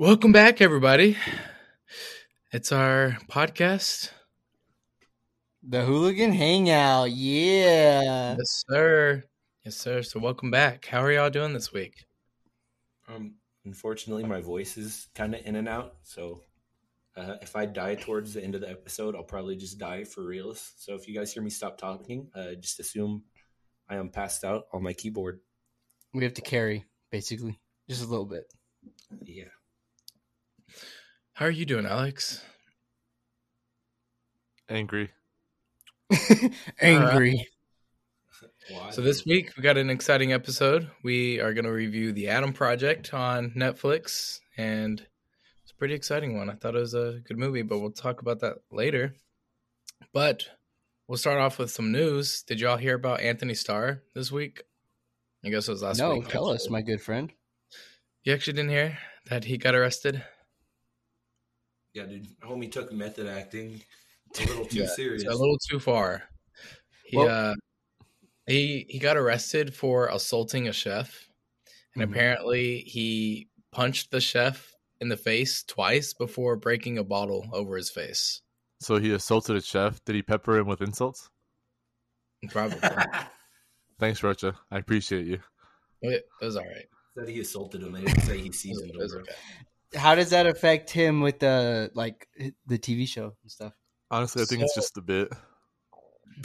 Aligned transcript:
Welcome 0.00 0.30
back, 0.30 0.60
everybody. 0.60 1.16
It's 2.52 2.70
our 2.70 3.18
podcast. 3.28 4.12
The 5.68 5.84
Hooligan 5.84 6.30
Hangout. 6.30 7.10
Yeah. 7.10 8.36
Yes, 8.38 8.64
sir. 8.70 9.24
Yes, 9.64 9.76
sir. 9.76 10.02
So, 10.02 10.20
welcome 10.20 10.52
back. 10.52 10.86
How 10.86 11.02
are 11.02 11.10
y'all 11.10 11.30
doing 11.30 11.52
this 11.52 11.72
week? 11.72 12.06
Um, 13.08 13.34
unfortunately, 13.64 14.22
my 14.22 14.40
voice 14.40 14.76
is 14.76 15.08
kind 15.16 15.34
of 15.34 15.44
in 15.44 15.56
and 15.56 15.68
out. 15.68 15.96
So, 16.04 16.44
uh, 17.16 17.34
if 17.42 17.56
I 17.56 17.66
die 17.66 17.96
towards 17.96 18.34
the 18.34 18.44
end 18.44 18.54
of 18.54 18.60
the 18.60 18.70
episode, 18.70 19.16
I'll 19.16 19.24
probably 19.24 19.56
just 19.56 19.80
die 19.80 20.04
for 20.04 20.24
reals. 20.24 20.74
So, 20.76 20.94
if 20.94 21.08
you 21.08 21.14
guys 21.16 21.32
hear 21.32 21.42
me 21.42 21.50
stop 21.50 21.76
talking, 21.76 22.28
uh, 22.36 22.54
just 22.60 22.78
assume 22.78 23.24
I 23.88 23.96
am 23.96 24.10
passed 24.10 24.44
out 24.44 24.66
on 24.72 24.84
my 24.84 24.92
keyboard. 24.92 25.40
We 26.14 26.22
have 26.22 26.34
to 26.34 26.40
carry, 26.40 26.84
basically, 27.10 27.58
just 27.88 28.04
a 28.04 28.06
little 28.06 28.26
bit. 28.26 28.44
Yeah. 29.24 29.46
How 31.38 31.44
are 31.44 31.50
you 31.50 31.66
doing, 31.66 31.86
Alex? 31.86 32.42
Angry. 34.68 35.10
Angry. 36.80 37.46
Why? 38.70 38.90
So, 38.90 39.02
this 39.02 39.24
week 39.24 39.52
we 39.56 39.62
got 39.62 39.76
an 39.76 39.88
exciting 39.88 40.32
episode. 40.32 40.90
We 41.04 41.38
are 41.38 41.54
going 41.54 41.64
to 41.64 41.70
review 41.70 42.10
The 42.10 42.26
Adam 42.26 42.52
Project 42.52 43.14
on 43.14 43.52
Netflix, 43.52 44.40
and 44.56 44.98
it's 45.62 45.70
a 45.70 45.76
pretty 45.76 45.94
exciting 45.94 46.36
one. 46.36 46.50
I 46.50 46.54
thought 46.54 46.74
it 46.74 46.80
was 46.80 46.94
a 46.94 47.20
good 47.24 47.38
movie, 47.38 47.62
but 47.62 47.78
we'll 47.78 47.92
talk 47.92 48.20
about 48.20 48.40
that 48.40 48.56
later. 48.72 49.14
But 50.12 50.48
we'll 51.06 51.18
start 51.18 51.38
off 51.38 51.60
with 51.60 51.70
some 51.70 51.92
news. 51.92 52.42
Did 52.42 52.58
y'all 52.58 52.78
hear 52.78 52.96
about 52.96 53.20
Anthony 53.20 53.54
Starr 53.54 54.02
this 54.12 54.32
week? 54.32 54.64
I 55.44 55.50
guess 55.50 55.68
it 55.68 55.70
was 55.70 55.84
last 55.84 56.00
no, 56.00 56.14
week. 56.14 56.24
No, 56.24 56.30
tell 56.30 56.48
us, 56.48 56.68
my 56.68 56.82
good 56.82 57.00
friend. 57.00 57.32
You 58.24 58.34
actually 58.34 58.54
didn't 58.54 58.70
hear 58.70 58.98
that 59.26 59.44
he 59.44 59.56
got 59.56 59.76
arrested? 59.76 60.24
Yeah, 61.98 62.06
dude, 62.06 62.28
homie 62.40 62.70
took 62.70 62.92
method 62.92 63.26
acting 63.26 63.80
a 64.38 64.44
little 64.46 64.64
too 64.66 64.78
Yeah, 64.80 64.86
serious. 64.86 65.24
A 65.24 65.30
little 65.30 65.58
too 65.68 65.78
far. 65.80 66.28
He 67.04 67.16
Well- 67.16 67.28
uh 67.28 67.54
he 68.46 68.86
he 68.88 68.98
got 68.98 69.16
arrested 69.16 69.74
for 69.74 70.06
assaulting 70.08 70.68
a 70.68 70.72
chef, 70.72 71.28
and 71.94 72.02
Mhm. 72.02 72.10
apparently 72.12 72.80
he 72.80 73.48
punched 73.72 74.10
the 74.10 74.20
chef 74.20 74.74
in 75.00 75.08
the 75.08 75.16
face 75.16 75.62
twice 75.64 76.14
before 76.14 76.56
breaking 76.56 76.98
a 76.98 77.04
bottle 77.04 77.48
over 77.52 77.76
his 77.76 77.90
face. 77.90 78.40
So 78.80 78.96
he 78.98 79.12
assaulted 79.12 79.56
a 79.56 79.60
chef. 79.60 80.02
Did 80.04 80.14
he 80.16 80.22
pepper 80.22 80.56
him 80.58 80.66
with 80.66 80.80
insults? 80.80 81.28
Probably 82.50 82.78
Thanks, 83.98 84.22
Rocha. 84.22 84.54
I 84.70 84.78
appreciate 84.78 85.26
you. 85.26 85.40
it 86.02 86.24
was 86.40 86.56
all 86.56 86.64
right. 86.64 86.86
Said 87.16 87.28
he 87.28 87.40
assaulted 87.40 87.82
him. 87.82 87.92
They 87.92 88.02
didn't 88.04 88.20
say 88.22 88.38
he 88.38 88.44
It 88.44 88.48
was, 88.48 88.58
seasoned 88.60 88.90
it 88.92 88.96
was 88.96 89.12
him. 89.12 89.20
okay. 89.22 89.34
How 89.94 90.14
does 90.14 90.30
that 90.30 90.46
affect 90.46 90.90
him 90.90 91.20
with 91.20 91.38
the 91.38 91.90
like 91.94 92.28
the 92.66 92.78
TV 92.78 93.08
show 93.08 93.34
and 93.42 93.50
stuff? 93.50 93.72
Honestly, 94.10 94.42
I 94.42 94.46
think 94.46 94.62
it's 94.62 94.74
just 94.74 94.96
a 94.96 95.02
bit. 95.02 95.32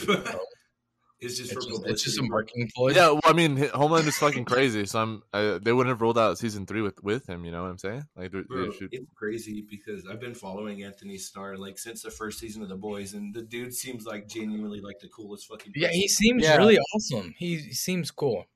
it's 1.20 1.38
just 1.38 1.52
It's 1.52 1.52
for 1.52 1.60
just, 1.60 1.86
it's 1.86 2.02
just 2.02 2.18
a 2.18 2.22
marketing 2.22 2.70
ploy. 2.74 2.92
Yeah, 2.92 3.08
well, 3.10 3.20
I 3.24 3.32
mean, 3.32 3.56
Homeland 3.74 4.06
is 4.08 4.18
fucking 4.18 4.44
crazy. 4.44 4.84
So 4.86 5.00
I'm. 5.00 5.22
I, 5.32 5.58
they 5.62 5.72
wouldn't 5.72 5.92
have 5.92 6.00
rolled 6.02 6.18
out 6.18 6.38
season 6.38 6.66
three 6.66 6.82
with 6.82 7.02
with 7.02 7.28
him. 7.28 7.44
You 7.44 7.52
know 7.52 7.62
what 7.62 7.70
I'm 7.70 7.78
saying? 7.78 8.04
Like, 8.16 8.32
they, 8.32 8.40
Bro, 8.42 8.70
they 8.70 8.76
should. 8.76 8.88
it's 8.92 9.10
crazy 9.14 9.64
because 9.68 10.06
I've 10.06 10.20
been 10.20 10.34
following 10.34 10.82
Anthony 10.82 11.16
Starr 11.16 11.56
like 11.56 11.78
since 11.78 12.02
the 12.02 12.10
first 12.10 12.38
season 12.38 12.62
of 12.62 12.68
The 12.68 12.76
Boys, 12.76 13.14
and 13.14 13.34
the 13.34 13.42
dude 13.42 13.74
seems 13.74 14.04
like 14.06 14.28
genuinely 14.28 14.80
like 14.80 14.98
the 15.00 15.08
coolest 15.08 15.46
fucking. 15.48 15.72
Yeah, 15.76 15.88
he 15.88 16.08
seems 16.08 16.42
Yeah. 16.44 16.56
really 16.56 16.78
awesome. 16.94 17.34
He, 17.38 17.56
he 17.56 17.72
seems 17.72 18.10
cool. 18.10 18.46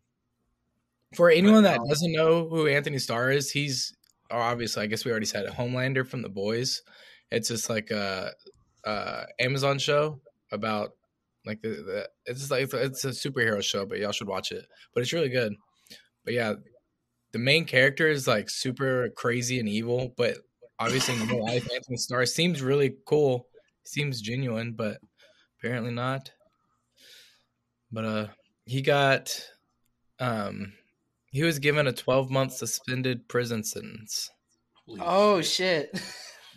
For 1.15 1.31
anyone 1.31 1.63
that 1.63 1.79
um, 1.79 1.89
doesn't 1.89 2.13
know 2.13 2.49
who 2.49 2.67
Anthony 2.67 2.99
Starr 2.99 3.31
is, 3.31 3.51
he's 3.51 3.95
or 3.95 3.98
obviously 4.31 4.83
I 4.83 4.87
guess 4.87 5.05
we 5.05 5.11
already 5.11 5.27
said 5.27 5.45
it, 5.45 5.53
Homelander 5.53 6.07
from 6.07 6.23
The 6.23 6.29
Boys. 6.29 6.83
It's 7.31 7.49
just 7.49 7.69
like 7.69 7.91
a, 7.91 8.33
a 8.85 9.27
Amazon 9.41 9.79
show 9.79 10.21
about 10.53 10.91
like 11.45 11.61
the, 11.63 11.69
the 11.69 12.09
it's 12.27 12.41
just 12.41 12.51
like 12.51 12.73
it's 12.73 13.05
a 13.05 13.09
superhero 13.09 13.63
show, 13.63 13.87
but 13.87 13.99
y'all 13.99 14.13
should 14.13 14.29
watch 14.29 14.53
it. 14.53 14.65
But 14.95 15.03
it's 15.03 15.13
really 15.13 15.29
good. 15.29 15.55
But 16.25 16.35
yeah, 16.35 16.55
the 17.33 17.39
main 17.39 17.65
character 17.65 18.09
is 18.09 18.27
like 18.27 18.51
super 18.51 19.11
crazy 19.17 19.59
and 19.59 19.69
evil, 19.69 20.13
but 20.17 20.39
obviously 20.79 21.15
in 21.15 21.27
real 21.29 21.45
life, 21.45 21.69
Anthony 21.75 21.97
Starr 21.97 22.27
seems 22.27 22.63
really 22.63 22.95
cool. 23.07 23.47
Seems 23.85 24.21
genuine, 24.21 24.73
but 24.73 24.99
apparently 25.59 25.93
not 25.93 26.31
but 27.91 28.05
uh 28.05 28.27
he 28.65 28.83
got 28.83 29.31
um 30.21 30.73
he 31.31 31.43
was 31.43 31.59
given 31.59 31.87
a 31.87 31.93
12 31.93 32.31
month 32.31 32.53
suspended 32.53 33.29
prison 33.29 33.65
sentence. 33.65 34.31
Holy 34.87 35.01
Oh 35.03 35.41
shit. 35.43 35.91
shit! 35.95 36.03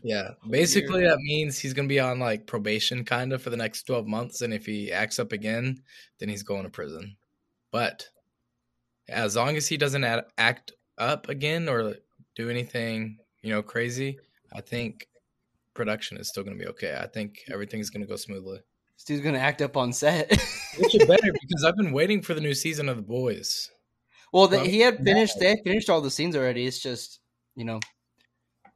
yeah. 0.04 0.30
Basically 0.50 1.04
that 1.04 1.18
means 1.20 1.60
he's 1.60 1.74
gonna 1.74 1.88
be 1.88 2.00
on 2.00 2.20
like 2.20 2.48
probation 2.48 3.04
kind 3.04 3.34
of 3.34 3.42
for 3.42 3.50
the 3.50 3.58
next 3.58 3.84
12 3.84 4.08
months 4.08 4.42
and 4.42 4.54
if 4.54 4.66
he 4.66 4.92
acts 4.92 5.20
up 5.20 5.32
again 5.32 5.82
then 6.20 6.30
he's 6.30 6.44
going 6.44 6.64
to 6.64 6.70
prison. 6.70 7.18
But 7.72 8.08
as 9.10 9.36
long 9.36 9.58
as 9.58 9.68
he 9.68 9.78
doesn't 9.78 10.04
add, 10.04 10.26
act 10.38 10.72
up 10.98 11.30
again 11.30 11.68
or 11.68 11.96
do 12.36 12.50
anything 12.50 13.18
you 13.42 13.50
know 13.50 13.62
crazy 13.64 14.18
i 14.54 14.62
think 14.62 15.08
production 15.74 16.18
is 16.18 16.28
still 16.30 16.44
gonna 16.44 16.58
be 16.58 16.68
okay. 16.68 16.98
I 17.02 17.08
think 17.08 17.40
everything's 17.52 17.90
gonna 17.90 18.06
go 18.06 18.18
smoothly. 18.18 18.60
This 18.96 19.06
dude's 19.06 19.24
gonna 19.24 19.40
act 19.40 19.62
up 19.62 19.78
on 19.78 19.94
set. 19.94 20.30
which 20.78 20.94
is 20.96 21.06
better 21.08 21.32
because 21.42 21.64
i've 21.66 21.76
been 21.78 21.92
waiting 21.92 22.22
for 22.22 22.34
the 22.34 22.42
new 22.42 22.54
season 22.54 22.88
of 22.90 22.98
the 22.98 23.04
boys 23.04 23.70
well, 24.32 24.48
the, 24.48 24.60
he 24.60 24.80
had 24.80 25.04
finished. 25.04 25.40
They 25.40 25.50
had 25.50 25.60
finished 25.64 25.90
all 25.90 26.02
the 26.02 26.12
scenes 26.12 26.36
already. 26.36 26.66
It's 26.66 26.80
just 26.80 27.20
you 27.56 27.66
know, 27.66 27.80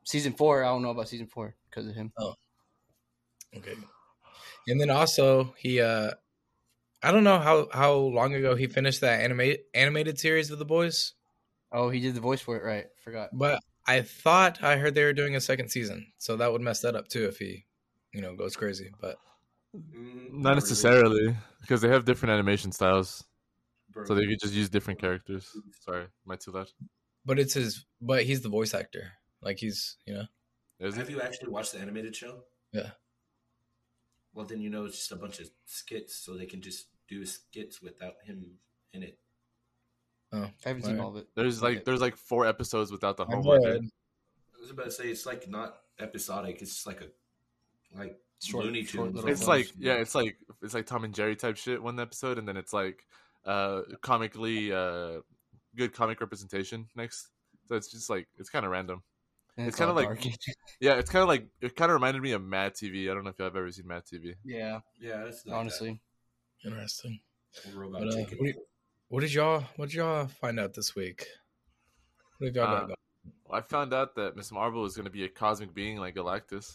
season 0.03 0.33
four. 0.33 0.63
I 0.63 0.67
don't 0.67 0.81
know 0.81 0.89
about 0.89 1.09
season 1.09 1.27
four 1.27 1.55
because 1.69 1.87
of 1.87 1.95
him. 1.95 2.11
Oh, 2.17 2.35
okay. 3.57 3.75
And 4.67 4.81
then 4.81 4.89
also 4.89 5.53
he 5.57 5.81
uh 5.81 6.11
I 7.03 7.11
don't 7.11 7.23
know 7.23 7.39
how 7.39 7.67
how 7.71 7.93
long 7.93 8.33
ago 8.33 8.55
he 8.55 8.67
finished 8.67 9.01
that 9.01 9.21
animated 9.21 9.61
animated 9.73 10.19
series 10.19 10.49
of 10.51 10.59
the 10.59 10.65
boys, 10.65 11.13
Oh, 11.71 11.89
he 11.89 11.99
did 11.99 12.15
the 12.15 12.21
voice 12.21 12.41
for 12.41 12.55
it. 12.57 12.63
Right, 12.63 12.85
forgot. 13.03 13.29
but 13.33 13.59
I 13.87 14.01
thought 14.01 14.63
I 14.63 14.77
heard 14.77 14.95
they 14.95 15.03
were 15.03 15.13
doing 15.13 15.35
a 15.35 15.41
second 15.41 15.69
season. 15.69 16.07
So 16.17 16.37
that 16.37 16.51
would 16.51 16.61
mess 16.61 16.81
that 16.81 16.95
up 16.95 17.07
too 17.07 17.25
if 17.25 17.37
he, 17.37 17.65
you 18.13 18.21
know, 18.21 18.35
goes 18.35 18.55
crazy. 18.55 18.91
But 18.99 19.17
Not 19.73 20.55
necessarily, 20.55 21.35
because 21.61 21.81
they 21.81 21.89
have 21.89 22.05
different 22.05 22.33
animation 22.33 22.71
styles, 22.71 23.23
Bro, 23.95 24.05
so 24.05 24.13
they 24.13 24.27
could 24.27 24.39
just 24.39 24.53
use 24.53 24.69
different 24.69 24.99
characters. 24.99 25.49
Sorry, 25.79 26.03
am 26.03 26.31
I 26.31 26.35
too 26.35 26.51
loud? 26.51 26.67
but 27.25 27.39
it's 27.39 27.55
his 27.55 27.85
but 28.01 28.23
he's 28.23 28.41
the 28.41 28.49
voice 28.49 28.73
actor. 28.75 29.13
Like 29.41 29.57
he's, 29.57 29.97
you 30.05 30.13
know. 30.13 30.25
Is 30.79 30.95
Have 30.95 31.09
it? 31.09 31.13
you 31.13 31.21
actually 31.21 31.49
watched 31.49 31.71
the 31.71 31.79
animated 31.79 32.15
show? 32.15 32.41
Yeah. 32.71 32.91
Well, 34.33 34.45
then 34.45 34.59
you 34.61 34.69
know 34.69 34.85
it's 34.85 34.97
just 34.97 35.11
a 35.11 35.15
bunch 35.15 35.39
of 35.39 35.49
skits, 35.65 36.15
so 36.15 36.35
they 36.35 36.45
can 36.45 36.61
just 36.61 36.87
do 37.07 37.25
skits 37.25 37.81
without 37.81 38.15
him 38.25 38.57
in 38.93 39.01
it. 39.03 39.17
Oh. 40.33 40.43
I 40.43 40.67
haven't 40.67 40.83
seen 40.83 40.91
Alright. 40.99 41.05
all 41.05 41.11
of 41.11 41.17
it. 41.17 41.27
There's 41.35 41.63
like 41.63 41.85
there's 41.85 42.01
like 42.01 42.17
four 42.17 42.45
episodes 42.45 42.91
without 42.91 43.15
the 43.17 43.23
I 43.25 43.27
Homelander. 43.27 43.73
read- 43.73 43.89
I 44.57 44.61
was 44.61 44.71
about 44.71 44.85
to 44.85 44.91
say 44.91 45.05
it's 45.05 45.25
like 45.25 45.47
not 45.49 45.77
episodic; 45.99 46.61
it's 46.61 46.73
just 46.73 46.87
like 46.87 47.01
a 47.01 47.07
like 47.97 48.19
Short- 48.43 48.65
Looney 48.65 48.83
Tunes. 48.83 49.15
little 49.15 49.29
It's 49.29 49.47
like 49.47 49.71
yeah, 49.79 49.93
it's 49.93 50.15
like 50.15 50.37
it's 50.61 50.73
like 50.73 50.85
Tom 50.87 51.03
and 51.05 51.13
Jerry 51.13 51.35
type 51.35 51.55
shit 51.55 51.81
one 51.81 51.99
episode, 51.99 52.37
and 52.37 52.47
then 52.47 52.57
it's 52.57 52.73
like 52.73 53.05
uh 53.45 53.81
comically 54.01 54.71
uh 54.73 55.19
good 55.75 55.93
comic 55.93 56.19
representation 56.21 56.87
next. 56.95 57.29
So 57.67 57.75
it's 57.75 57.91
just 57.91 58.09
like 58.09 58.27
it's 58.37 58.49
kind 58.49 58.65
of 58.65 58.71
random. 58.71 59.03
And 59.57 59.67
it's 59.67 59.79
all 59.79 59.87
kinda 59.95 60.09
like- 60.09 60.35
Yeah, 60.79 60.93
it's 60.95 61.09
kind 61.09 61.21
of 61.23 61.29
like 61.29 61.47
it 61.61 61.75
kind 61.75 61.91
of 61.91 61.93
reminded 61.95 62.21
me 62.21 62.31
of 62.33 62.41
Mad 62.43 62.73
TV. 62.73 63.09
I 63.09 63.13
don't 63.13 63.23
know 63.23 63.29
if 63.29 63.39
y'all 63.39 63.47
have 63.47 63.55
ever 63.55 63.71
seen 63.71 63.87
Mad 63.87 64.03
TV. 64.11 64.35
yeah, 64.43 64.79
yeah, 64.99 65.25
it's 65.25 65.45
like 65.45 65.55
honestly. 65.55 66.01
Interesting. 66.63 67.19
that. 67.63 67.73
A 67.73 67.77
robot 67.77 68.01
But, 68.01 68.13
uh, 68.13 68.17
what, 68.17 68.45
did, 68.45 68.55
what 69.09 69.21
did 69.21 69.33
y'all 69.33 69.63
what 69.75 69.89
did 69.89 69.95
y'all 69.95 70.27
find 70.27 70.59
out 70.59 70.73
this 70.73 70.95
week? 70.95 71.25
What 72.37 72.47
have 72.47 72.55
y'all 72.55 72.65
Uh, 72.65 72.79
got 72.79 72.87
going? 72.87 72.95
I 73.51 73.61
found 73.61 73.93
out 73.93 74.15
that 74.15 74.35
Miss 74.35 74.51
Marvel 74.51 74.83
is 74.85 74.95
going 74.95 75.05
to 75.05 75.11
be 75.11 75.23
a 75.23 75.29
cosmic 75.29 75.73
being 75.73 75.97
like 75.97 76.15
Galactus. 76.15 76.73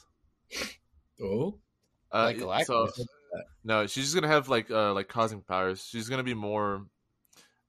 Oh, 1.23 1.59
Uh, 2.13 2.25
Like 2.25 2.39
Galactus? 2.39 2.65
So, 2.67 3.05
no, 3.65 3.87
she's 3.87 4.05
just 4.05 4.15
gonna 4.15 4.29
have 4.29 4.49
like 4.49 4.71
uh 4.71 4.93
like 4.95 5.09
cosmic 5.09 5.47
powers. 5.47 5.85
She's 5.85 6.09
gonna 6.09 6.23
be 6.23 6.35
more, 6.35 6.87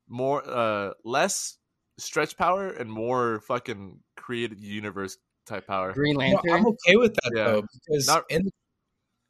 more 0.08 0.44
uh 0.48 0.94
less 1.04 1.58
stretch 1.98 2.38
power 2.38 2.70
and 2.70 2.92
more 2.92 3.42
fucking 3.42 4.00
created 4.18 4.60
universe 4.60 5.18
type 5.46 5.68
power. 5.68 5.94
Green 5.94 6.14
No, 6.14 6.20
Lantern. 6.20 6.52
I'm 6.52 6.68
okay 6.68 6.96
with 6.96 7.14
that 7.16 7.32
Yeah. 7.36 7.44
though 7.46 7.62
because 7.86 8.08
Not- 8.08 8.26
in 8.30 8.50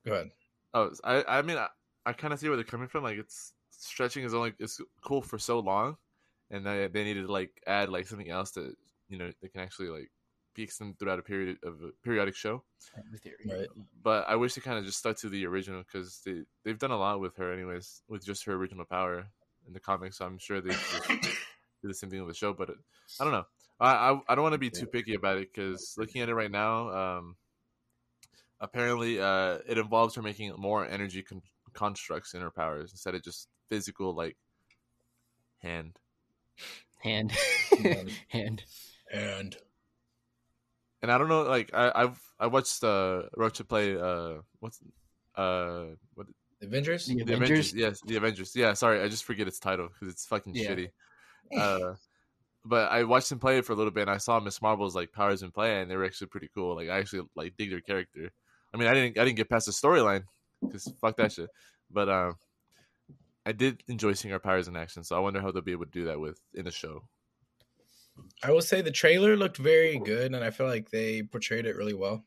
go 0.06 0.14
ahead. 0.14 0.30
Oh, 0.74 0.92
I 1.04 1.24
I 1.28 1.42
mean 1.42 1.58
I, 1.58 1.68
I 2.06 2.14
kind 2.14 2.34
of 2.34 2.40
see 2.40 2.48
where 2.48 2.56
they're 2.56 2.64
coming 2.64 2.88
from. 2.88 3.04
Like 3.04 3.18
it's 3.18 3.54
stretching 3.72 4.24
is 4.24 4.34
only 4.34 4.54
it's 4.60 4.80
cool 5.04 5.22
for 5.22 5.38
so 5.38 5.60
long, 5.60 5.98
and 6.50 6.66
they 6.66 6.88
they 6.88 7.04
needed 7.04 7.26
to 7.28 7.32
like 7.32 7.62
add 7.68 7.90
like 7.90 8.08
something 8.08 8.30
else 8.30 8.52
that 8.52 8.74
you 9.10 9.18
know 9.18 9.30
they 9.42 9.50
can 9.50 9.62
actually 9.62 9.90
like 9.90 10.10
be 10.54 10.64
extended 10.64 11.00
throughout 11.00 11.20
a 11.20 11.22
period 11.22 11.58
of 11.64 11.82
a 11.84 11.92
periodic 12.04 12.36
show. 12.36 12.64
The 13.12 13.18
theory. 13.18 13.36
Right. 13.50 13.68
But 14.04 14.28
I 14.28 14.36
wish 14.36 14.54
they 14.56 14.62
kind 14.62 14.78
of 14.78 14.86
just 14.86 14.98
stuck 15.00 15.18
to 15.18 15.30
the 15.30 15.46
original 15.46 15.84
because 15.84 16.22
they 16.26 16.44
they've 16.64 16.78
done 16.80 16.92
a 16.92 16.98
lot 16.98 17.20
with 17.20 17.38
her 17.38 17.54
anyways 17.54 18.02
with 18.08 18.26
just 18.26 18.44
her 18.46 18.54
original 18.54 18.86
power 18.86 19.28
in 19.68 19.74
the 19.74 19.80
comics. 19.80 20.18
So 20.18 20.26
I'm 20.26 20.38
sure 20.38 20.60
they 20.62 20.74
do 21.08 21.88
the 21.88 21.94
same 21.94 22.10
thing 22.10 22.20
with 22.20 22.30
the 22.30 22.38
show. 22.38 22.54
But 22.54 22.70
it, 22.70 22.76
I 23.20 23.24
don't 23.24 23.34
know. 23.34 23.46
I 23.80 23.92
I, 24.12 24.20
I 24.30 24.36
don't 24.36 24.44
want 24.44 24.54
to 24.54 24.60
be 24.60 24.70
too 24.70 24.86
picky 24.88 25.14
about 25.14 25.38
it 25.38 25.54
because 25.54 25.96
looking 25.98 26.22
at 26.22 26.30
it 26.30 26.36
right 26.36 26.52
now, 26.52 26.90
um, 27.18 27.36
apparently 28.60 29.20
uh, 29.20 29.60
it 29.68 29.78
involves 29.78 30.16
her 30.16 30.22
making 30.22 30.54
more 30.58 30.86
energy 30.86 31.22
con- 31.24 31.42
constructs 31.74 32.34
in 32.34 32.42
her 32.42 32.52
powers 32.52 32.92
instead 32.92 33.16
of 33.16 33.24
just 33.24 33.48
physical 33.70 34.14
like 34.14 34.36
hand. 35.60 35.98
Hand, 37.00 37.34
Yeah. 37.80 38.04
hand. 38.28 38.64
And 39.14 39.58
And 41.02 41.12
I 41.12 41.18
don't 41.18 41.30
know, 41.30 41.44
like 41.44 41.72
I, 41.74 41.92
I've 41.94 42.20
I 42.40 42.48
watched 42.48 42.84
uh 42.84 43.24
Rocha 43.36 43.64
play 43.64 43.98
uh 43.98 44.42
what's 44.60 44.80
uh 45.36 45.86
what 46.14 46.28
Avengers. 46.62 47.08
The 47.08 47.16
the 47.16 47.22
Avengers? 47.34 47.72
Avengers 47.72 47.74
yes 47.74 48.02
the 48.06 48.16
Avengers 48.18 48.56
yeah 48.56 48.74
sorry 48.74 49.02
I 49.02 49.08
just 49.08 49.24
forget 49.24 49.48
its 49.48 49.60
title 49.60 49.88
because 49.88 50.14
it's 50.14 50.26
fucking 50.26 50.54
Yeah. 50.56 50.70
shitty. 50.70 50.90
Uh, 51.58 51.96
but 52.64 52.92
I 52.92 53.04
watched 53.04 53.32
him 53.32 53.40
play 53.40 53.58
it 53.58 53.66
for 53.66 53.74
a 53.74 53.76
little 53.76 53.92
bit 53.92 54.02
and 54.02 54.10
I 54.12 54.18
saw 54.18 54.40
Miss 54.40 54.62
Marvel's 54.62 54.96
like 54.96 55.12
powers 55.12 55.42
in 55.42 55.52
play 55.52 55.82
and 55.82 55.90
they 55.90 55.98
were 55.98 56.06
actually 56.06 56.28
pretty 56.28 56.50
cool. 56.54 56.76
Like 56.76 56.88
I 56.90 57.00
actually 57.00 57.28
like 57.36 57.58
dig 57.58 57.72
their 57.72 57.82
character. 57.82 58.32
I 58.74 58.78
mean 58.78 58.88
I 58.88 58.94
didn't 58.94 59.18
I 59.18 59.26
didn't 59.26 59.38
get 59.38 59.50
past 59.50 59.66
the 59.66 59.72
storyline 59.74 60.24
because 60.62 60.88
fuck 61.02 61.18
that 61.18 61.32
shit. 61.34 61.50
But 61.90 62.08
um, 62.08 62.36
I 63.46 63.52
did 63.54 63.84
enjoy 63.88 64.14
seeing 64.14 64.32
her 64.32 64.40
powers 64.40 64.68
in 64.68 64.78
action. 64.78 65.04
So 65.04 65.16
I 65.18 65.20
wonder 65.20 65.42
how 65.42 65.52
they'll 65.52 65.64
be 65.64 65.72
able 65.74 65.86
to 65.86 65.92
do 65.92 66.06
that 66.06 66.20
with 66.20 66.40
in 66.54 66.64
the 66.66 66.72
show. 66.72 67.04
I 68.44 68.52
will 68.52 68.62
say 68.62 68.82
the 68.82 68.92
trailer 68.92 69.36
looked 69.36 69.58
very 69.58 69.98
oh. 69.98 70.04
good, 70.04 70.34
and 70.34 70.44
I 70.44 70.50
feel 70.50 70.68
like 70.68 70.90
they 70.90 71.24
portrayed 71.24 71.66
it 71.66 71.76
really 71.76 71.94
well. 71.94 72.24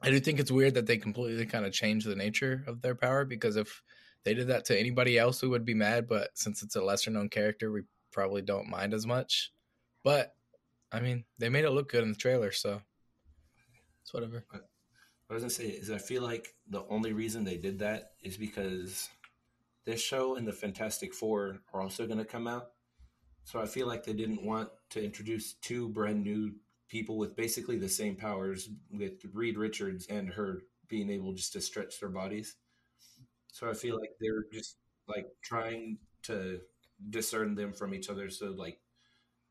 I 0.00 0.10
do 0.10 0.20
think 0.20 0.38
it's 0.38 0.50
weird 0.50 0.74
that 0.74 0.86
they 0.86 0.96
completely 0.96 1.44
kind 1.46 1.66
of 1.66 1.72
changed 1.72 2.06
the 2.06 2.14
nature 2.14 2.64
of 2.66 2.82
their 2.82 2.94
power 2.94 3.24
because 3.24 3.56
if 3.56 3.82
they 4.24 4.34
did 4.34 4.48
that 4.48 4.66
to 4.66 4.78
anybody 4.78 5.18
else, 5.18 5.42
we 5.42 5.48
would 5.48 5.64
be 5.64 5.74
mad. 5.74 6.06
But 6.06 6.30
since 6.34 6.62
it's 6.62 6.76
a 6.76 6.82
lesser 6.82 7.10
known 7.10 7.28
character, 7.28 7.72
we 7.72 7.82
probably 8.12 8.42
don't 8.42 8.68
mind 8.68 8.94
as 8.94 9.06
much. 9.06 9.52
But 10.04 10.34
I 10.92 11.00
mean, 11.00 11.24
they 11.38 11.48
made 11.48 11.64
it 11.64 11.70
look 11.70 11.90
good 11.90 12.04
in 12.04 12.10
the 12.10 12.16
trailer, 12.16 12.52
so 12.52 12.80
it's 14.02 14.14
whatever. 14.14 14.44
I 14.52 15.34
was 15.34 15.42
gonna 15.42 15.50
say 15.50 15.66
is 15.66 15.90
I 15.90 15.98
feel 15.98 16.22
like 16.22 16.54
the 16.68 16.84
only 16.88 17.12
reason 17.12 17.44
they 17.44 17.58
did 17.58 17.80
that 17.80 18.12
is 18.22 18.36
because 18.36 19.08
this 19.84 20.00
show 20.00 20.36
and 20.36 20.46
the 20.46 20.52
Fantastic 20.52 21.12
Four 21.12 21.60
are 21.74 21.82
also 21.82 22.06
gonna 22.06 22.24
come 22.24 22.46
out. 22.46 22.70
So 23.48 23.58
I 23.58 23.64
feel 23.64 23.86
like 23.86 24.04
they 24.04 24.12
didn't 24.12 24.44
want 24.44 24.68
to 24.90 25.02
introduce 25.02 25.54
two 25.54 25.88
brand 25.88 26.22
new 26.22 26.52
people 26.86 27.16
with 27.16 27.34
basically 27.34 27.78
the 27.78 27.88
same 27.88 28.14
powers, 28.14 28.68
with 28.92 29.24
Reed 29.32 29.56
Richards 29.56 30.06
and 30.08 30.28
her 30.28 30.58
being 30.86 31.08
able 31.08 31.32
just 31.32 31.54
to 31.54 31.62
stretch 31.62 31.98
their 31.98 32.10
bodies. 32.10 32.56
So 33.50 33.70
I 33.70 33.72
feel 33.72 33.98
like 33.98 34.10
they're 34.20 34.44
just 34.52 34.76
like 35.08 35.28
trying 35.40 35.96
to 36.24 36.60
discern 37.08 37.54
them 37.54 37.72
from 37.72 37.94
each 37.94 38.10
other, 38.10 38.28
so 38.28 38.48
like 38.48 38.80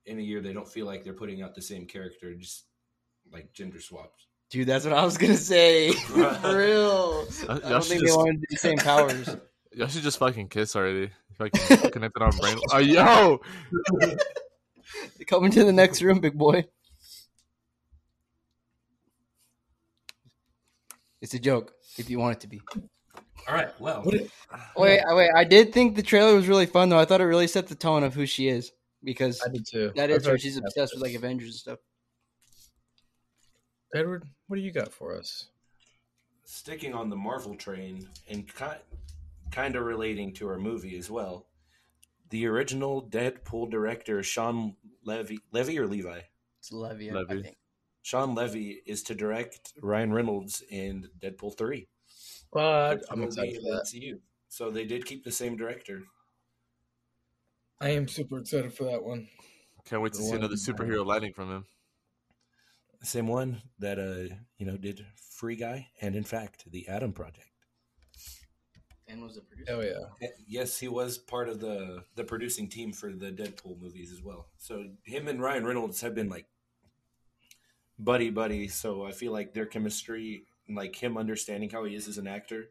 in 0.05 0.19
a 0.19 0.21
year 0.21 0.41
they 0.41 0.53
don't 0.53 0.69
feel 0.69 0.85
like 0.85 1.03
they're 1.03 1.13
putting 1.13 1.41
out 1.41 1.55
the 1.55 1.61
same 1.63 1.87
character, 1.87 2.35
just 2.35 2.65
like 3.33 3.51
gender 3.51 3.81
swapped. 3.81 4.27
Dude, 4.51 4.67
that's 4.67 4.85
what 4.85 4.93
I 4.93 5.03
was 5.03 5.17
gonna 5.17 5.35
say. 5.37 5.91
For 5.93 6.55
real. 6.55 7.25
Uh, 7.49 7.59
I 7.65 7.69
don't 7.69 7.83
should 7.83 7.89
think 7.89 8.01
they 8.01 8.05
just- 8.05 8.17
wanted 8.17 8.45
the 8.47 8.57
same 8.57 8.77
powers. 8.77 9.35
Y'all 9.73 9.87
should 9.87 10.03
just 10.03 10.17
fucking 10.19 10.49
kiss 10.49 10.75
already. 10.75 11.11
Fucking 11.37 11.91
connected 11.91 12.21
on 12.21 12.35
brain. 12.37 12.57
Oh, 12.71 12.77
yo, 12.79 13.39
Coming 15.27 15.51
to 15.51 15.63
the 15.63 15.73
next 15.73 16.01
room, 16.01 16.19
big 16.19 16.37
boy. 16.37 16.65
It's 21.21 21.33
a 21.33 21.39
joke, 21.39 21.73
if 21.97 22.09
you 22.09 22.19
want 22.19 22.37
it 22.37 22.39
to 22.41 22.47
be. 22.47 22.61
All 23.47 23.53
right. 23.55 23.69
Well, 23.79 24.01
What 24.03 24.15
Wait, 24.77 25.01
wait. 25.05 25.29
I 25.35 25.43
did 25.43 25.73
think 25.73 25.95
the 25.95 26.03
trailer 26.03 26.35
was 26.35 26.47
really 26.47 26.65
fun, 26.65 26.89
though. 26.89 26.99
I 26.99 27.05
thought 27.05 27.21
it 27.21 27.25
really 27.25 27.47
set 27.47 27.67
the 27.67 27.75
tone 27.75 28.03
of 28.03 28.13
who 28.13 28.25
she 28.25 28.47
is 28.47 28.71
because 29.03 29.41
I 29.45 29.49
did 29.49 29.65
too. 29.65 29.91
that 29.95 30.09
I 30.09 30.13
her. 30.13 30.37
She's 30.37 30.57
obsessed 30.57 30.93
with 30.93 31.03
like 31.03 31.15
Avengers 31.15 31.49
and 31.49 31.55
stuff. 31.55 31.79
Edward, 33.93 34.25
what 34.47 34.57
do 34.57 34.61
you 34.61 34.71
got 34.71 34.91
for 34.91 35.15
us? 35.17 35.47
sticking 36.47 36.93
on 36.93 37.09
the 37.09 37.15
Marvel 37.15 37.55
train 37.55 38.07
and 38.29 38.47
ki- 38.55 38.65
kind 39.51 39.75
of 39.75 39.83
relating 39.85 40.33
to 40.35 40.47
our 40.47 40.57
movie 40.57 40.97
as 40.97 41.09
well, 41.09 41.47
the 42.29 42.45
original 42.47 43.07
Deadpool 43.09 43.69
director 43.71 44.21
Shawn 44.23 44.75
Levy, 45.03 45.39
Levy 45.51 45.79
or 45.79 45.87
Levi, 45.87 46.21
It's 46.59 46.71
Levy, 46.71 47.09
I- 47.11 47.13
I 47.13 47.17
Levy. 47.21 47.43
think. 47.43 47.57
Shawn 48.03 48.35
Levy 48.35 48.81
is 48.85 49.03
to 49.03 49.15
direct 49.15 49.73
Ryan 49.81 50.13
Reynolds 50.13 50.61
in 50.69 51.09
Deadpool 51.19 51.57
three. 51.57 51.87
But 52.51 53.03
I'm 53.09 53.23
excited 53.23 53.55
for 53.55 53.61
that. 53.63 53.83
MCU. 53.85 54.19
So 54.47 54.71
they 54.71 54.85
did 54.85 55.05
keep 55.05 55.23
the 55.25 55.31
same 55.31 55.57
director. 55.57 56.03
I 57.81 57.89
am 57.89 58.07
super 58.07 58.39
excited 58.39 58.73
for 58.73 58.85
that 58.85 59.03
one. 59.03 59.27
can't 59.85 60.01
wait 60.01 60.13
to 60.13 60.19
see 60.19 60.35
another 60.35 60.55
superhero 60.55 61.05
landing 61.05 61.33
from 61.33 61.49
him. 61.51 61.65
Same 63.03 63.27
one 63.27 63.61
that 63.79 63.99
uh 63.99 64.33
you 64.57 64.65
know 64.65 64.77
did 64.77 65.05
Free 65.15 65.55
Guy 65.55 65.87
and 66.01 66.15
in 66.15 66.23
fact 66.23 66.69
the 66.71 66.87
Adam 66.87 67.13
Project. 67.13 67.49
And 69.07 69.23
was 69.23 69.37
a 69.37 69.41
producer. 69.41 69.71
Oh 69.73 69.81
yeah. 69.81 70.27
Yes, 70.47 70.77
he 70.77 70.87
was 70.87 71.17
part 71.17 71.47
of 71.49 71.59
the 71.59 72.03
the 72.15 72.23
producing 72.23 72.67
team 72.67 72.91
for 72.91 73.11
the 73.11 73.31
Deadpool 73.31 73.79
movies 73.79 74.11
as 74.11 74.21
well. 74.21 74.47
So 74.57 74.85
him 75.03 75.27
and 75.27 75.41
Ryan 75.41 75.65
Reynolds 75.65 76.01
have 76.01 76.13
been 76.13 76.29
like 76.29 76.45
buddy 77.97 78.29
buddy. 78.29 78.67
So 78.67 79.05
I 79.05 79.11
feel 79.11 79.31
like 79.31 79.53
their 79.53 79.65
chemistry, 79.65 80.45
like 80.69 80.95
him 80.95 81.17
understanding 81.17 81.69
how 81.69 81.85
he 81.85 81.95
is 81.95 82.07
as 82.07 82.17
an 82.17 82.27
actor, 82.27 82.69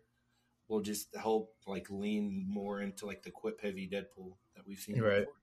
will 0.69 0.81
just 0.81 1.15
help 1.17 1.55
like 1.67 1.89
lean 1.91 2.45
more 2.49 2.81
into 2.81 3.07
like 3.07 3.23
the 3.23 3.31
quip 3.31 3.61
heavy 3.63 3.89
Deadpool 3.89 4.35
that 4.55 4.67
we've 4.67 4.79
seen. 4.79 5.01
Right. 5.01 5.21
before. 5.21 5.35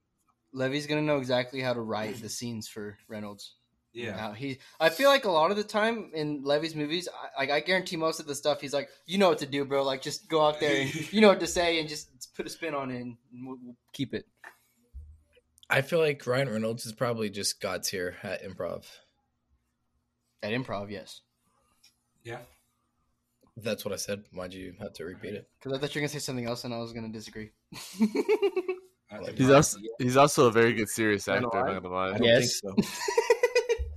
Levy's 0.54 0.86
gonna 0.86 1.01
know 1.01 1.18
exactly 1.18 1.62
how 1.62 1.74
to 1.74 1.81
write 1.81 2.22
the 2.22 2.30
scenes 2.30 2.68
for 2.68 2.98
Reynolds. 3.07 3.56
Yeah. 3.94 4.16
Now, 4.16 4.31
he, 4.34 4.57
I 4.80 4.90
feel 4.90 5.07
like 5.10 5.25
a 5.25 5.31
lot 5.31 5.51
of 5.51 5.57
the 5.57 5.63
time 5.63 6.12
in 6.16 6.42
Levy's 6.44 6.75
movies, 6.75 7.07
I, 7.38 7.42
like 7.42 7.51
I 7.51 7.60
guarantee 7.60 7.95
most 7.95 8.19
of 8.19 8.25
the 8.25 8.34
stuff, 8.34 8.60
he's 8.60 8.74
like, 8.74 8.90
you 9.06 9.19
know 9.19 9.30
what 9.30 9.38
to 9.40 9.45
do, 9.45 9.66
bro. 9.66 9.84
Like 9.84 10.01
just 10.01 10.28
go 10.28 10.44
out 10.45 10.60
there 10.60 10.81
and 10.81 10.94
you 11.13 11.22
know 11.22 11.28
what 11.28 11.40
to 11.42 11.48
say 11.48 11.80
and 11.80 11.88
just 11.88 12.34
put 12.36 12.48
a 12.48 12.50
spin 12.50 12.74
on 12.74 12.90
it 12.90 13.01
and 13.01 13.18
we'll, 13.31 13.57
we'll 13.62 13.75
keep 13.94 14.13
it. 14.13 14.25
I 15.69 15.81
feel 15.81 16.00
like 16.00 16.25
Ryan 16.25 16.50
Reynolds 16.50 16.86
is 16.86 16.94
probably 16.94 17.30
just 17.30 17.62
God's 17.62 17.88
here 17.90 18.16
at 18.24 18.44
improv. 18.44 18.86
At 20.42 20.51
improv, 20.51 20.90
yes. 20.92 21.22
Yeah. 22.24 22.40
That's 23.56 23.86
what 23.86 23.94
I 23.94 23.98
said. 23.98 24.24
Why'd 24.31 24.54
you 24.54 24.74
have 24.80 24.94
to 24.94 25.06
repeat 25.06 25.36
it? 25.36 25.48
Because 25.60 25.78
I 25.78 25.80
thought 25.80 25.94
you 25.94 26.00
were 26.01 26.07
gonna 26.07 26.13
say 26.13 26.19
something 26.19 26.48
else 26.48 26.63
and 26.63 26.74
I 26.74 26.80
was 26.80 26.94
gonna 26.94 27.10
disagree. 27.10 27.51
He's 29.36 29.51
also 29.51 29.78
he's 30.00 30.18
also 30.18 30.48
a 30.48 30.51
very 30.51 30.74
good 30.74 30.90
serious 30.90 31.28
actor. 31.28 31.48
I'm 31.56 31.66
not 31.68 31.84
gonna 31.84 31.94
lie. 31.94 32.07
I 32.10 32.18
don't 32.18 32.24
Yes. 32.24 32.62
think 32.62 32.84
so. 32.84 33.22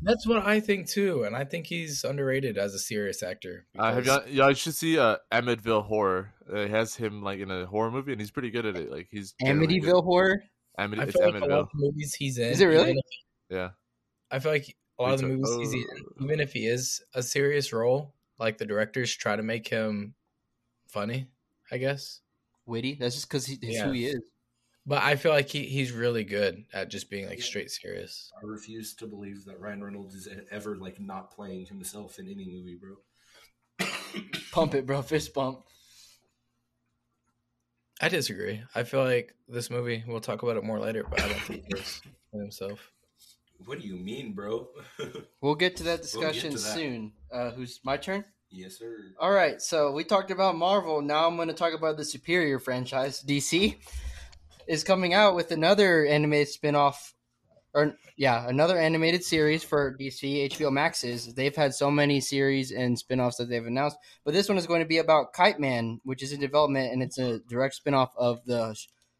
That's 0.06 0.26
what 0.26 0.46
I 0.46 0.60
think 0.60 0.88
too, 0.88 1.24
and 1.24 1.34
I 1.34 1.44
think 1.44 1.66
he's 1.66 2.04
underrated 2.04 2.56
as 2.56 2.74
a 2.74 2.78
serious 2.78 3.22
actor. 3.22 3.66
Uh, 3.76 3.92
have 3.92 4.04
because- 4.04 4.26
y'all, 4.28 4.46
y'all 4.46 4.54
should 4.54 4.74
see 4.76 4.98
uh, 4.98 5.16
Amityville 5.32 5.84
Horror. 5.84 6.32
Uh, 6.50 6.58
it 6.60 6.70
has 6.70 6.94
him 6.94 7.22
like 7.22 7.40
in 7.40 7.50
a 7.50 7.66
horror 7.66 7.90
movie, 7.90 8.12
and 8.12 8.20
he's 8.20 8.30
pretty 8.30 8.50
good 8.50 8.64
at 8.66 8.76
it. 8.76 8.90
Like 8.90 9.08
he's 9.10 9.34
generally 9.44 9.80
good. 9.80 9.90
Amityville 9.90 10.04
horror. 10.04 10.42
Amity, 10.78 11.02
I 11.02 11.04
it's 11.06 11.16
feel 11.16 11.32
like 11.32 11.42
a 11.42 11.46
lot 11.46 11.58
of 11.58 11.68
movies 11.74 12.14
he's 12.14 12.38
in. 12.38 12.50
Is 12.52 12.60
it 12.60 12.66
really? 12.66 12.92
if- 12.92 12.96
Yeah, 13.50 13.70
I 14.30 14.38
feel 14.38 14.52
like 14.52 14.76
a 14.98 15.02
lot 15.02 15.14
of 15.14 15.20
the 15.22 15.26
It's 15.26 15.50
a- 15.50 15.52
movies 15.54 15.72
he's 15.72 15.84
in, 15.84 16.04
oh. 16.20 16.24
even 16.24 16.38
if 16.40 16.52
he 16.52 16.66
is 16.66 17.02
a 17.14 17.22
serious 17.22 17.72
role, 17.72 18.14
like 18.38 18.58
the 18.58 18.66
directors 18.66 19.12
try 19.14 19.34
to 19.36 19.42
make 19.42 19.66
him 19.68 20.14
funny. 20.88 21.28
I 21.72 21.78
guess, 21.78 22.20
Witty. 22.64 22.94
That's 22.94 23.16
just 23.16 23.28
because 23.28 23.44
he's 23.46 23.58
Yeah. 23.60 23.86
who 23.86 23.92
he 23.92 24.06
is. 24.06 24.20
But 24.86 25.02
I 25.02 25.16
feel 25.16 25.32
like 25.32 25.48
he, 25.48 25.64
he's 25.64 25.92
really 25.92 26.24
good 26.24 26.64
at 26.72 26.88
just 26.88 27.10
being 27.10 27.26
like 27.28 27.42
straight 27.42 27.70
serious. 27.70 28.32
I 28.40 28.46
refuse 28.46 28.94
to 28.94 29.06
believe 29.06 29.44
that 29.46 29.60
Ryan 29.60 29.82
Reynolds 29.82 30.14
is 30.14 30.28
ever 30.50 30.76
like 30.76 31.00
not 31.00 31.30
playing 31.34 31.66
himself 31.66 32.18
in 32.18 32.26
any 32.28 32.46
movie, 32.46 32.76
bro. 32.80 32.96
Pump 34.52 34.74
it, 34.74 34.86
bro. 34.86 35.02
Fist 35.02 35.34
bump. 35.34 35.64
I 38.00 38.08
disagree. 38.08 38.62
I 38.74 38.82
feel 38.84 39.02
like 39.02 39.34
this 39.48 39.70
movie. 39.70 40.04
We'll 40.06 40.20
talk 40.20 40.42
about 40.42 40.56
it 40.56 40.64
more 40.64 40.78
later, 40.78 41.04
but 41.08 41.20
I 41.20 41.28
don't 41.28 41.40
think 41.40 41.64
he's 41.74 42.02
himself. 42.32 42.92
What 43.64 43.80
do 43.80 43.88
you 43.88 43.96
mean, 43.96 44.34
bro? 44.34 44.68
We'll 45.40 45.54
get 45.54 45.76
to 45.76 45.84
that 45.84 46.00
We'll 46.00 46.22
discussion 46.22 46.50
to 46.52 46.58
that. 46.58 46.74
soon. 46.74 47.12
Uh, 47.32 47.50
who's 47.52 47.80
my 47.84 47.96
turn? 47.96 48.24
yes, 48.50 48.78
sir. 48.78 48.96
All 49.20 49.30
right, 49.30 49.60
so 49.62 49.92
we 49.92 50.02
talked 50.04 50.30
about 50.30 50.56
Marvel. 50.56 51.00
Now 51.02 51.26
I'm 51.26 51.36
going 51.36 51.48
to 51.48 51.54
talk 51.54 51.72
about 51.72 51.96
the 51.96 52.04
superior 52.04 52.58
franchise. 52.58 53.22
DC 53.22 53.76
is 54.66 54.84
coming 54.84 55.14
out 55.14 55.34
with 55.34 55.50
another 55.50 56.04
animated 56.06 56.48
spin-off 56.48 57.14
or 57.74 57.94
yeah, 58.16 58.48
another 58.48 58.78
animated 58.78 59.22
series 59.22 59.62
for 59.62 59.94
DC 60.00 60.50
HBO 60.50 60.72
Max's. 60.72 61.34
They've 61.34 61.54
had 61.54 61.74
so 61.74 61.90
many 61.90 62.20
series 62.20 62.72
and 62.72 62.98
spin-offs 62.98 63.36
that 63.36 63.50
they've 63.50 63.66
announced, 63.66 63.98
but 64.24 64.32
this 64.32 64.48
one 64.48 64.56
is 64.56 64.66
going 64.66 64.80
to 64.80 64.88
be 64.88 64.98
about 64.98 65.34
Kite 65.34 65.60
Man, 65.60 66.00
which 66.04 66.22
is 66.22 66.32
in 66.32 66.40
development 66.40 66.92
and 66.92 67.02
it's 67.02 67.18
a 67.18 67.40
direct 67.40 67.74
spin-off 67.74 68.12
of 68.16 68.44
the 68.46 68.74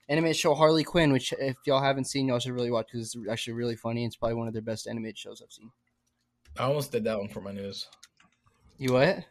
animated 0.08 0.36
show 0.36 0.54
Harley 0.54 0.84
Quinn, 0.84 1.12
which 1.12 1.34
if 1.38 1.56
y'all 1.66 1.82
haven't 1.82 2.06
seen, 2.06 2.28
y'all 2.28 2.38
should 2.38 2.52
really 2.52 2.70
watch 2.70 2.86
because 2.90 3.14
it's 3.14 3.28
actually 3.30 3.54
really 3.54 3.76
funny. 3.76 4.04
It's 4.04 4.16
probably 4.16 4.36
one 4.36 4.48
of 4.48 4.54
their 4.54 4.62
best 4.62 4.86
animated 4.86 5.18
shows 5.18 5.42
I've 5.42 5.52
seen. 5.52 5.70
I 6.58 6.64
almost 6.64 6.92
did 6.92 7.04
that 7.04 7.18
one 7.18 7.28
for 7.28 7.42
my 7.42 7.52
news. 7.52 7.86
You 8.78 8.94
what? 8.94 9.24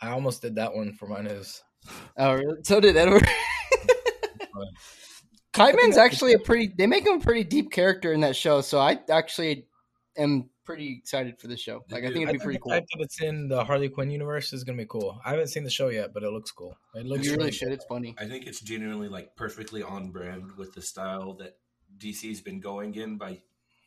I 0.00 0.10
almost 0.10 0.40
did 0.40 0.54
that 0.54 0.74
one 0.74 0.94
for 0.94 1.06
my 1.06 1.20
news. 1.20 1.62
Oh, 2.16 2.34
really? 2.34 2.62
So 2.62 2.80
did 2.80 2.96
Edward. 2.96 3.26
Kite 5.52 5.74
Man's 5.74 5.96
actually 5.96 6.32
a 6.32 6.38
pretty. 6.38 6.72
They 6.76 6.86
make 6.86 7.06
him 7.06 7.14
a 7.14 7.20
pretty 7.20 7.44
deep 7.44 7.72
character 7.72 8.12
in 8.12 8.20
that 8.20 8.36
show, 8.36 8.60
so 8.60 8.78
I 8.78 9.00
actually 9.10 9.66
am 10.16 10.48
pretty 10.64 10.98
excited 10.98 11.40
for 11.40 11.48
this 11.48 11.60
show. 11.60 11.84
Like, 11.90 12.04
I 12.04 12.08
think 12.08 12.28
it'd 12.28 12.34
be 12.34 12.38
pretty 12.38 12.58
the 12.58 12.62
cool. 12.62 12.72
fact 12.72 12.86
that 12.94 13.02
it's 13.02 13.20
in 13.20 13.48
the 13.48 13.64
Harley 13.64 13.88
Quinn 13.88 14.10
universe 14.10 14.52
is 14.52 14.62
gonna 14.62 14.78
be 14.78 14.86
cool. 14.86 15.20
I 15.24 15.30
haven't 15.30 15.48
seen 15.48 15.64
the 15.64 15.70
show 15.70 15.88
yet, 15.88 16.14
but 16.14 16.22
it 16.22 16.30
looks 16.30 16.52
cool. 16.52 16.76
It 16.94 17.06
looks 17.06 17.24
You 17.24 17.32
really 17.32 17.44
really 17.44 17.52
should. 17.52 17.72
It's 17.72 17.84
funny. 17.86 18.14
I 18.18 18.26
think 18.26 18.46
it's 18.46 18.60
genuinely 18.60 19.08
like 19.08 19.34
perfectly 19.34 19.82
on 19.82 20.10
brand 20.10 20.52
with 20.56 20.72
the 20.72 20.82
style 20.82 21.34
that 21.34 21.56
DC's 21.98 22.40
been 22.40 22.60
going 22.60 22.94
in 22.94 23.18
by 23.18 23.40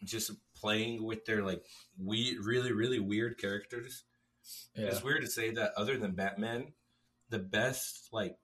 just 0.04 0.32
playing 0.56 1.04
with 1.04 1.24
their 1.26 1.44
like 1.44 1.64
we 1.98 2.38
really 2.44 2.74
really 2.74 3.00
weird 3.00 3.38
characters. 3.38 4.04
Yeah. 4.76 4.88
It's 4.88 5.02
weird 5.02 5.22
to 5.22 5.28
say 5.28 5.52
that 5.52 5.72
other 5.78 5.98
than 5.98 6.12
Batman, 6.12 6.74
the 7.30 7.40
best 7.40 8.10
like 8.12 8.36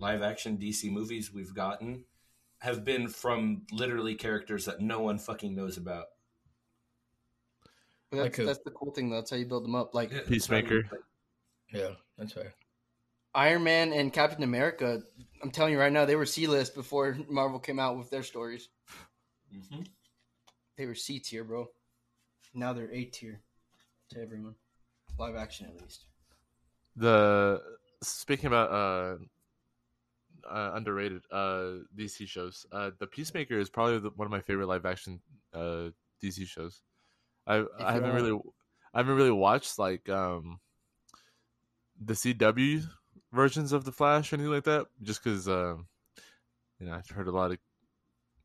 live 0.00 0.22
action 0.22 0.58
DC 0.58 0.90
movies 0.90 1.32
we've 1.32 1.54
gotten 1.54 2.04
have 2.60 2.84
been 2.84 3.08
from 3.08 3.62
literally 3.70 4.14
characters 4.14 4.64
that 4.64 4.80
no 4.80 5.00
one 5.00 5.18
fucking 5.18 5.54
knows 5.54 5.76
about. 5.76 6.06
That's, 8.12 8.22
Like 8.22 8.38
a- 8.38 8.44
that's 8.44 8.60
the 8.64 8.70
cool 8.70 8.92
thing. 8.92 9.10
Though. 9.10 9.16
That's 9.16 9.30
how 9.30 9.36
you 9.36 9.46
build 9.46 9.64
them 9.64 9.74
up. 9.74 9.94
Like 9.94 10.10
Yeah, 10.12 10.20
Peacemaker. 10.26 10.88
like, 10.90 11.00
Yeah, 11.72 11.90
that's 12.16 12.32
fair. 12.32 12.54
Iron 13.34 13.64
Man 13.64 13.92
and 13.92 14.12
Captain 14.12 14.42
America. 14.42 15.02
I'm 15.42 15.50
telling 15.50 15.72
you 15.72 15.78
right 15.78 15.92
now, 15.92 16.06
they 16.06 16.16
were 16.16 16.24
C 16.24 16.46
list 16.46 16.74
before 16.74 17.18
Marvel 17.28 17.58
came 17.58 17.78
out 17.78 17.98
with 17.98 18.08
their 18.08 18.22
stories. 18.22 18.68
mhm. 19.54 19.86
They 20.78 20.86
were 20.86 20.94
C 20.94 21.18
tier, 21.20 21.44
bro. 21.44 21.68
Now 22.54 22.72
they're 22.72 22.90
A 22.90 23.04
tier 23.04 23.42
to 24.10 24.20
everyone. 24.22 24.54
Live 25.18 25.36
action, 25.36 25.66
at 25.66 25.80
least. 25.82 26.04
The 26.96 27.62
speaking 28.02 28.46
about 28.46 28.70
uh, 28.70 29.16
uh 30.48 30.72
underrated 30.74 31.22
uh 31.30 31.82
DC 31.96 32.26
shows. 32.28 32.66
Uh, 32.72 32.90
the 32.98 33.06
Peacemaker 33.06 33.58
is 33.58 33.68
probably 33.70 33.98
the, 33.98 34.10
one 34.10 34.26
of 34.26 34.32
my 34.32 34.40
favorite 34.40 34.66
live 34.66 34.86
action 34.86 35.20
uh 35.52 35.90
DC 36.22 36.46
shows. 36.46 36.82
I 37.46 37.64
I 37.78 37.92
haven't 37.92 38.14
really 38.14 38.38
I 38.94 38.98
haven't 38.98 39.16
really 39.16 39.30
watched 39.30 39.78
like 39.78 40.08
um 40.08 40.60
the 42.04 42.14
CW 42.14 42.82
versions 43.32 43.72
of 43.72 43.84
the 43.84 43.92
Flash 43.92 44.32
or 44.32 44.36
anything 44.36 44.52
like 44.52 44.64
that, 44.64 44.86
just 45.02 45.22
because 45.22 45.48
um 45.48 45.86
you 46.78 46.86
know 46.86 46.94
I've 46.94 47.08
heard 47.08 47.28
a 47.28 47.32
lot 47.32 47.50
of 47.52 47.58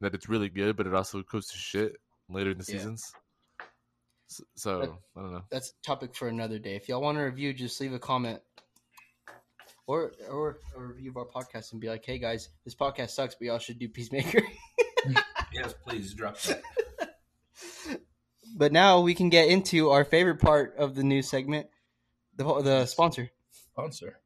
that 0.02 0.16
it's 0.16 0.28
really 0.30 0.50
good, 0.50 0.76
but 0.76 0.88
it 0.88 0.94
also 0.96 1.22
goes 1.24 1.48
to 1.48 1.58
shit 1.58 1.98
later 2.30 2.52
in 2.52 2.58
the 2.58 2.66
Yeah. 2.68 2.78
seasons. 2.78 3.12
So, 4.28 4.44
so 4.56 4.80
But- 4.80 5.20
I 5.20 5.24
don't 5.24 5.34
know. 5.34 5.44
That's 5.52 5.70
a 5.72 5.86
topic 5.86 6.16
for 6.16 6.28
another 6.30 6.58
day. 6.58 6.76
If 6.76 6.88
y'all 6.88 7.02
want 7.02 7.18
a 7.18 7.24
review, 7.24 7.54
just 7.54 7.80
leave 7.82 7.94
a 7.94 8.00
comment. 8.00 8.42
Or 9.88 10.14
or 10.30 10.60
a 10.78 10.82
review 10.82 11.10
of 11.12 11.18
our 11.18 11.26
podcast 11.26 11.72
and 11.72 11.82
be 11.82 11.90
like, 11.90 12.06
hey 12.06 12.18
guys, 12.20 12.50
this 12.64 12.76
podcast 12.76 13.10
sucks, 13.12 13.36
but 13.36 13.46
y'all 13.46 13.60
should 13.60 13.80
do 13.80 13.90
Peacemaker. 13.90 14.42
Yes, 15.54 15.74
please 15.86 16.14
drop 16.14 16.40
that. 16.42 16.62
but 18.56 18.72
now 18.72 19.02
we 19.02 19.14
can 19.16 19.30
get 19.30 19.50
into 19.50 19.90
our 19.90 20.06
favorite 20.06 20.40
part 20.40 20.76
of 20.78 20.96
the 20.96 21.04
news 21.04 21.28
segment, 21.30 21.68
the 22.36 22.44
the 22.62 22.86
sponsor. 22.86 23.32
Sponsor. 23.52 24.20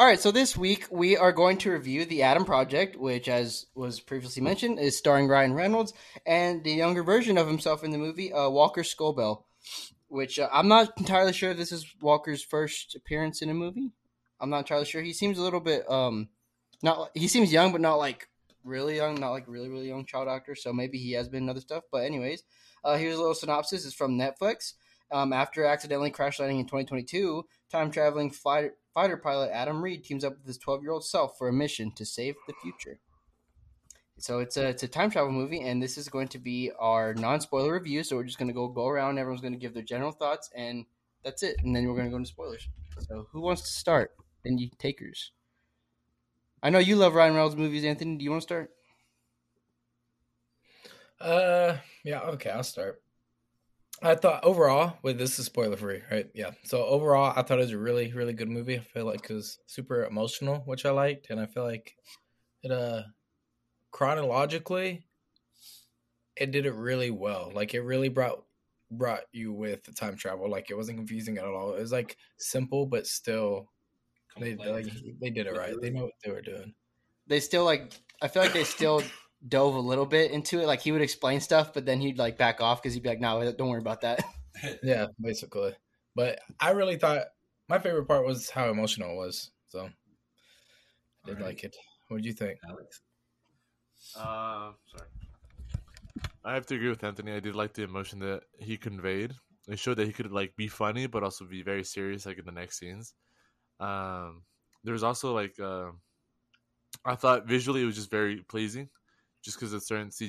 All 0.00 0.06
right, 0.06 0.18
so 0.20 0.30
this 0.30 0.56
week 0.56 0.86
we 0.90 1.16
are 1.16 1.32
going 1.32 1.58
to 1.58 1.72
review 1.72 2.04
the 2.04 2.22
Adam 2.22 2.44
Project, 2.44 2.96
which, 2.96 3.28
as 3.28 3.66
was 3.74 3.98
previously 4.00 4.42
mentioned, 4.42 4.78
is 4.78 4.96
starring 4.96 5.26
Ryan 5.26 5.54
Reynolds 5.54 5.92
and 6.24 6.62
the 6.62 6.70
younger 6.72 7.02
version 7.02 7.36
of 7.36 7.48
himself 7.48 7.82
in 7.82 7.90
the 7.90 7.98
movie, 7.98 8.32
uh, 8.32 8.48
Walker 8.48 8.82
Scobell. 8.82 9.42
Which 10.06 10.38
uh, 10.38 10.48
I'm 10.52 10.68
not 10.68 10.92
entirely 10.98 11.32
sure 11.34 11.50
if 11.50 11.56
this 11.58 11.72
is 11.72 11.84
Walker's 12.00 12.42
first 12.42 12.94
appearance 12.94 13.42
in 13.42 13.50
a 13.50 13.54
movie. 13.54 13.90
I'm 14.40 14.50
not 14.50 14.58
entirely 14.58 14.84
sure. 14.84 15.02
He 15.02 15.12
seems 15.12 15.38
a 15.38 15.42
little 15.42 15.60
bit 15.60 15.88
um, 15.90 16.28
not 16.82 17.10
he 17.14 17.28
seems 17.28 17.52
young, 17.52 17.72
but 17.72 17.80
not 17.80 17.96
like 17.96 18.28
really 18.64 18.96
young, 18.96 19.18
not 19.18 19.30
like 19.30 19.44
really 19.48 19.68
really 19.68 19.88
young 19.88 20.04
child 20.04 20.28
actor. 20.28 20.54
So 20.54 20.72
maybe 20.72 20.98
he 20.98 21.12
has 21.12 21.28
been 21.28 21.44
in 21.44 21.48
other 21.48 21.60
stuff. 21.60 21.84
But 21.90 22.04
anyways, 22.04 22.42
uh, 22.84 22.96
here's 22.96 23.16
a 23.16 23.20
little 23.20 23.34
synopsis. 23.34 23.84
It's 23.84 23.94
from 23.94 24.18
Netflix. 24.18 24.74
Um, 25.10 25.32
after 25.32 25.64
accidentally 25.64 26.10
crash 26.10 26.38
landing 26.38 26.58
in 26.58 26.66
2022, 26.66 27.42
time 27.70 27.90
traveling 27.90 28.30
fighter, 28.30 28.74
fighter 28.92 29.16
pilot 29.16 29.50
Adam 29.52 29.82
Reed 29.82 30.04
teams 30.04 30.22
up 30.22 30.36
with 30.36 30.46
his 30.46 30.58
12 30.58 30.82
year 30.82 30.92
old 30.92 31.04
self 31.04 31.38
for 31.38 31.48
a 31.48 31.52
mission 31.52 31.92
to 31.96 32.04
save 32.04 32.34
the 32.46 32.52
future. 32.62 33.00
So 34.18 34.40
it's 34.40 34.56
a 34.56 34.68
it's 34.68 34.82
a 34.82 34.88
time 34.88 35.10
travel 35.10 35.32
movie, 35.32 35.60
and 35.60 35.82
this 35.82 35.96
is 35.96 36.08
going 36.08 36.28
to 36.28 36.38
be 36.38 36.70
our 36.78 37.14
non 37.14 37.40
spoiler 37.40 37.72
review. 37.72 38.02
So 38.02 38.16
we're 38.16 38.24
just 38.24 38.38
going 38.38 38.48
to 38.48 38.54
go 38.54 38.68
go 38.68 38.88
around. 38.88 39.18
Everyone's 39.18 39.40
going 39.40 39.52
to 39.52 39.58
give 39.58 39.74
their 39.74 39.82
general 39.82 40.12
thoughts, 40.12 40.50
and 40.54 40.84
that's 41.24 41.42
it. 41.42 41.56
And 41.62 41.74
then 41.74 41.86
we're 41.86 41.94
going 41.94 42.06
to 42.06 42.10
go 42.10 42.16
into 42.16 42.28
spoilers. 42.28 42.68
So 43.00 43.28
who 43.30 43.40
wants 43.40 43.62
to 43.62 43.68
start? 43.68 44.12
You 44.44 44.70
takers. 44.78 45.32
I 46.62 46.70
know 46.70 46.78
you 46.78 46.96
love 46.96 47.14
Ryan 47.14 47.34
Reynolds 47.34 47.56
movies, 47.56 47.84
Anthony. 47.84 48.16
Do 48.16 48.24
you 48.24 48.30
want 48.30 48.42
to 48.42 48.46
start? 48.46 48.70
Uh, 51.20 51.76
yeah, 52.04 52.20
okay, 52.20 52.50
I'll 52.50 52.62
start. 52.62 53.02
I 54.00 54.14
thought 54.14 54.44
overall, 54.44 54.96
wait, 55.02 55.18
this 55.18 55.38
is 55.38 55.46
spoiler 55.46 55.76
free, 55.76 56.02
right? 56.10 56.28
Yeah. 56.34 56.52
So 56.64 56.84
overall, 56.84 57.32
I 57.34 57.42
thought 57.42 57.58
it 57.58 57.62
was 57.62 57.72
a 57.72 57.78
really, 57.78 58.12
really 58.12 58.32
good 58.32 58.48
movie. 58.48 58.76
I 58.76 58.80
feel 58.80 59.04
like 59.04 59.28
it 59.28 59.34
was 59.34 59.58
super 59.66 60.04
emotional, 60.04 60.62
which 60.66 60.86
I 60.86 60.90
liked, 60.90 61.30
and 61.30 61.40
I 61.40 61.46
feel 61.46 61.64
like 61.64 61.96
it 62.62 62.70
uh 62.70 63.02
chronologically 63.90 65.06
it 66.36 66.50
did 66.52 66.66
it 66.66 66.74
really 66.74 67.10
well. 67.10 67.50
Like 67.52 67.74
it 67.74 67.80
really 67.80 68.08
brought 68.08 68.44
brought 68.90 69.22
you 69.32 69.52
with 69.52 69.84
the 69.84 69.92
time 69.92 70.16
travel. 70.16 70.48
Like 70.48 70.70
it 70.70 70.76
wasn't 70.76 70.98
confusing 70.98 71.38
at 71.38 71.44
all. 71.44 71.74
It 71.74 71.80
was 71.80 71.92
like 71.92 72.16
simple 72.38 72.86
but 72.86 73.06
still 73.06 73.70
they 74.40 74.54
like 74.54 74.86
they 75.20 75.30
did 75.30 75.46
it 75.46 75.56
right. 75.56 75.74
They 75.80 75.90
know 75.90 76.04
what 76.04 76.12
they 76.24 76.30
were 76.30 76.42
doing. 76.42 76.74
They 77.26 77.40
still 77.40 77.64
like. 77.64 77.92
I 78.20 78.28
feel 78.28 78.42
like 78.42 78.52
they 78.52 78.64
still 78.64 79.02
dove 79.48 79.74
a 79.74 79.80
little 79.80 80.06
bit 80.06 80.30
into 80.30 80.60
it. 80.60 80.66
Like 80.66 80.80
he 80.80 80.92
would 80.92 81.02
explain 81.02 81.40
stuff, 81.40 81.72
but 81.72 81.86
then 81.86 82.00
he'd 82.00 82.18
like 82.18 82.38
back 82.38 82.60
off 82.60 82.82
because 82.82 82.94
he'd 82.94 83.02
be 83.02 83.08
like, 83.08 83.20
"No, 83.20 83.52
don't 83.52 83.68
worry 83.68 83.80
about 83.80 84.02
that." 84.02 84.24
Yeah, 84.82 85.06
basically. 85.20 85.74
But 86.14 86.40
I 86.58 86.70
really 86.70 86.96
thought 86.96 87.26
my 87.68 87.78
favorite 87.78 88.06
part 88.06 88.26
was 88.26 88.50
how 88.50 88.70
emotional 88.70 89.12
it 89.12 89.16
was. 89.16 89.50
So 89.68 89.80
I 89.80 89.90
did 91.26 91.36
Alright. 91.36 91.44
like 91.44 91.64
it. 91.64 91.76
What 92.08 92.18
did 92.18 92.26
you 92.26 92.32
think? 92.32 92.58
Alex. 92.68 93.02
Uh, 94.16 94.72
sorry. 94.86 95.08
I 96.44 96.54
have 96.54 96.66
to 96.66 96.74
agree 96.74 96.88
with 96.88 97.04
Anthony. 97.04 97.32
I 97.32 97.40
did 97.40 97.54
like 97.54 97.74
the 97.74 97.82
emotion 97.82 98.18
that 98.20 98.42
he 98.58 98.76
conveyed. 98.76 99.34
It 99.68 99.78
showed 99.78 99.98
that 99.98 100.06
he 100.06 100.12
could 100.12 100.32
like 100.32 100.56
be 100.56 100.66
funny, 100.66 101.06
but 101.06 101.22
also 101.22 101.44
be 101.44 101.62
very 101.62 101.84
serious, 101.84 102.24
like 102.24 102.38
in 102.38 102.46
the 102.46 102.52
next 102.52 102.78
scenes. 102.78 103.14
Um, 103.80 104.42
there 104.84 104.92
was 104.92 105.04
also 105.04 105.34
like, 105.34 105.58
uh, 105.60 105.90
I 107.04 107.14
thought 107.14 107.46
visually 107.46 107.82
it 107.82 107.86
was 107.86 107.94
just 107.96 108.10
very 108.10 108.42
pleasing, 108.48 108.88
just 109.42 109.56
because 109.58 109.72
of 109.72 109.82
certain 109.82 110.10
C- 110.10 110.28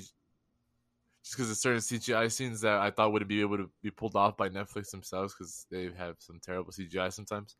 just 1.24 1.36
because 1.36 1.52
of 1.52 1.58
certain 1.58 1.82
CGI 1.82 2.32
scenes 2.32 2.62
that 2.62 2.80
I 2.80 2.92
thought 2.92 3.12
wouldn't 3.12 3.30
be 3.30 3.42
able 3.42 3.58
to 3.58 3.70
be 3.84 3.92
pulled 3.92 4.16
off 4.16 4.38
by 4.38 4.50
Netflix 4.50 4.92
themselves 4.92 5.34
because 5.34 5.66
they 5.70 5.90
have 5.98 6.16
some 6.20 6.40
terrible 6.42 6.72
CGI 6.72 7.10
sometimes. 7.12 7.56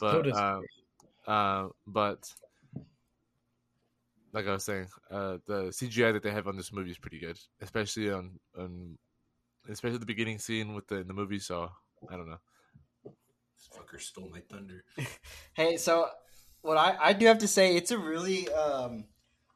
But 0.00 0.24
does- 0.24 0.38
um, 0.38 0.64
uh, 1.26 1.68
but 1.86 2.32
like 4.32 4.46
I 4.46 4.52
was 4.52 4.64
saying, 4.64 4.88
uh, 5.10 5.38
the 5.46 5.72
CGI 5.72 6.12
that 6.12 6.22
they 6.22 6.30
have 6.30 6.46
on 6.46 6.56
this 6.56 6.72
movie 6.72 6.90
is 6.90 6.98
pretty 6.98 7.18
good, 7.18 7.38
especially 7.60 8.10
on 8.10 8.38
on 8.56 8.98
especially 9.68 9.98
the 9.98 10.06
beginning 10.06 10.38
scene 10.38 10.74
with 10.74 10.86
the 10.86 10.96
in 10.96 11.08
the 11.08 11.14
movie. 11.14 11.38
So 11.38 11.70
I 12.08 12.16
don't 12.16 12.28
know. 12.28 12.40
Fucker 13.74 14.00
stole 14.00 14.30
my 14.30 14.40
thunder. 14.40 14.84
Hey, 15.54 15.76
so 15.76 16.08
what 16.62 16.76
I, 16.76 16.96
I 17.00 17.12
do 17.12 17.26
have 17.26 17.38
to 17.38 17.48
say, 17.48 17.76
it's 17.76 17.90
a 17.90 17.98
really 17.98 18.48
um, 18.50 19.04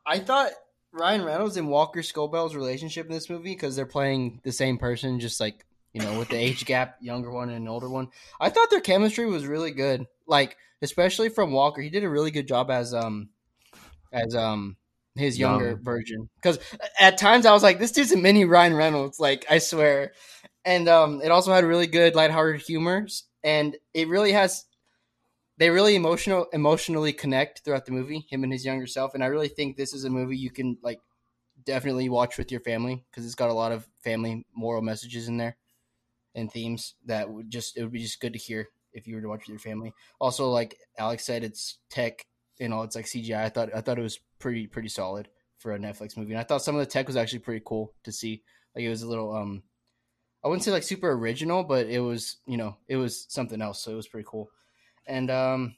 I 0.06 0.18
thought 0.18 0.52
Ryan 0.92 1.24
Reynolds 1.24 1.56
and 1.56 1.68
Walker 1.68 2.00
Scobell's 2.00 2.54
relationship 2.54 3.06
in 3.06 3.12
this 3.12 3.30
movie 3.30 3.54
because 3.54 3.76
they're 3.76 3.86
playing 3.86 4.40
the 4.44 4.52
same 4.52 4.78
person, 4.78 5.20
just 5.20 5.40
like 5.40 5.64
you 5.92 6.02
know, 6.02 6.18
with 6.18 6.28
the 6.28 6.36
age 6.46 6.64
gap, 6.64 6.96
younger 7.00 7.30
one 7.30 7.48
and 7.48 7.58
an 7.58 7.68
older 7.68 7.88
one. 7.88 8.08
I 8.40 8.50
thought 8.50 8.70
their 8.70 8.80
chemistry 8.80 9.26
was 9.26 9.46
really 9.46 9.70
good, 9.70 10.06
like 10.26 10.56
especially 10.82 11.28
from 11.28 11.52
Walker. 11.52 11.80
He 11.80 11.90
did 11.90 12.04
a 12.04 12.10
really 12.10 12.30
good 12.30 12.48
job 12.48 12.70
as 12.70 12.92
um 12.92 13.30
as 14.12 14.34
um 14.34 14.76
his 15.16 15.38
younger 15.38 15.70
Young. 15.70 15.82
version 15.82 16.28
because 16.36 16.58
at 16.98 17.18
times 17.18 17.46
I 17.46 17.52
was 17.52 17.62
like, 17.62 17.78
this 17.78 17.92
dude's 17.92 18.12
a 18.12 18.16
mini 18.16 18.44
Ryan 18.44 18.74
Reynolds, 18.74 19.20
like 19.20 19.46
I 19.48 19.58
swear. 19.58 20.12
And 20.64 20.88
um, 20.88 21.20
it 21.22 21.30
also 21.30 21.52
had 21.52 21.64
really 21.64 21.86
good 21.86 22.14
lighthearted 22.14 22.62
humor, 22.62 23.06
and 23.44 23.76
it 23.92 24.08
really 24.08 24.32
has 24.32 24.64
they 25.58 25.70
really 25.70 25.94
emotional 25.94 26.46
emotionally 26.52 27.12
connect 27.12 27.60
throughout 27.60 27.86
the 27.86 27.92
movie 27.92 28.26
him 28.28 28.42
and 28.42 28.52
his 28.52 28.64
younger 28.64 28.86
self 28.86 29.14
and 29.14 29.22
i 29.22 29.26
really 29.26 29.48
think 29.48 29.76
this 29.76 29.92
is 29.92 30.04
a 30.04 30.10
movie 30.10 30.36
you 30.36 30.50
can 30.50 30.76
like 30.82 31.00
definitely 31.64 32.08
watch 32.08 32.36
with 32.36 32.50
your 32.50 32.60
family 32.60 33.04
because 33.10 33.24
it's 33.24 33.36
got 33.36 33.50
a 33.50 33.54
lot 33.54 33.70
of 33.70 33.86
family 34.02 34.44
moral 34.54 34.82
messages 34.82 35.28
in 35.28 35.36
there 35.36 35.56
and 36.34 36.50
themes 36.50 36.94
that 37.04 37.30
would 37.30 37.50
just 37.50 37.76
it 37.76 37.82
would 37.82 37.92
be 37.92 38.02
just 38.02 38.20
good 38.20 38.32
to 38.32 38.38
hear 38.38 38.68
if 38.92 39.06
you 39.06 39.14
were 39.14 39.20
to 39.20 39.28
watch 39.28 39.40
with 39.40 39.48
your 39.48 39.58
family. 39.58 39.92
Also 40.20 40.50
like 40.50 40.76
alex 40.98 41.24
said 41.24 41.44
it's 41.44 41.78
tech 41.90 42.26
and 42.60 42.72
all 42.72 42.82
it's 42.82 42.96
like 42.96 43.06
cgi 43.06 43.36
i 43.36 43.48
thought 43.48 43.70
i 43.74 43.80
thought 43.80 43.98
it 43.98 44.02
was 44.02 44.20
pretty 44.38 44.66
pretty 44.66 44.88
solid 44.88 45.28
for 45.58 45.72
a 45.72 45.78
netflix 45.78 46.16
movie 46.16 46.32
and 46.32 46.40
i 46.40 46.44
thought 46.44 46.62
some 46.62 46.74
of 46.74 46.80
the 46.80 46.86
tech 46.86 47.06
was 47.06 47.16
actually 47.16 47.38
pretty 47.38 47.62
cool 47.64 47.92
to 48.02 48.12
see. 48.12 48.42
Like 48.74 48.84
it 48.84 48.90
was 48.90 49.02
a 49.02 49.08
little 49.08 49.34
um 49.34 49.62
i 50.44 50.48
wouldn't 50.48 50.62
say 50.62 50.70
like 50.70 50.82
super 50.82 51.10
original 51.10 51.64
but 51.64 51.86
it 51.86 52.00
was 52.00 52.36
you 52.46 52.56
know 52.56 52.76
it 52.88 52.96
was 52.96 53.26
something 53.28 53.62
else 53.62 53.82
so 53.82 53.92
it 53.92 53.96
was 53.96 54.08
pretty 54.08 54.26
cool 54.28 54.50
and 55.06 55.30
um, 55.30 55.76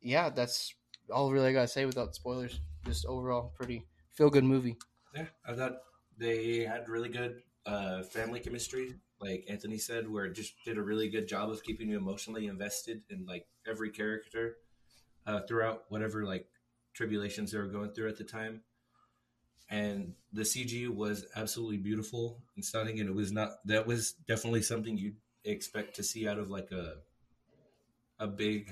yeah, 0.00 0.30
that's 0.30 0.74
all 1.10 1.30
really 1.32 1.48
I 1.48 1.52
gotta 1.52 1.68
say 1.68 1.84
without 1.84 2.14
spoilers. 2.14 2.60
just 2.84 3.06
overall 3.06 3.52
pretty 3.54 3.86
feel 4.12 4.30
good 4.30 4.44
movie. 4.44 4.76
Yeah, 5.14 5.26
I 5.46 5.54
thought 5.54 5.78
they 6.18 6.60
had 6.60 6.88
really 6.88 7.08
good 7.08 7.42
uh, 7.66 8.02
family 8.02 8.40
chemistry, 8.40 8.94
like 9.20 9.44
Anthony 9.48 9.78
said, 9.78 10.08
where 10.08 10.26
it 10.26 10.34
just 10.34 10.54
did 10.64 10.78
a 10.78 10.82
really 10.82 11.08
good 11.08 11.28
job 11.28 11.50
of 11.50 11.62
keeping 11.62 11.88
you 11.88 11.96
emotionally 11.96 12.46
invested 12.46 13.02
in 13.10 13.24
like 13.26 13.46
every 13.66 13.90
character 13.90 14.56
uh, 15.26 15.40
throughout 15.48 15.84
whatever 15.88 16.24
like 16.24 16.46
tribulations 16.94 17.52
they 17.52 17.58
were 17.58 17.66
going 17.66 17.92
through 17.92 18.08
at 18.08 18.18
the 18.18 18.24
time. 18.24 18.62
And 19.72 20.12
the 20.32 20.42
CG 20.42 20.88
was 20.88 21.24
absolutely 21.34 21.78
beautiful 21.78 22.42
and 22.56 22.64
stunning, 22.64 23.00
and 23.00 23.08
it 23.08 23.14
was 23.14 23.32
not 23.32 23.52
that 23.64 23.86
was 23.86 24.12
definitely 24.28 24.62
something 24.62 24.96
you'd 24.98 25.16
expect 25.44 25.96
to 25.96 26.02
see 26.02 26.28
out 26.28 26.38
of 26.38 26.50
like 26.50 26.70
a 26.72 26.96
a 28.20 28.26
big 28.26 28.70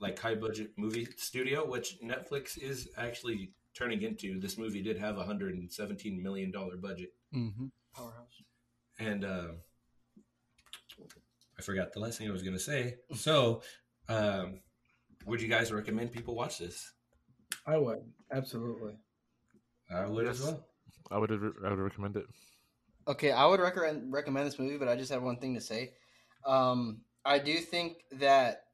like 0.00 0.18
high 0.18 0.34
budget 0.34 0.70
movie 0.78 1.06
studio, 1.18 1.64
which 1.68 1.98
Netflix 2.02 2.56
is 2.56 2.88
actually 2.96 3.52
turning 3.74 4.00
into. 4.02 4.40
This 4.40 4.56
movie 4.56 4.82
did 4.82 4.98
have 4.98 5.18
a 5.18 5.24
hundred 5.24 5.54
and 5.54 5.70
seventeen 5.70 6.22
million 6.22 6.50
dollar 6.50 6.76
budget, 6.76 7.10
Mm-hmm. 7.34 7.66
Powerhouse. 7.94 8.42
and 8.98 9.24
uh, 9.24 9.48
I 11.58 11.62
forgot 11.62 11.92
the 11.92 12.00
last 12.00 12.18
thing 12.18 12.28
I 12.28 12.32
was 12.32 12.42
going 12.42 12.56
to 12.56 12.58
say. 12.62 12.96
So, 13.14 13.62
um, 14.08 14.60
would 15.26 15.42
you 15.42 15.48
guys 15.48 15.72
recommend 15.72 16.12
people 16.12 16.34
watch 16.34 16.58
this? 16.58 16.92
I 17.66 17.76
would 17.76 17.98
absolutely. 18.32 18.94
I 19.90 20.06
would 20.06 20.26
as 20.26 20.40
well. 20.42 20.64
I 21.10 21.18
would 21.18 21.30
I 21.30 21.70
would 21.70 21.78
recommend 21.78 22.16
it. 22.16 22.26
Okay, 23.06 23.30
I 23.30 23.46
would 23.46 23.60
recommend 23.60 24.12
recommend 24.12 24.46
this 24.46 24.58
movie, 24.58 24.76
but 24.76 24.88
I 24.88 24.96
just 24.96 25.10
have 25.10 25.22
one 25.22 25.36
thing 25.38 25.54
to 25.54 25.60
say. 25.60 25.94
Um, 26.46 27.00
I 27.24 27.38
do 27.38 27.56
think 27.58 28.04
that 28.12 28.64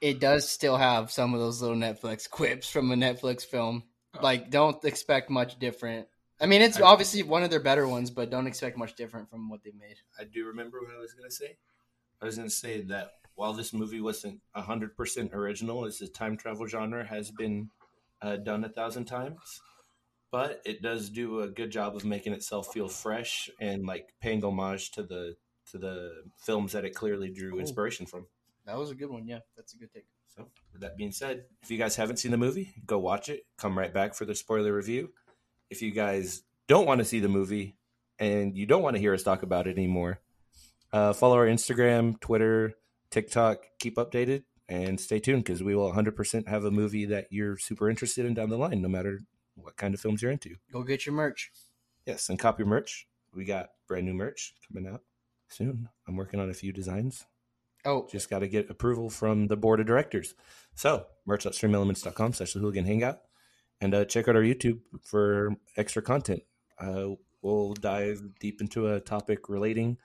it 0.00 0.20
does 0.20 0.48
still 0.48 0.76
have 0.76 1.10
some 1.10 1.34
of 1.34 1.40
those 1.40 1.60
little 1.60 1.76
Netflix 1.76 2.28
quips 2.30 2.70
from 2.70 2.90
a 2.90 2.94
Netflix 2.94 3.44
film. 3.44 3.84
Like, 4.20 4.50
don't 4.50 4.82
expect 4.84 5.30
much 5.30 5.58
different. 5.58 6.08
I 6.40 6.46
mean, 6.46 6.62
it's 6.62 6.80
I- 6.80 6.82
obviously 6.82 7.22
one 7.22 7.42
of 7.42 7.50
their 7.50 7.60
better 7.60 7.86
ones, 7.86 8.10
but 8.10 8.30
don't 8.30 8.46
expect 8.46 8.76
much 8.78 8.94
different 8.94 9.28
from 9.30 9.48
what 9.48 9.62
they 9.62 9.72
made. 9.78 9.96
I 10.18 10.24
do 10.24 10.46
remember 10.46 10.80
what 10.80 10.94
I 10.96 10.98
was 10.98 11.12
going 11.12 11.28
to 11.28 11.34
say. 11.34 11.56
I 12.20 12.24
was 12.24 12.36
going 12.36 12.48
to 12.48 12.54
say 12.54 12.80
that 12.82 13.12
while 13.34 13.52
this 13.52 13.72
movie 13.72 14.00
wasn't 14.00 14.40
100% 14.56 15.32
original, 15.32 15.84
as 15.84 15.98
the 15.98 16.08
time 16.08 16.36
travel 16.36 16.66
genre 16.66 17.04
has 17.04 17.30
been 17.30 17.70
uh, 18.22 18.36
done 18.36 18.64
a 18.64 18.68
thousand 18.68 19.04
times, 19.04 19.60
but 20.30 20.60
it 20.64 20.82
does 20.82 21.10
do 21.10 21.40
a 21.40 21.48
good 21.48 21.70
job 21.70 21.96
of 21.96 22.04
making 22.04 22.32
itself 22.32 22.72
feel 22.72 22.88
fresh 22.88 23.50
and 23.60 23.84
like 23.86 24.08
paying 24.20 24.42
homage 24.44 24.90
to 24.92 25.02
the 25.02 25.36
to 25.70 25.78
the 25.78 26.10
films 26.38 26.72
that 26.72 26.84
it 26.84 26.94
clearly 26.94 27.30
drew 27.30 27.50
Cool. 27.50 27.60
inspiration 27.60 28.06
from. 28.06 28.26
That 28.66 28.76
was 28.76 28.90
a 28.90 28.94
good 28.94 29.10
one. 29.10 29.26
Yeah, 29.26 29.38
that's 29.56 29.74
a 29.74 29.76
good 29.76 29.92
take. 29.92 30.04
So, 30.36 30.46
with 30.72 30.82
that 30.82 30.96
being 30.96 31.12
said, 31.12 31.44
if 31.62 31.70
you 31.70 31.78
guys 31.78 31.96
haven't 31.96 32.18
seen 32.18 32.30
the 32.30 32.36
movie, 32.38 32.72
go 32.86 32.98
watch 32.98 33.28
it. 33.28 33.44
Come 33.58 33.76
right 33.78 33.92
back 33.92 34.14
for 34.14 34.24
the 34.24 34.34
spoiler 34.34 34.72
review. 34.74 35.10
If 35.70 35.82
you 35.82 35.90
guys 35.92 36.42
don't 36.68 36.86
want 36.86 36.98
to 36.98 37.04
see 37.04 37.20
the 37.20 37.28
movie 37.28 37.76
and 38.18 38.56
you 38.56 38.66
don't 38.66 38.82
want 38.82 38.94
to 38.96 39.00
hear 39.00 39.14
us 39.14 39.22
talk 39.22 39.42
about 39.42 39.66
it 39.66 39.76
anymore, 39.76 40.20
uh, 40.92 41.12
follow 41.12 41.36
our 41.36 41.46
Instagram, 41.46 42.18
Twitter, 42.20 42.74
TikTok. 43.10 43.58
Keep 43.78 43.96
updated 43.96 44.44
and 44.68 45.00
stay 45.00 45.18
tuned 45.18 45.44
because 45.44 45.62
we 45.62 45.74
will 45.74 45.92
100% 45.92 46.48
have 46.48 46.64
a 46.64 46.70
movie 46.70 47.06
that 47.06 47.26
you're 47.30 47.56
super 47.58 47.88
interested 47.90 48.24
in 48.26 48.34
down 48.34 48.50
the 48.50 48.58
line, 48.58 48.82
no 48.82 48.88
matter 48.88 49.20
what 49.54 49.76
kind 49.76 49.94
of 49.94 50.00
films 50.00 50.22
you're 50.22 50.30
into. 50.30 50.56
Go 50.72 50.82
get 50.82 51.06
your 51.06 51.14
merch. 51.14 51.50
Yes, 52.06 52.28
and 52.28 52.38
copy 52.38 52.64
merch. 52.64 53.06
We 53.34 53.44
got 53.44 53.70
brand 53.86 54.06
new 54.06 54.14
merch 54.14 54.54
coming 54.66 54.90
out 54.90 55.02
soon. 55.48 55.88
I'm 56.08 56.16
working 56.16 56.40
on 56.40 56.50
a 56.50 56.54
few 56.54 56.72
designs. 56.72 57.26
Oh, 57.84 58.06
Just 58.10 58.28
got 58.28 58.40
to 58.40 58.48
get 58.48 58.68
approval 58.68 59.08
from 59.08 59.46
the 59.46 59.56
board 59.56 59.80
of 59.80 59.86
directors. 59.86 60.34
So, 60.74 61.06
merch.streamelements.com 61.26 62.34
slash 62.34 62.52
the 62.52 62.58
hooligan 62.58 62.84
hangout. 62.84 63.20
And 63.80 63.94
uh, 63.94 64.04
check 64.04 64.28
out 64.28 64.36
our 64.36 64.42
YouTube 64.42 64.80
for 65.02 65.56
extra 65.76 66.02
content. 66.02 66.42
Uh, 66.78 67.10
we'll 67.40 67.72
dive 67.72 68.38
deep 68.38 68.60
into 68.60 68.88
a 68.88 69.00
topic 69.00 69.48
relating 69.48 69.96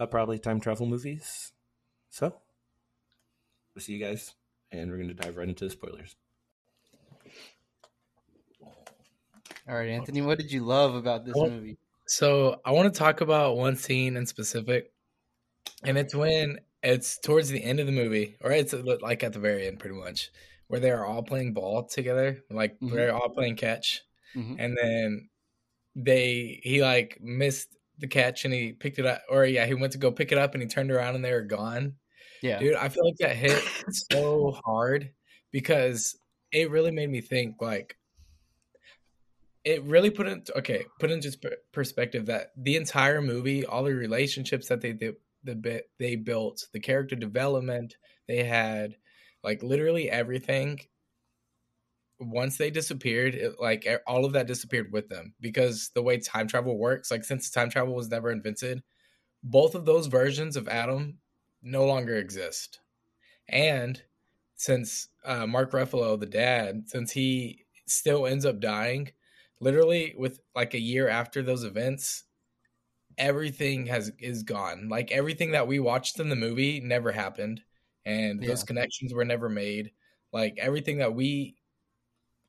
uh, 0.00 0.06
probably 0.06 0.38
time 0.40 0.58
travel 0.58 0.86
movies. 0.86 1.52
So, 2.10 2.34
we'll 3.74 3.82
see 3.82 3.92
you 3.92 4.04
guys. 4.04 4.34
And 4.72 4.90
we're 4.90 4.96
going 4.96 5.08
to 5.08 5.14
dive 5.14 5.36
right 5.36 5.48
into 5.48 5.64
the 5.64 5.70
spoilers. 5.70 6.16
All 9.68 9.74
right, 9.76 9.88
Anthony. 9.88 10.22
What 10.22 10.38
did 10.38 10.52
you 10.52 10.64
love 10.64 10.94
about 10.94 11.24
this 11.24 11.34
Well- 11.34 11.50
movie? 11.50 11.76
So 12.06 12.60
I 12.66 12.72
want 12.72 12.92
to 12.92 12.98
talk 12.98 13.22
about 13.22 13.56
one 13.56 13.76
scene 13.76 14.16
in 14.16 14.26
specific, 14.26 14.92
and 15.82 15.96
it's 15.96 16.14
when 16.14 16.60
it's 16.82 17.18
towards 17.18 17.48
the 17.48 17.62
end 17.64 17.80
of 17.80 17.86
the 17.86 17.92
movie, 17.92 18.36
or 18.42 18.52
it's 18.52 18.74
like 18.74 19.24
at 19.24 19.32
the 19.32 19.38
very 19.38 19.66
end, 19.66 19.78
pretty 19.80 19.96
much, 19.96 20.30
where 20.66 20.80
they 20.80 20.90
are 20.90 21.06
all 21.06 21.22
playing 21.22 21.54
ball 21.54 21.84
together, 21.86 22.42
like 22.50 22.78
Mhm. 22.80 22.92
they're 22.92 23.14
all 23.14 23.30
playing 23.30 23.56
catch, 23.56 24.02
Mhm. 24.36 24.56
and 24.58 24.76
then 24.76 25.30
they 25.96 26.60
he 26.62 26.82
like 26.82 27.18
missed 27.22 27.68
the 27.98 28.08
catch 28.08 28.44
and 28.44 28.52
he 28.52 28.72
picked 28.72 28.98
it 28.98 29.06
up, 29.06 29.22
or 29.30 29.46
yeah, 29.46 29.64
he 29.64 29.72
went 29.74 29.92
to 29.92 29.98
go 29.98 30.10
pick 30.12 30.30
it 30.32 30.36
up 30.38 30.52
and 30.54 30.62
he 30.62 30.68
turned 30.68 30.90
around 30.90 31.14
and 31.14 31.24
they 31.24 31.32
were 31.32 31.40
gone. 31.42 31.94
Yeah. 32.42 32.58
Dude, 32.58 32.74
I 32.74 32.88
feel 32.90 33.06
like 33.06 33.16
that 33.20 33.36
hit 33.36 33.62
so 34.10 34.50
hard 34.64 35.10
because 35.52 36.16
it 36.52 36.68
really 36.70 36.90
made 36.90 37.08
me 37.08 37.20
think 37.22 37.62
like 37.62 37.96
it 39.64 39.82
really 39.84 40.10
put 40.10 40.26
into 40.26 40.56
okay, 40.58 40.84
put 40.98 41.10
into 41.10 41.36
perspective 41.72 42.26
that 42.26 42.52
the 42.56 42.76
entire 42.76 43.22
movie, 43.22 43.64
all 43.64 43.84
the 43.84 43.94
relationships 43.94 44.68
that 44.68 44.80
they 44.80 44.92
did, 44.92 45.16
the 45.42 45.54
bit 45.54 45.90
they 45.98 46.16
built, 46.16 46.68
the 46.72 46.80
character 46.80 47.16
development 47.16 47.96
they 48.28 48.44
had, 48.44 48.96
like 49.42 49.62
literally 49.62 50.10
everything. 50.10 50.80
Once 52.20 52.56
they 52.56 52.70
disappeared, 52.70 53.34
it, 53.34 53.60
like 53.60 53.86
all 54.06 54.24
of 54.24 54.32
that 54.32 54.46
disappeared 54.46 54.92
with 54.92 55.08
them 55.08 55.34
because 55.40 55.90
the 55.94 56.02
way 56.02 56.18
time 56.18 56.46
travel 56.46 56.78
works, 56.78 57.10
like 57.10 57.24
since 57.24 57.50
time 57.50 57.68
travel 57.68 57.94
was 57.94 58.08
never 58.08 58.30
invented, 58.30 58.82
both 59.42 59.74
of 59.74 59.84
those 59.84 60.06
versions 60.06 60.56
of 60.56 60.68
Adam 60.68 61.18
no 61.62 61.84
longer 61.84 62.16
exist. 62.16 62.80
And 63.48 64.00
since 64.56 65.08
uh, 65.24 65.46
Mark 65.46 65.72
Ruffalo, 65.72 66.18
the 66.18 66.26
dad, 66.26 66.84
since 66.86 67.10
he 67.10 67.66
still 67.86 68.26
ends 68.26 68.46
up 68.46 68.60
dying, 68.60 69.10
literally 69.64 70.14
with 70.16 70.40
like 70.54 70.74
a 70.74 70.80
year 70.80 71.08
after 71.08 71.42
those 71.42 71.64
events, 71.64 72.24
everything 73.18 73.86
has 73.86 74.12
is 74.18 74.42
gone. 74.42 74.88
Like 74.88 75.10
everything 75.10 75.52
that 75.52 75.66
we 75.66 75.78
watched 75.80 76.20
in 76.20 76.28
the 76.28 76.36
movie 76.36 76.80
never 76.80 77.10
happened, 77.10 77.62
and 78.04 78.42
those 78.42 78.62
connections 78.62 79.14
were 79.14 79.24
never 79.24 79.48
made. 79.48 79.90
Like 80.32 80.56
everything 80.58 80.98
that 80.98 81.14
we 81.14 81.56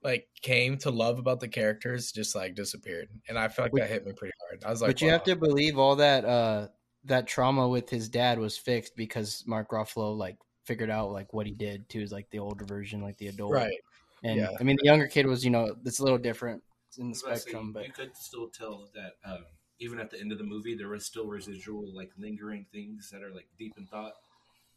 like 0.03 0.27
came 0.41 0.77
to 0.79 0.91
love 0.91 1.17
about 1.17 1.39
the 1.39 1.47
characters 1.47 2.11
just 2.11 2.35
like 2.35 2.53
disappeared, 2.53 3.07
and 3.29 3.39
I 3.39 3.47
felt 3.47 3.65
like 3.65 3.71
But- 3.71 3.79
that 3.81 3.89
hit 3.89 4.05
me 4.05 4.13
pretty 4.13 4.33
hard. 4.47 4.63
I 4.65 4.69
was 4.69 4.81
like, 4.81 4.89
but 4.89 5.01
you 5.01 5.09
have 5.09 5.23
to 5.23 5.35
believe 5.35 5.79
all 5.79 5.95
that 5.95 6.25
uh 6.25 6.67
that 7.05 7.27
trauma 7.27 7.67
with 7.67 7.89
his 7.89 8.09
dad 8.09 8.39
was 8.39 8.57
fixed 8.57 8.95
because 8.95 9.43
Mark 9.47 9.69
Ruffalo 9.69 10.17
like 10.17 10.37
figured 10.65 10.89
out 10.89 11.11
like 11.11 11.33
what 11.33 11.45
he 11.45 11.53
did 11.53 11.87
to 11.89 11.99
his 11.99 12.11
like 12.11 12.29
the 12.31 12.39
older 12.39 12.65
version, 12.65 13.01
like 13.01 13.17
the 13.17 13.27
adult. 13.27 13.53
right. 13.53 13.79
And 14.23 14.39
yeah. 14.39 14.49
I 14.59 14.63
mean 14.63 14.77
the 14.81 14.85
younger 14.85 15.07
kid 15.07 15.27
was, 15.27 15.45
you 15.45 15.51
know, 15.51 15.75
it's 15.85 15.99
a 15.99 16.03
little 16.03 16.17
different 16.17 16.63
in 16.97 17.09
the 17.09 17.15
spectrum, 17.15 17.71
but 17.73 17.85
you 17.85 17.91
could 17.93 18.15
still 18.15 18.49
tell 18.49 18.89
that 18.93 19.13
um, 19.29 19.45
even 19.79 19.99
at 19.99 20.09
the 20.09 20.19
end 20.19 20.31
of 20.31 20.37
the 20.37 20.43
movie, 20.43 20.75
there 20.75 20.89
was 20.89 21.05
still 21.05 21.27
residual, 21.27 21.93
like 21.95 22.11
lingering 22.17 22.65
things 22.71 23.09
that 23.11 23.21
are 23.23 23.33
like 23.33 23.47
deep 23.57 23.73
in 23.77 23.85
thought. 23.85 24.13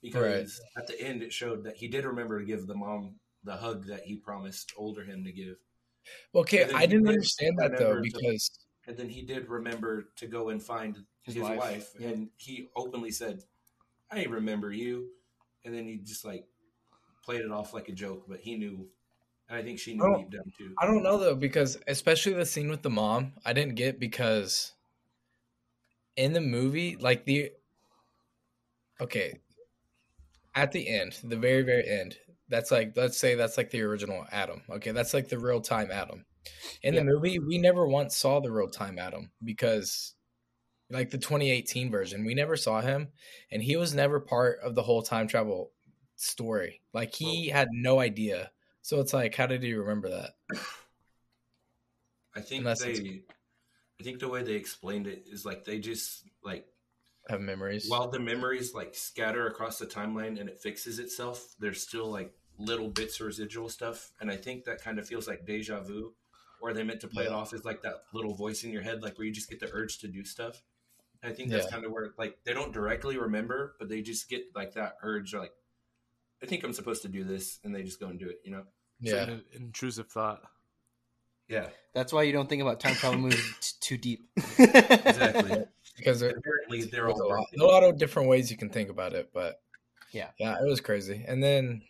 Because 0.02 0.60
at 0.76 0.86
the 0.86 1.00
end, 1.00 1.22
it 1.22 1.32
showed 1.32 1.64
that 1.64 1.76
he 1.76 1.88
did 1.88 2.04
remember 2.04 2.38
to 2.38 2.44
give 2.44 2.66
the 2.66 2.74
mom 2.74 3.16
the 3.44 3.56
hug 3.56 3.86
that 3.86 4.02
he 4.02 4.16
promised 4.16 4.72
older 4.76 5.02
him 5.04 5.24
to 5.24 5.32
give, 5.32 5.56
Well, 6.32 6.42
Okay, 6.42 6.64
I 6.72 6.86
didn't 6.86 7.04
did 7.04 7.14
understand 7.14 7.54
that 7.58 7.78
though 7.78 7.88
remember 7.90 8.02
to- 8.08 8.18
because 8.18 8.50
and 8.86 8.96
then 8.96 9.08
he 9.08 9.22
did 9.22 9.48
remember 9.48 10.08
to 10.16 10.26
go 10.26 10.48
and 10.48 10.62
find 10.62 10.96
His 11.22 11.34
his, 11.34 11.42
wife, 11.42 11.58
wife, 11.58 11.90
yeah. 11.98 12.08
and 12.08 12.30
he 12.38 12.68
openly 12.74 13.10
said, 13.10 13.42
"I 14.10 14.24
remember 14.24 14.72
you," 14.72 15.10
and 15.64 15.74
then 15.74 15.86
he 15.86 15.98
just 15.98 16.24
like 16.24 16.46
played 17.22 17.42
it 17.42 17.50
off 17.50 17.74
like 17.74 17.88
a 17.88 17.92
joke, 17.92 18.24
but 18.28 18.40
he 18.40 18.56
knew, 18.56 18.88
and 19.48 19.58
I 19.58 19.62
think 19.62 19.78
she 19.78 19.94
knew 19.94 20.10
deep 20.12 20.30
down 20.30 20.52
too. 20.56 20.76
I 20.80 20.86
don't 20.86 21.02
know 21.02 21.18
though 21.18 21.34
because 21.34 21.78
especially 21.86 22.32
the 22.34 22.46
scene 22.46 22.70
with 22.70 22.82
the 22.82 22.90
mom, 22.90 23.34
I 23.44 23.52
didn't 23.52 23.74
get 23.74 23.98
because 24.00 24.74
in 26.16 26.32
the 26.32 26.40
movie, 26.40 26.96
like 26.96 27.24
the 27.24 27.52
okay, 29.00 29.40
at 30.54 30.72
the 30.72 30.88
end, 30.88 31.18
the 31.22 31.36
very 31.36 31.62
very 31.62 31.86
end, 31.88 32.18
that's 32.48 32.70
like 32.70 32.96
let's 32.96 33.18
say 33.18 33.34
that's 33.34 33.56
like 33.56 33.70
the 33.70 33.82
original 33.82 34.26
Adam. 34.32 34.62
Okay, 34.70 34.92
that's 34.92 35.14
like 35.14 35.28
the 35.28 35.38
real 35.38 35.60
time 35.60 35.90
Adam. 35.90 36.24
In 36.82 36.94
Yeah. 36.94 37.00
the 37.00 37.04
movie, 37.04 37.38
we 37.38 37.58
never 37.58 37.86
once 37.86 38.16
saw 38.16 38.40
the 38.40 38.52
real 38.52 38.68
time 38.70 38.98
Adam 38.98 39.32
because 39.44 40.14
like 40.90 41.10
the 41.10 41.18
2018 41.18 41.90
version, 41.90 42.24
we 42.26 42.34
never 42.34 42.56
saw 42.56 42.80
him 42.82 43.12
and 43.52 43.62
he 43.62 43.76
was 43.76 43.94
never 43.94 44.20
part 44.20 44.60
of 44.60 44.74
the 44.76 44.82
whole 44.84 45.02
time 45.02 45.28
travel 45.28 45.72
story. 46.16 46.82
Like 46.94 47.14
he 47.14 47.48
had 47.48 47.68
no 47.72 48.00
idea. 48.00 48.52
So 48.88 49.00
it's 49.00 49.12
like 49.12 49.34
how 49.34 49.46
did 49.46 49.62
you 49.64 49.80
remember 49.82 50.08
that? 50.08 50.30
I 52.34 52.40
think 52.40 52.60
Unless 52.62 52.80
they, 52.80 53.20
I 54.00 54.02
think 54.02 54.18
the 54.18 54.28
way 54.28 54.42
they 54.42 54.54
explained 54.54 55.06
it 55.06 55.24
is 55.30 55.44
like 55.44 55.66
they 55.66 55.78
just 55.78 56.24
like 56.42 56.64
have 57.28 57.42
memories. 57.42 57.86
while 57.90 58.08
the 58.08 58.18
memories 58.18 58.72
like 58.72 58.94
scatter 58.94 59.46
across 59.46 59.78
the 59.78 59.84
timeline 59.84 60.40
and 60.40 60.48
it 60.48 60.58
fixes 60.58 60.98
itself, 61.00 61.54
there's 61.58 61.82
still 61.82 62.10
like 62.10 62.32
little 62.58 62.88
bits 62.88 63.20
of 63.20 63.26
residual 63.26 63.68
stuff, 63.68 64.10
and 64.22 64.30
I 64.30 64.36
think 64.36 64.64
that 64.64 64.82
kind 64.82 64.98
of 64.98 65.06
feels 65.06 65.28
like 65.28 65.44
deja 65.44 65.80
vu, 65.80 66.14
or 66.62 66.72
they 66.72 66.82
meant 66.82 67.00
to 67.02 67.08
play 67.08 67.24
it 67.24 67.30
off 67.30 67.52
as 67.52 67.66
like 67.66 67.82
that 67.82 68.04
little 68.14 68.32
voice 68.34 68.64
in 68.64 68.70
your 68.72 68.80
head, 68.80 69.02
like 69.02 69.18
where 69.18 69.26
you 69.26 69.34
just 69.34 69.50
get 69.50 69.60
the 69.60 69.68
urge 69.70 69.98
to 69.98 70.08
do 70.08 70.24
stuff. 70.24 70.62
I 71.22 71.32
think 71.32 71.50
that's 71.50 71.66
Yeah. 71.66 71.72
kind 71.72 71.84
of 71.84 71.92
where 71.92 72.14
like 72.16 72.38
they 72.44 72.54
don't 72.54 72.72
directly 72.72 73.18
remember, 73.18 73.74
but 73.78 73.90
they 73.90 74.00
just 74.00 74.30
get 74.30 74.44
like 74.54 74.72
that 74.76 74.96
urge, 75.02 75.34
like 75.34 75.52
I 76.42 76.46
think 76.46 76.64
I'm 76.64 76.72
supposed 76.72 77.02
to 77.02 77.08
do 77.08 77.22
this, 77.22 77.58
and 77.64 77.74
they 77.74 77.82
just 77.82 78.00
go 78.00 78.06
and 78.06 78.18
do 78.18 78.30
it. 78.30 78.38
You 78.44 78.52
know? 78.52 78.64
It's 79.00 79.12
like 79.12 79.26
Yeah. 79.28 79.34
an 79.34 79.44
intrusive 79.52 80.08
thought. 80.08 80.42
Yeah, 81.48 81.68
That's 81.94 82.12
why 82.12 82.24
you 82.24 82.32
don't 82.32 82.46
think 82.48 82.60
about 82.60 82.78
time 82.78 82.94
travel 82.94 83.18
movies 83.18 83.54
t- 83.60 83.76
too 83.80 83.96
deep. 83.96 84.28
exactly. 84.58 85.64
Because 85.96 86.20
there- 86.20 86.30
Apparently, 86.36 86.82
they're 86.84 87.06
a 87.08 87.14
lot, 87.16 87.46
a 87.58 87.64
lot 87.64 87.82
of 87.82 87.98
different 87.98 88.28
ways 88.28 88.52
you 88.52 88.56
can 88.56 88.68
think 88.70 88.88
about 88.88 89.14
it, 89.14 89.30
but 89.32 89.60
Yeah. 90.12 90.30
yeah, 90.38 90.54
it 90.62 90.64
was 90.68 90.80
crazy. 90.80 91.24
And 91.26 91.42
then 91.42 91.82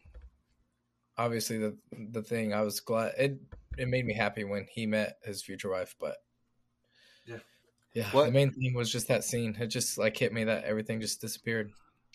obviously 1.18 1.58
the 1.58 1.76
the 2.12 2.22
thing 2.22 2.54
I 2.54 2.62
was 2.62 2.80
glad 2.80 3.12
it 3.18 3.38
it 3.76 3.86
made 3.88 4.06
me 4.06 4.14
happy 4.14 4.44
when 4.44 4.66
he 4.70 4.86
met 4.86 5.18
his 5.24 5.42
future 5.42 5.68
wife, 5.70 5.94
but 6.00 6.16
Yeah. 7.26 7.38
yeah, 7.92 8.10
What- 8.12 8.26
the 8.26 8.32
main 8.32 8.50
thing 8.52 8.72
was 8.74 8.90
just 8.90 9.08
that 9.08 9.24
scene. 9.24 9.54
It 9.60 9.66
just 9.66 9.98
like 9.98 10.16
hit 10.16 10.32
me 10.32 10.44
that 10.44 10.64
everything 10.64 11.00
just 11.00 11.20
disappeared. 11.20 11.72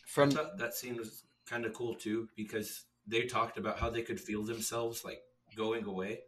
From 0.08 0.32
that 0.32 0.73
scene 0.73 0.95
was 0.97 1.25
kind 1.45 1.65
of 1.65 1.73
cool 1.73 1.93
too 1.93 2.27
because 2.36 2.86
they 3.08 3.24
talked 3.26 3.58
about 3.58 3.80
how 3.80 3.89
they 3.89 4.02
could 4.02 4.20
feel 4.20 4.44
themselves 4.44 5.04
like 5.04 5.22
going 5.56 5.84
away. 5.86 6.20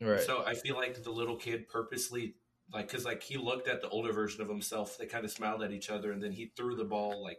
Right. 0.00 0.20
So 0.20 0.42
I 0.46 0.54
feel 0.54 0.76
like 0.76 1.02
the 1.02 1.10
little 1.10 1.36
kid 1.36 1.68
purposely, 1.68 2.34
like, 2.72 2.88
because 2.88 3.04
like 3.04 3.22
he 3.22 3.36
looked 3.38 3.68
at 3.68 3.80
the 3.82 3.88
older 3.88 4.12
version 4.12 4.42
of 4.42 4.48
himself, 4.48 4.98
they 4.98 5.06
kind 5.06 5.24
of 5.24 5.30
smiled 5.30 5.62
at 5.62 5.72
each 5.72 5.88
other, 5.90 6.12
and 6.12 6.22
then 6.22 6.32
he 6.32 6.52
threw 6.56 6.74
the 6.76 6.84
ball 6.84 7.22
like 7.22 7.38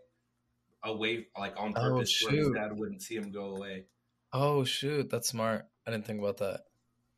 away, 0.83 1.27
like 1.37 1.53
on 1.57 1.73
Oh, 1.75 1.81
purpose, 1.81 2.21
where 2.23 2.35
his 2.35 2.49
dad 2.51 2.77
wouldn't 2.77 3.01
see 3.01 3.15
him 3.15 3.31
go 3.31 3.55
away. 3.55 3.85
oh 4.33 4.63
shoot, 4.63 5.09
that's 5.09 5.27
smart. 5.27 5.65
I 5.85 5.91
didn't 5.91 6.05
think 6.05 6.19
about 6.19 6.37
that. 6.37 6.61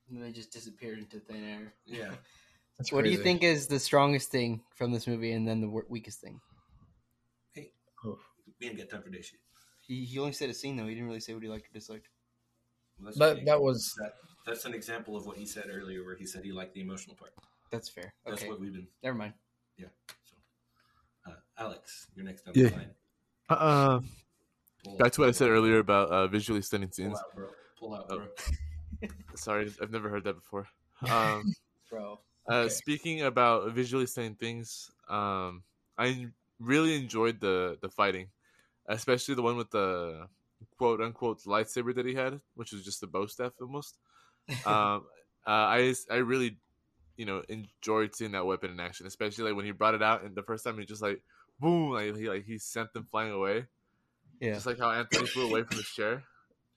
and 0.09 0.21
they 0.23 0.31
just 0.31 0.51
disappeared 0.51 0.99
into 0.99 1.19
thin 1.19 1.43
air. 1.43 1.73
Yeah, 1.85 2.11
That's 2.77 2.91
What 2.91 3.03
do 3.03 3.09
you 3.11 3.17
think 3.17 3.43
is 3.43 3.67
the 3.67 3.79
strongest 3.79 4.31
thing 4.31 4.61
from 4.75 4.91
this 4.91 5.07
movie, 5.07 5.31
and 5.33 5.47
then 5.47 5.59
the 5.61 5.69
weakest 5.89 6.19
thing? 6.21 6.39
Oof. 7.57 7.65
Oh. 8.05 8.17
we 8.59 8.67
didn't 8.67 8.77
get 8.77 8.89
time 8.89 9.01
for 9.03 9.09
day 9.09 9.21
shit. 9.21 9.39
He, 9.89 10.05
he 10.05 10.19
only 10.19 10.31
said 10.33 10.49
a 10.49 10.53
scene 10.53 10.77
though. 10.77 10.85
He 10.85 10.93
didn't 10.93 11.07
really 11.07 11.19
say 11.19 11.33
what 11.33 11.41
he 11.43 11.49
liked 11.49 11.65
or 11.65 11.73
disliked. 11.73 12.07
Well, 12.99 13.05
that's 13.07 13.17
That 13.17 13.35
okay. 13.37 13.43
that 13.45 13.59
was 13.61 13.93
that, 13.99 14.13
that's 14.45 14.63
an 14.65 14.73
example 14.75 15.17
of 15.17 15.25
what 15.25 15.35
he 15.35 15.45
said 15.45 15.65
earlier, 15.69 16.05
where 16.05 16.15
he 16.15 16.25
said 16.27 16.43
he 16.45 16.51
liked 16.51 16.75
the 16.75 16.81
emotional 16.81 17.15
part. 17.15 17.31
That's 17.71 17.89
fair. 17.89 18.13
That's 18.25 18.41
Okay, 18.43 18.49
what 18.49 18.59
we've 18.61 18.71
been. 18.73 18.87
never 19.03 19.17
mind. 19.17 19.33
Yeah. 19.77 19.87
So, 20.25 21.31
uh, 21.31 21.35
Alex, 21.57 22.07
you're 22.15 22.23
next 22.25 22.47
on 22.47 22.53
Yeah. 22.55 22.69
the 22.69 22.75
line. 22.75 22.91
Uh, 23.49 23.99
Pull, 24.83 24.97
back 24.97 25.11
to 25.13 25.21
what 25.21 25.29
I 25.29 25.31
said 25.31 25.49
earlier 25.49 25.79
about 25.79 26.09
uh, 26.09 26.27
visually 26.27 26.61
stunning 26.61 26.89
Pull 26.89 26.93
scenes. 26.95 27.17
out, 27.17 27.35
bro. 27.35 27.47
Pull 27.79 27.95
out, 27.95 28.05
Oh. 28.11 28.17
bro. 28.17 28.27
Sorry, 29.35 29.71
I've 29.81 29.91
never 29.91 30.07
heard 30.09 30.23
that 30.25 30.33
before. 30.35 30.67
Um, 31.09 31.53
Bro, 31.89 32.19
Uh, 32.47 32.69
Speaking 32.69 33.23
about 33.23 33.71
visually 33.73 34.05
stunning 34.05 34.35
things, 34.35 34.91
um, 35.09 35.63
I 35.97 36.27
really 36.59 36.95
enjoyed 36.95 37.39
the 37.39 37.77
the 37.81 37.89
fighting, 37.89 38.29
especially 38.89 39.35
the 39.35 39.41
one 39.41 39.55
with 39.55 39.69
the 39.71 40.27
quote 40.77 41.01
unquote 41.01 41.43
lightsaber 41.43 41.95
that 41.95 42.05
he 42.05 42.13
had, 42.15 42.39
which 42.55 42.71
was 42.71 42.83
just 42.83 43.03
a 43.03 43.07
bow 43.07 43.25
staff 43.25 43.53
almost. 43.61 43.97
Um, 44.65 45.05
uh, 45.45 45.69
I 45.77 45.93
I 46.09 46.15
really, 46.15 46.57
you 47.15 47.25
know, 47.25 47.43
enjoyed 47.49 48.15
seeing 48.15 48.31
that 48.31 48.47
weapon 48.47 48.71
in 48.71 48.79
action, 48.79 49.05
especially 49.05 49.43
like 49.43 49.55
when 49.55 49.65
he 49.65 49.71
brought 49.71 49.93
it 49.93 50.01
out 50.01 50.23
and 50.23 50.35
the 50.35 50.41
first 50.41 50.63
time 50.63 50.79
he 50.79 50.85
just 50.85 51.03
like 51.03 51.21
boom, 51.59 51.91
like 51.91 52.15
he 52.17 52.27
like 52.27 52.45
he 52.45 52.57
sent 52.57 52.91
them 52.93 53.05
flying 53.11 53.31
away, 53.31 53.67
yeah. 54.39 54.55
just 54.55 54.65
like 54.65 54.79
how 54.79 54.89
Anthony 54.89 55.27
flew 55.27 55.49
away 55.49 55.61
from 55.61 55.77
his 55.77 55.85
chair. 55.85 56.23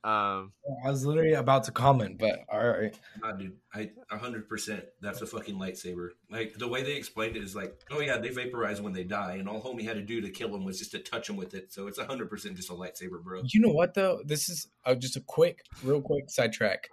Um, 0.04 0.52
I 0.84 0.90
was 0.90 1.06
literally 1.06 1.34
about 1.34 1.62
to 1.64 1.70
comment, 1.70 2.18
but 2.18 2.40
all 2.48 2.66
right. 2.66 2.98
Nah, 3.22 3.32
dude, 3.32 3.56
I 3.72 3.90
a 4.10 4.18
hundred 4.18 4.48
percent. 4.48 4.84
That's 5.00 5.22
a 5.22 5.26
fucking 5.26 5.56
lightsaber. 5.56 6.10
Like 6.28 6.54
the 6.54 6.66
way 6.66 6.82
they 6.82 6.96
explained 6.96 7.36
it 7.36 7.44
is 7.44 7.54
like, 7.54 7.80
oh 7.90 8.00
yeah, 8.00 8.18
they 8.18 8.30
vaporize 8.30 8.80
when 8.80 8.92
they 8.92 9.04
die, 9.04 9.34
and 9.34 9.48
all 9.48 9.62
homie 9.62 9.84
had 9.84 9.94
to 9.94 10.02
do 10.02 10.20
to 10.20 10.30
kill 10.30 10.54
him 10.54 10.64
was 10.64 10.78
just 10.78 10.90
to 10.92 10.98
touch 10.98 11.30
him 11.30 11.36
with 11.36 11.54
it. 11.54 11.72
So 11.72 11.86
it's 11.86 12.00
hundred 12.00 12.30
percent 12.30 12.56
just 12.56 12.70
a 12.70 12.72
lightsaber, 12.72 13.22
bro. 13.22 13.42
You 13.44 13.60
know 13.60 13.72
what 13.72 13.94
though? 13.94 14.20
This 14.24 14.48
is 14.48 14.66
uh, 14.84 14.96
just 14.96 15.16
a 15.16 15.20
quick, 15.20 15.60
real 15.84 16.00
quick 16.00 16.24
sidetrack. 16.28 16.88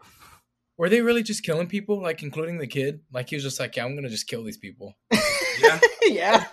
Were 0.78 0.90
they 0.90 1.02
really 1.02 1.24
just 1.24 1.44
killing 1.44 1.68
people, 1.68 2.02
like 2.02 2.22
including 2.22 2.60
the 2.60 2.68
kid? 2.68 3.02
Like 3.12 3.30
he 3.30 3.36
was 3.36 3.44
just 3.44 3.60
like, 3.60 3.76
"Yeah, 3.76 3.86
I'm 3.86 3.96
gonna 3.96 4.10
just 4.10 4.28
kill 4.28 4.44
these 4.44 4.58
people." 4.58 4.96
Yeah, 5.62 5.80
yeah. 6.04 6.46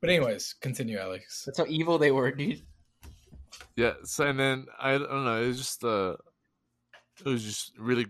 But 0.00 0.10
anyways, 0.10 0.54
continue, 0.60 0.98
Alex. 0.98 1.44
That's 1.46 1.58
how 1.58 1.66
evil 1.66 1.98
they 1.98 2.10
were, 2.10 2.30
dude. 2.30 2.62
Yeah, 3.76 3.94
so 4.04 4.26
and 4.26 4.38
then 4.38 4.66
I, 4.78 4.98
don't 4.98 5.24
know, 5.24 5.42
it 5.42 5.46
was 5.48 5.58
just 5.58 5.84
uh 5.84 6.16
it 7.24 7.28
was 7.28 7.42
just 7.42 7.72
really 7.78 8.06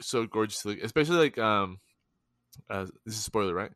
so 0.00 0.26
gorgeous 0.26 0.64
like 0.64 0.78
especially 0.82 1.16
like 1.16 1.38
um 1.38 1.78
uh 2.70 2.86
this 3.04 3.14
is 3.14 3.20
a 3.20 3.22
spoiler, 3.22 3.54
right? 3.54 3.70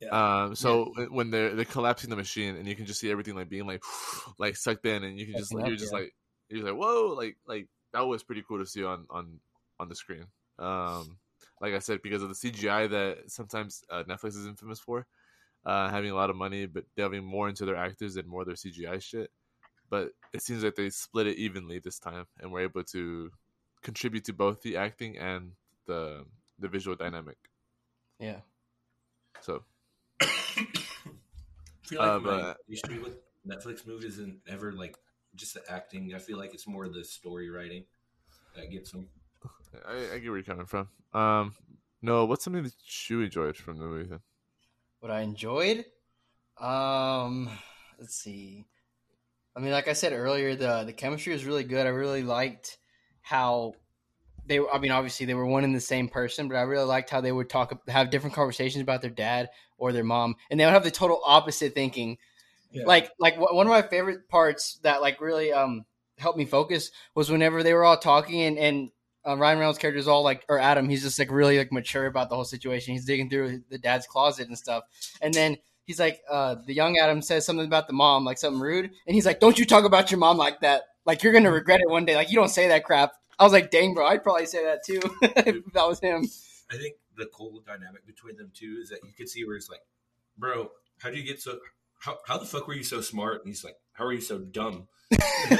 Yeah. 0.00 0.42
Um 0.44 0.54
so 0.54 0.92
when- 0.94 1.12
when 1.12 1.30
they're 1.30 1.54
they're 1.54 1.64
collapsing 1.64 2.10
the 2.10 2.16
machine 2.16 2.56
and 2.56 2.66
you 2.66 2.74
can 2.76 2.86
just 2.86 3.00
see 3.00 3.10
everything 3.10 3.34
like 3.34 3.48
being 3.48 3.66
like 3.66 3.82
like 4.38 4.56
sucked 4.56 4.86
in 4.86 5.04
and 5.04 5.18
you 5.18 5.26
can 5.26 5.36
just 5.36 5.50
Sucking 5.50 5.66
you're 5.66 5.76
just 5.76 5.92
yeah. 5.92 5.98
like 5.98 6.14
you're 6.48 6.64
like 6.64 6.74
whoa 6.76 7.14
like 7.16 7.36
like 7.46 7.68
that 7.92 8.06
was 8.06 8.22
pretty 8.22 8.42
cool 8.46 8.58
to 8.58 8.66
see 8.66 8.84
on 8.84 9.06
on 9.10 9.40
on 9.78 9.88
the 9.88 9.94
screen. 9.94 10.26
Um 10.58 11.18
like 11.60 11.74
I 11.74 11.78
said 11.78 12.00
because 12.02 12.22
of 12.22 12.28
the 12.28 12.34
CGI 12.34 12.90
that 12.90 13.30
sometimes 13.30 13.82
uh, 13.90 14.02
Netflix 14.04 14.30
is 14.36 14.46
infamous 14.46 14.80
for 14.80 15.06
uh 15.64 15.88
having 15.88 16.10
a 16.10 16.14
lot 16.14 16.30
of 16.30 16.36
money 16.36 16.66
but 16.66 16.84
delving 16.96 17.24
more 17.24 17.48
into 17.48 17.64
their 17.64 17.76
actors 17.76 18.16
and 18.16 18.26
more 18.28 18.42
of 18.42 18.46
their 18.46 18.56
CGI 18.56 19.02
shit 19.02 19.30
but 19.94 20.10
it 20.32 20.42
seems 20.42 20.64
like 20.64 20.74
they 20.74 20.90
split 20.90 21.26
it 21.28 21.36
evenly 21.38 21.78
this 21.78 21.98
time 22.00 22.26
and 22.40 22.50
were 22.50 22.60
able 22.68 22.82
to 22.82 23.30
contribute 23.82 24.24
to 24.24 24.32
both 24.32 24.60
the 24.62 24.76
acting 24.76 25.16
and 25.18 25.52
the 25.86 26.24
the 26.58 26.66
visual 26.68 26.96
dynamic. 26.96 27.36
Yeah. 28.18 28.40
So 29.40 29.62
I 30.20 30.26
feel 31.86 31.98
like 32.00 32.08
Uh, 32.10 32.18
my 32.18 32.30
but- 32.30 32.56
issue 32.68 33.00
with 33.06 33.16
Netflix 33.46 33.86
movies 33.86 34.18
isn't 34.18 34.38
ever 34.48 34.72
like 34.72 34.96
just 35.36 35.54
the 35.54 35.62
acting. 35.70 36.12
I 36.14 36.18
feel 36.18 36.38
like 36.38 36.54
it's 36.54 36.66
more 36.66 36.88
the 36.88 37.04
story 37.04 37.50
writing 37.50 37.84
that 38.56 38.70
gets 38.70 38.90
them. 38.92 39.08
I, 39.86 40.14
I 40.14 40.18
get 40.18 40.28
where 40.30 40.38
you're 40.38 40.42
coming 40.54 40.66
from. 40.66 40.88
Um, 41.12 41.54
no, 42.02 42.24
what's 42.24 42.42
something 42.44 42.62
that 42.64 42.74
you 43.10 43.20
enjoyed 43.20 43.56
from 43.56 43.78
the 43.78 43.84
movie? 43.84 44.16
What 45.00 45.10
I 45.12 45.20
enjoyed, 45.20 45.84
um, 46.58 47.50
let's 48.00 48.14
see. 48.16 48.66
I 49.56 49.60
mean, 49.60 49.72
like 49.72 49.88
I 49.88 49.92
said 49.92 50.12
earlier, 50.12 50.54
the 50.56 50.84
the 50.84 50.92
chemistry 50.92 51.32
was 51.32 51.44
really 51.44 51.64
good. 51.64 51.86
I 51.86 51.90
really 51.90 52.22
liked 52.22 52.78
how 53.22 53.74
they. 54.46 54.60
were 54.60 54.72
I 54.72 54.78
mean, 54.78 54.90
obviously 54.90 55.26
they 55.26 55.34
were 55.34 55.46
one 55.46 55.64
and 55.64 55.74
the 55.74 55.80
same 55.80 56.08
person, 56.08 56.48
but 56.48 56.56
I 56.56 56.62
really 56.62 56.84
liked 56.84 57.10
how 57.10 57.20
they 57.20 57.32
would 57.32 57.48
talk, 57.48 57.88
have 57.88 58.10
different 58.10 58.34
conversations 58.34 58.82
about 58.82 59.00
their 59.00 59.10
dad 59.10 59.50
or 59.78 59.92
their 59.92 60.04
mom, 60.04 60.36
and 60.50 60.58
they 60.58 60.64
would 60.64 60.74
have 60.74 60.84
the 60.84 60.90
total 60.90 61.20
opposite 61.24 61.74
thinking. 61.74 62.18
Yeah. 62.72 62.84
Like, 62.86 63.10
like 63.20 63.38
one 63.38 63.66
of 63.66 63.70
my 63.70 63.82
favorite 63.82 64.28
parts 64.28 64.80
that 64.82 65.00
like 65.00 65.20
really 65.20 65.52
um 65.52 65.84
helped 66.18 66.38
me 66.38 66.44
focus 66.44 66.90
was 67.14 67.30
whenever 67.30 67.62
they 67.62 67.74
were 67.74 67.84
all 67.84 67.96
talking 67.96 68.42
and 68.42 68.58
and 68.58 68.90
uh, 69.26 69.36
Ryan 69.36 69.58
Reynolds' 69.58 69.78
character 69.78 69.98
is 69.98 70.08
all 70.08 70.22
like, 70.22 70.44
or 70.48 70.58
Adam, 70.58 70.88
he's 70.88 71.02
just 71.02 71.18
like 71.18 71.30
really 71.30 71.56
like 71.56 71.72
mature 71.72 72.06
about 72.06 72.28
the 72.28 72.34
whole 72.34 72.44
situation. 72.44 72.92
He's 72.92 73.06
digging 73.06 73.30
through 73.30 73.62
the 73.70 73.78
dad's 73.78 74.06
closet 74.06 74.48
and 74.48 74.58
stuff, 74.58 74.84
and 75.22 75.32
then 75.32 75.56
he's 75.84 76.00
like, 76.00 76.20
uh, 76.30 76.56
the 76.66 76.74
young 76.74 76.98
Adam 76.98 77.22
says 77.22 77.44
something 77.46 77.66
about 77.66 77.86
the 77.86 77.92
mom, 77.92 78.24
like 78.24 78.38
something 78.38 78.60
rude, 78.60 78.90
and 79.06 79.14
he's 79.14 79.26
like, 79.26 79.40
"Don't 79.40 79.58
you 79.58 79.64
talk 79.64 79.84
about 79.84 80.10
your 80.10 80.18
mom 80.18 80.36
like 80.36 80.60
that? 80.60 80.82
Like 81.06 81.22
you're 81.22 81.32
gonna 81.32 81.50
regret 81.50 81.80
it 81.80 81.88
one 81.90 82.04
day. 82.04 82.16
Like 82.16 82.30
you 82.30 82.36
don't 82.36 82.48
say 82.48 82.68
that 82.68 82.84
crap." 82.84 83.12
I 83.38 83.44
was 83.44 83.52
like, 83.52 83.70
"Dang, 83.70 83.94
bro, 83.94 84.06
I'd 84.06 84.22
probably 84.22 84.46
say 84.46 84.64
that 84.64 84.84
too 84.84 85.00
if 85.22 85.64
that 85.72 85.88
was 85.88 86.00
him." 86.00 86.24
I 86.70 86.76
think 86.76 86.94
the 87.16 87.26
cool 87.26 87.62
dynamic 87.66 88.06
between 88.06 88.36
them 88.36 88.50
two 88.54 88.78
is 88.82 88.88
that 88.90 89.00
you 89.04 89.12
could 89.16 89.28
see 89.28 89.44
where 89.44 89.56
it's 89.56 89.68
like, 89.70 89.82
bro, 90.38 90.70
how 91.00 91.10
do 91.10 91.16
you 91.16 91.24
get 91.24 91.40
so? 91.40 91.58
How, 92.00 92.18
how 92.26 92.38
the 92.38 92.46
fuck 92.46 92.66
were 92.68 92.74
you 92.74 92.82
so 92.82 93.00
smart? 93.00 93.40
And 93.44 93.48
he's 93.48 93.64
like, 93.64 93.76
how 93.92 94.04
are 94.04 94.12
you 94.12 94.20
so 94.20 94.38
dumb? 94.38 94.88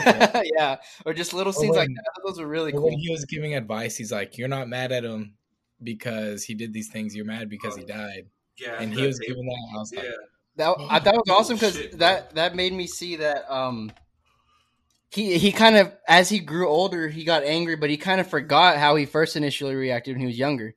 yeah, 0.56 0.76
or 1.06 1.12
just 1.14 1.32
little 1.34 1.50
Or 1.50 1.54
scenes 1.54 1.76
like 1.76 1.88
when- 1.88 1.94
that. 1.94 2.04
Those 2.26 2.40
were 2.40 2.46
really 2.46 2.72
cool. 2.72 2.84
when 2.84 2.98
he 2.98 3.10
was 3.10 3.24
giving 3.26 3.54
advice, 3.54 3.96
he's 3.96 4.10
like, 4.12 4.38
"You're 4.38 4.48
not 4.48 4.68
mad 4.68 4.90
at 4.92 5.04
him 5.04 5.34
because 5.82 6.44
he 6.44 6.54
did 6.54 6.72
these 6.72 6.88
things. 6.88 7.14
You're 7.14 7.24
mad 7.26 7.48
because 7.50 7.76
he 7.76 7.84
died." 7.84 8.26
Yeah, 8.58 8.80
And 8.80 8.92
he 8.94 9.06
was 9.06 9.18
tape- 9.18 9.28
giving 9.28 9.46
that. 9.46 9.68
I 9.74 9.78
was 9.78 9.92
Yeah, 9.92 10.00
like, 10.02 10.10
That 10.56 10.76
I 10.90 10.98
thought 11.00 11.16
was 11.16 11.28
awesome 11.30 11.56
because 11.56 11.90
that 11.96 12.34
that 12.36 12.54
made 12.54 12.72
me 12.72 12.86
see 12.86 13.16
that 13.16 13.50
um 13.52 13.90
he 15.10 15.38
he 15.38 15.52
kind 15.52 15.76
of 15.76 15.92
as 16.08 16.28
he 16.28 16.38
grew 16.38 16.68
older 16.68 17.08
he 17.08 17.24
got 17.24 17.42
angry, 17.44 17.76
but 17.76 17.90
he 17.90 17.96
kind 17.96 18.20
of 18.20 18.26
forgot 18.28 18.76
how 18.78 18.96
he 18.96 19.06
first 19.06 19.36
initially 19.36 19.74
reacted 19.74 20.14
when 20.14 20.20
he 20.20 20.26
was 20.26 20.38
younger. 20.38 20.74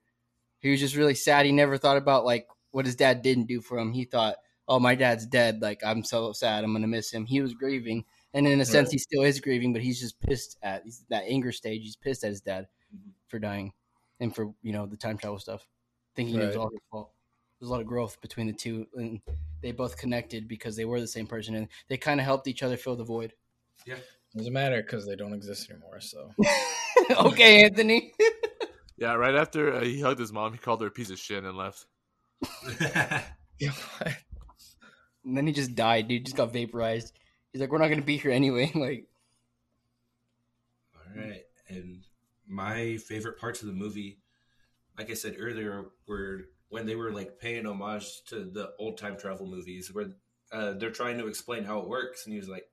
He 0.59 0.71
was 0.71 0.79
just 0.79 0.95
really 0.95 1.15
sad. 1.15 1.45
He 1.45 1.51
never 1.51 1.77
thought 1.77 1.97
about 1.97 2.25
like 2.25 2.47
what 2.71 2.85
his 2.85 2.95
dad 2.95 3.21
didn't 3.21 3.45
do 3.47 3.61
for 3.61 3.77
him. 3.77 3.91
He 3.93 4.05
thought, 4.05 4.35
"Oh, 4.67 4.79
my 4.79 4.95
dad's 4.95 5.25
dead. 5.25 5.61
Like 5.61 5.81
I'm 5.83 6.03
so 6.03 6.31
sad. 6.33 6.63
I'm 6.63 6.73
gonna 6.73 6.87
miss 6.87 7.11
him." 7.11 7.25
He 7.25 7.41
was 7.41 7.53
grieving, 7.53 8.03
and 8.33 8.47
in 8.47 8.59
a 8.61 8.65
sense, 8.65 8.87
Right. 8.87 8.93
he 8.93 8.97
still 8.99 9.23
is 9.23 9.39
grieving, 9.39 9.73
but 9.73 9.81
he's 9.83 9.99
just 9.99 10.19
pissed 10.19 10.57
at 10.63 10.83
he's 10.83 11.03
that 11.09 11.23
anger 11.27 11.51
stage. 11.51 11.83
He's 11.83 11.95
pissed 11.95 12.23
at 12.23 12.29
his 12.31 12.41
dad 12.41 12.67
Mhm. 12.95 13.11
for 13.27 13.37
dying 13.39 13.73
and 14.19 14.33
for 14.35 14.53
you 14.63 14.73
know 14.73 14.85
the 14.87 14.97
time 14.97 15.17
travel 15.17 15.39
stuff, 15.39 15.67
thinking 16.15 16.39
it 16.41 16.45
was 16.47 16.55
all 16.55 16.69
his 16.69 16.79
fault. 16.91 17.11
There's 17.59 17.69
a 17.69 17.71
lot 17.71 17.81
of 17.81 17.87
growth 17.87 18.19
between 18.21 18.47
the 18.47 18.53
two, 18.53 18.87
and 18.95 19.19
they 19.61 19.71
both 19.71 19.97
connected 19.97 20.47
because 20.47 20.75
they 20.75 20.85
were 20.85 20.99
the 20.99 21.07
same 21.07 21.27
person, 21.27 21.55
and 21.55 21.67
they 21.87 21.97
kind 21.97 22.19
of 22.19 22.25
helped 22.25 22.47
each 22.47 22.63
other 22.63 22.77
fill 22.77 22.95
the 22.95 23.03
void. 23.03 23.33
Yeah, 23.85 23.95
doesn't 24.35 24.53
matter 24.53 24.81
because 24.81 25.07
they 25.07 25.15
don't 25.15 25.33
exist 25.33 25.69
anymore. 25.69 25.99
So 25.99 26.31
okay, 27.11 27.63
Anthony. 27.63 28.13
Yeah, 28.99 29.13
right 29.13 29.35
after 29.35 29.75
uh, 29.75 29.83
he 29.83 30.01
hugged 30.01 30.19
his 30.19 30.33
mom, 30.33 30.53
he 30.53 30.57
called 30.57 30.81
her 30.81 30.87
a 30.87 30.91
piece 30.91 31.11
of 31.11 31.19
shit 31.19 31.43
and 31.43 31.55
left. 31.55 31.85
Yeah, 33.59 33.71
and 35.23 35.37
then 35.37 35.45
he 35.45 35.53
just 35.53 35.75
died, 35.75 36.07
dude. 36.07 36.25
Just 36.25 36.35
got 36.35 36.51
vaporized. 36.51 37.13
He's 37.51 37.61
like, 37.61 37.71
we're 37.71 37.77
not 37.77 37.89
gonna 37.89 38.01
be 38.01 38.17
here 38.17 38.31
anyway. 38.31 38.71
like, 38.73 39.05
All 40.95 41.21
right, 41.21 41.43
and 41.69 42.03
my 42.47 42.97
favorite 42.97 43.39
parts 43.39 43.61
of 43.61 43.67
the 43.67 43.73
movie, 43.73 44.17
like 44.97 45.11
I 45.11 45.13
said 45.13 45.35
earlier, 45.39 45.85
were 46.07 46.45
when 46.69 46.85
they 46.85 46.95
were 46.95 47.11
like 47.11 47.39
paying 47.39 47.65
homage 47.65 48.23
to 48.27 48.45
the 48.45 48.71
old 48.79 48.97
time 48.97 49.17
travel 49.17 49.47
movies, 49.47 49.93
where 49.93 50.11
uh, 50.51 50.73
they're 50.73 50.91
trying 50.91 51.17
to 51.17 51.27
explain 51.27 51.63
how 51.63 51.79
it 51.79 51.87
works, 51.89 52.25
and 52.25 52.33
he 52.33 52.39
was 52.39 52.49
like, 52.49 52.65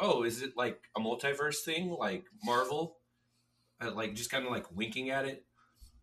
"Oh, 0.00 0.22
is 0.22 0.42
it 0.42 0.56
like 0.56 0.80
a 0.96 1.00
multiverse 1.00 1.62
thing, 1.64 1.90
like 1.90 2.24
Marvel?" 2.44 2.96
Uh, 3.80 3.92
like 3.92 4.14
just 4.14 4.30
kind 4.30 4.44
of 4.44 4.50
like 4.50 4.74
winking 4.74 5.10
at 5.10 5.26
it, 5.26 5.44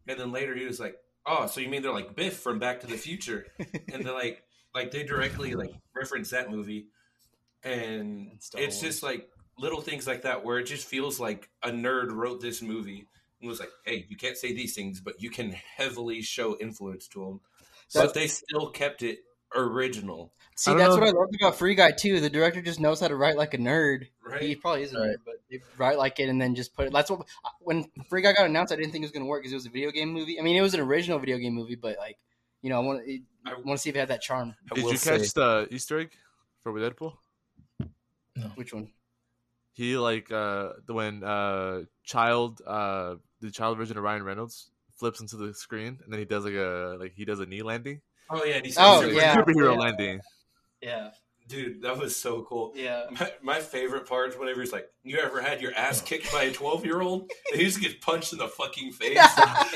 and 0.07 0.19
then 0.19 0.31
later 0.31 0.55
he 0.55 0.65
was 0.65 0.79
like, 0.79 0.95
"Oh, 1.25 1.47
so 1.47 1.61
you 1.61 1.69
mean 1.69 1.81
they're 1.81 1.91
like 1.93 2.15
Biff 2.15 2.37
from 2.37 2.59
Back 2.59 2.81
to 2.81 2.87
the 2.87 2.97
Future?" 2.97 3.47
and 3.91 4.05
they're 4.05 4.13
like, 4.13 4.43
like 4.75 4.91
they 4.91 5.03
directly 5.03 5.55
like 5.55 5.73
reference 5.95 6.29
that 6.31 6.51
movie, 6.51 6.87
and 7.63 8.39
And 8.53 8.63
it's 8.63 8.79
just 8.79 9.03
like 9.03 9.27
little 9.57 9.81
things 9.81 10.07
like 10.07 10.23
that 10.23 10.43
where 10.43 10.59
it 10.59 10.65
just 10.65 10.87
feels 10.87 11.19
like 11.19 11.49
a 11.63 11.69
nerd 11.69 12.11
wrote 12.11 12.41
this 12.41 12.61
movie 12.61 13.07
and 13.43 13.49
was 13.49 13.59
like, 13.59 13.71
"Hey, 13.85 14.05
you 14.09 14.15
can't 14.17 14.37
say 14.37 14.53
these 14.53 14.73
things, 14.73 14.99
but 15.01 15.21
you 15.21 15.29
can 15.29 15.51
heavily 15.51 16.21
show 16.21 16.57
influence 16.59 17.07
to 17.09 17.19
them." 17.25 17.41
That's- 17.93 18.11
But 18.11 18.13
they 18.13 18.27
still 18.27 18.69
kept 18.71 19.03
it 19.03 19.19
original, 19.55 20.33
see, 20.55 20.73
that's 20.73 20.95
know. 20.95 21.01
what 21.01 21.07
I 21.07 21.11
loved 21.11 21.35
about 21.39 21.55
Free 21.57 21.75
Guy 21.75 21.91
too. 21.91 22.19
The 22.19 22.29
director 22.29 22.59
just 22.59 22.79
knows 22.79 22.99
how 22.99 23.07
to 23.07 23.15
write 23.15 23.37
like 23.37 23.53
a 23.53 23.57
nerd. 23.59 24.07
right? 24.25 24.41
He 24.41 24.55
probably 24.55 24.81
is 24.81 24.93
a 24.95 24.99
Right. 24.99 25.09
nerd, 25.09 25.15
but 25.25 25.35
they 25.51 25.59
write 25.77 25.99
like 25.99 26.19
it 26.19 26.27
and 26.27 26.41
then 26.41 26.55
just 26.55 26.73
put 26.73 26.87
it. 26.87 26.93
That's 26.93 27.11
what 27.11 27.27
when 27.59 27.85
Free 28.09 28.23
Guy 28.23 28.33
got 28.33 28.47
announced, 28.47 28.73
I 28.73 28.77
didn't 28.77 28.91
think 28.93 29.03
it 29.03 29.05
was 29.05 29.11
gonna 29.11 29.25
work 29.25 29.41
because 29.43 29.51
it 29.51 29.55
was 29.57 29.67
a 29.67 29.69
video 29.69 29.91
game 29.91 30.09
movie. 30.09 30.39
I 30.39 30.41
mean, 30.41 30.55
it 30.55 30.61
was 30.61 30.73
an 30.73 30.79
original 30.79 31.19
video 31.19 31.37
game 31.37 31.53
movie, 31.53 31.75
but 31.75 31.97
like, 31.99 32.17
you 32.63 32.69
know, 32.71 32.77
I 32.77 32.79
want 32.79 33.05
to 33.05 33.19
I- 33.45 33.53
want 33.55 33.71
to 33.71 33.77
see 33.77 33.89
if 33.89 33.95
it 33.95 33.99
had 33.99 34.07
that 34.07 34.21
charm. 34.23 34.55
I 34.71 34.75
Did 34.75 34.85
will 34.85 34.91
you 34.93 34.97
say- 34.97 35.19
catch 35.19 35.33
the 35.33 35.67
Easter 35.69 35.99
egg 35.99 36.11
for 36.63 36.71
Deadpool? 36.73 37.15
Which 38.55 38.73
one? 38.73 38.91
He 39.73 39.97
like 39.97 40.31
uh 40.31 40.73
the 40.85 40.93
when 40.93 41.23
uh 41.23 41.83
child 42.03 42.61
uh 42.65 43.15
the 43.47 43.51
child 43.51 43.77
version 43.77 43.97
of 43.97 44.03
Ryan 44.03 44.23
Reynolds 44.23 44.69
flips 44.97 45.19
into 45.21 45.35
the 45.37 45.53
screen 45.53 45.99
and 46.03 46.11
then 46.11 46.19
he 46.19 46.25
does 46.25 46.45
like 46.45 46.53
a 46.53 46.97
like 46.99 47.13
he 47.15 47.25
does 47.25 47.39
a 47.39 47.45
knee 47.45 47.61
landing. 47.61 48.01
Oh 48.29 48.43
yeah, 48.43 48.59
he 48.63 48.71
said 48.71 48.83
Oh, 48.85 49.01
super- 49.01 49.13
yeah. 49.13 49.35
Superhero 49.35 49.73
yeah. 49.73 49.79
landing. 49.79 50.19
Yeah, 50.81 51.09
dude, 51.47 51.81
that 51.83 51.97
was 51.97 52.15
so 52.15 52.43
cool. 52.43 52.73
yeah. 52.75 53.03
My, 53.11 53.31
my 53.41 53.59
favorite 53.59 54.07
part 54.07 54.29
is 54.31 54.37
whenever 54.37 54.61
he's 54.61 54.71
like, 54.73 54.87
"You 55.03 55.17
ever 55.19 55.41
had 55.41 55.61
your 55.61 55.73
ass 55.75 56.01
kicked 56.01 56.31
by 56.31 56.43
a 56.43 56.51
twelve 56.51 56.85
year 56.85 57.01
old?" 57.01 57.29
And 57.51 57.59
he 57.59 57.65
just 57.65 57.79
gets 57.81 57.95
punched 58.01 58.33
in 58.33 58.39
the 58.39 58.47
fucking 58.47 58.91
face. 58.99 59.17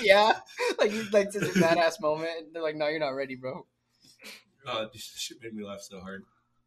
yeah, 0.02 0.34
like 0.80 0.92
you 0.92 1.06
like 1.12 1.32
this 1.32 1.48
badass 1.58 2.02
moment. 2.02 2.32
And 2.40 2.54
they're 2.56 2.62
like, 2.64 2.76
"No, 2.76 2.88
you're 2.88 3.00
not 3.00 3.10
ready, 3.10 3.36
bro." 3.36 3.66
Oh, 4.66 4.88
this 4.92 5.02
shit 5.16 5.38
made 5.42 5.54
me 5.54 5.64
laugh 5.64 5.82
so 5.82 6.00
hard. 6.02 6.24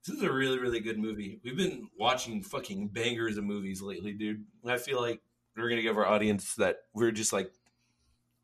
This 0.07 0.17
is 0.17 0.23
a 0.23 0.33
really, 0.33 0.59
really 0.59 0.81
good 0.81 0.99
movie. 0.99 1.39
We've 1.45 1.57
been 1.57 1.89
watching 1.99 2.43
fucking 2.43 2.89
bangers 2.89 3.37
of 3.37 3.45
movies 3.45 3.83
lately, 3.83 4.13
dude. 4.13 4.45
I 4.67 4.79
feel 4.79 4.99
like 5.01 5.21
we're 5.57 5.69
gonna 5.69 5.83
give 5.83 5.97
our 5.97 6.07
audience 6.07 6.55
that 6.57 6.79
we're 6.95 7.11
just 7.11 7.33
like 7.33 7.51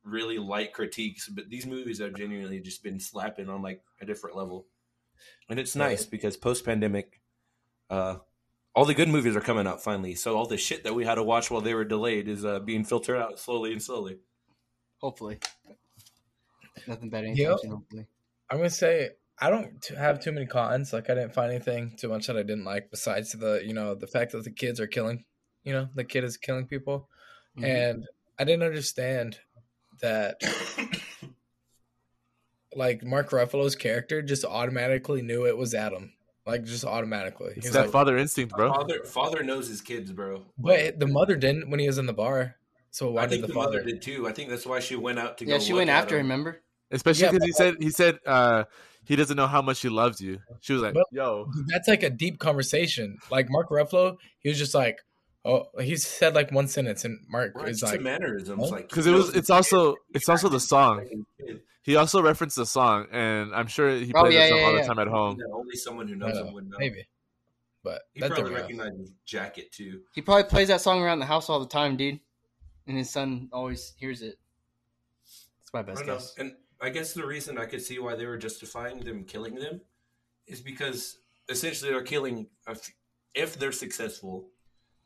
really 0.04 0.38
light 0.38 0.72
critiques, 0.72 1.28
but 1.28 1.50
these 1.50 1.66
movies 1.66 2.00
have 2.00 2.14
genuinely 2.14 2.60
just 2.60 2.82
been 2.82 3.00
slapping 3.00 3.48
on 3.48 3.62
like 3.62 3.82
a 4.00 4.06
different 4.06 4.36
level. 4.36 4.66
And 5.48 5.58
it's 5.58 5.74
nice 5.74 6.04
because 6.04 6.36
post 6.36 6.64
pandemic, 6.64 7.20
uh, 7.90 8.16
all 8.74 8.84
the 8.84 8.94
good 8.94 9.08
movies 9.08 9.36
are 9.36 9.40
coming 9.40 9.66
out 9.66 9.82
finally. 9.82 10.14
So 10.14 10.36
all 10.36 10.46
the 10.46 10.56
shit 10.56 10.84
that 10.84 10.94
we 10.94 11.04
had 11.04 11.16
to 11.16 11.22
watch 11.22 11.50
while 11.50 11.60
they 11.60 11.74
were 11.74 11.84
delayed 11.84 12.28
is 12.28 12.44
uh, 12.44 12.60
being 12.60 12.84
filtered 12.84 13.16
out 13.16 13.38
slowly 13.38 13.72
and 13.72 13.82
slowly. 13.82 14.18
Hopefully, 15.00 15.38
nothing 16.86 17.10
bad 17.10 17.24
anytime 17.24 17.44
Yep. 17.44 17.70
Hopefully, 17.70 18.06
I'm 18.50 18.58
gonna 18.58 18.70
say 18.70 19.10
I 19.38 19.50
don't 19.50 19.84
have 19.96 20.20
too 20.20 20.32
many 20.32 20.46
cons. 20.46 20.92
Like 20.92 21.10
I 21.10 21.14
didn't 21.14 21.34
find 21.34 21.50
anything 21.50 21.96
too 21.96 22.08
much 22.08 22.26
that 22.26 22.36
I 22.36 22.42
didn't 22.42 22.64
like 22.64 22.90
besides 22.90 23.32
the 23.32 23.62
you 23.64 23.74
know 23.74 23.94
the 23.94 24.06
fact 24.06 24.32
that 24.32 24.44
the 24.44 24.50
kids 24.50 24.80
are 24.80 24.86
killing. 24.86 25.24
You 25.66 25.72
know 25.74 25.88
the 25.94 26.04
kid 26.04 26.24
is 26.24 26.36
killing 26.38 26.66
people, 26.66 27.08
Mhm. 27.58 27.64
and 27.64 28.06
I 28.38 28.44
didn't 28.44 28.62
understand 28.62 29.38
that 30.00 30.40
like 32.74 33.02
Mark 33.02 33.30
Ruffalo's 33.30 33.74
character 33.76 34.22
just 34.22 34.44
automatically 34.44 35.22
knew 35.22 35.46
it 35.46 35.56
was 35.56 35.74
Adam. 35.74 36.12
Like 36.46 36.64
just 36.64 36.84
automatically. 36.84 37.54
He 37.54 37.58
It's 37.60 37.70
that 37.70 37.82
like, 37.82 37.90
father 37.90 38.16
instinct, 38.16 38.54
bro. 38.54 38.72
Father, 38.72 39.02
father 39.04 39.42
knows 39.42 39.66
his 39.68 39.80
kids, 39.80 40.12
bro. 40.12 40.44
but 40.56 41.00
the 41.00 41.06
mother 41.08 41.34
didn't 41.34 41.68
when 41.70 41.80
he 41.80 41.86
was 41.88 41.98
in 41.98 42.06
the 42.06 42.12
bar. 42.12 42.54
So 42.92 43.10
why 43.10 43.22
I 43.22 43.26
did 43.26 43.30
think 43.30 43.40
the, 43.42 43.46
the, 43.48 43.54
father? 43.54 43.78
mother 43.78 43.82
did 43.90 44.00
too. 44.02 44.28
I 44.28 44.32
think 44.32 44.48
that's 44.50 44.64
why 44.64 44.78
she 44.78 44.94
went 44.94 45.18
out 45.18 45.38
to 45.38 45.44
yeah, 45.44 45.54
go. 45.58 45.58
she 45.64 45.72
look 45.72 45.80
went 45.80 45.90
at 45.90 46.02
after 46.04 46.14
him. 46.16 46.26
him. 46.26 46.30
Remember? 46.30 46.60
Especially 46.92 47.26
because 47.26 47.40
but- 47.40 47.46
he 47.46 47.52
said 47.52 47.74
he 47.80 47.90
said 47.90 48.18
uh 48.26 48.64
he 49.04 49.16
doesn't 49.16 49.36
know 49.36 49.46
how 49.48 49.60
much 49.62 49.80
he 49.80 49.88
loves 49.88 50.20
you. 50.20 50.38
She 50.60 50.72
was 50.72 50.82
like, 50.82 50.94
But- 50.94 51.06
"Yo, 51.10 51.48
That's 51.66 51.88
like 51.88 52.02
a 52.04 52.10
deep 52.10 52.38
conversation. 52.38 53.18
Like 53.30 53.48
Mark 53.50 53.70
Ruffalo, 53.70 54.16
he 54.38 54.48
was 54.48 54.58
just 54.58 54.74
like, 54.74 54.98
oh, 55.46 55.68
he 55.80 55.96
said 55.96 56.34
like 56.34 56.50
one 56.52 56.68
sentence, 56.68 57.04
and 57.04 57.18
Mark 57.28 57.54
Right, 57.54 57.68
is 57.68 57.82
like, 57.82 57.98
the 57.98 58.04
mannerisms, 58.04 58.64
Huh? 58.64 58.76
like 58.76 58.88
because 58.88 59.06
it 59.06 59.12
was 59.12 59.34
it's 59.34 59.50
also 59.50 59.96
it's 60.12 60.28
also 60.28 60.48
the 60.48 60.60
song." 60.60 61.24
He 61.84 61.94
also 61.94 62.20
referenced 62.20 62.56
the 62.56 62.66
song, 62.66 63.06
and 63.12 63.54
I'm 63.54 63.68
sure 63.68 63.88
he 63.96 64.12
Oh, 64.12 64.22
plays 64.22 64.34
yeah, 64.34 64.40
that 64.40 64.48
song 64.48 64.58
yeah, 64.58 64.66
all 64.66 64.72
the 64.72 64.80
time 64.82 64.98
at 64.98 65.06
home. 65.06 65.38
Yeah, 65.38 65.54
only 65.54 65.76
someone 65.76 66.08
who 66.08 66.14
uh, 66.14 66.26
knows 66.26 66.36
don't 66.36 66.48
him 66.48 66.54
would 66.54 66.68
know. 66.68 66.76
maybe, 66.78 67.06
but 67.84 68.02
He 68.12 68.20
that 68.20 68.30
probably 68.32 68.74
me 68.74 68.80
off. 68.80 68.92
jacket 69.24 69.70
too. 69.70 70.00
He 70.12 70.20
probably 70.20 70.44
plays 70.44 70.66
that 70.66 70.80
song 70.80 71.00
around 71.00 71.20
the 71.20 71.26
house 71.26 71.48
all 71.48 71.60
the 71.60 71.68
time, 71.68 71.96
dude. 71.96 72.18
And 72.88 72.96
his 72.96 73.10
son 73.10 73.48
always 73.52 73.94
hears 73.98 74.20
it. 74.22 74.38
That's 75.60 75.72
my 75.74 75.82
best 75.82 75.98
don't 75.98 76.06
know. 76.08 76.14
guess. 76.14 76.34
And 76.38 76.52
I 76.80 76.90
guess 76.90 77.12
the 77.14 77.26
reason 77.26 77.58
I 77.58 77.66
could 77.66 77.82
see 77.82 77.98
why 77.98 78.16
they 78.16 78.26
were 78.26 78.36
justifying 78.38 79.00
them 79.00 79.24
killing 79.24 79.54
them 79.54 79.80
is 80.46 80.60
because 80.60 81.18
essentially 81.48 81.90
they're 81.92 82.02
killing. 82.02 82.48
a 82.66 82.72
f- 82.72 82.92
If 83.34 83.58
they're 83.58 83.72
successful, 83.72 84.48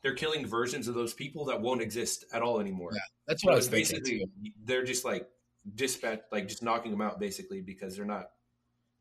they're 0.03 0.15
killing 0.15 0.47
versions 0.47 0.89
of 0.89 0.95
those 0.95 1.13
people 1.15 1.45
that 1.47 1.61
won't 1.61 1.83
exist 1.83 2.25
at 2.33 2.43
all 2.43 2.61
anymore. 2.61 2.91
Yeah, 2.95 3.01
That's 3.27 3.43
So 3.43 3.47
what 3.49 3.53
I 3.53 3.57
was 3.57 3.67
it's 3.67 3.91
thinking. 3.91 3.99
basically 4.01 4.19
Too. 4.47 4.53
they're 4.65 4.85
just 4.85 5.05
like 5.05 5.29
dispatch, 5.75 6.21
like 6.33 6.49
just 6.49 6.63
knocking 6.63 6.91
them 6.91 7.01
out 7.03 7.21
basically 7.21 7.61
because 7.61 7.97
they're 7.97 8.05
not 8.07 8.31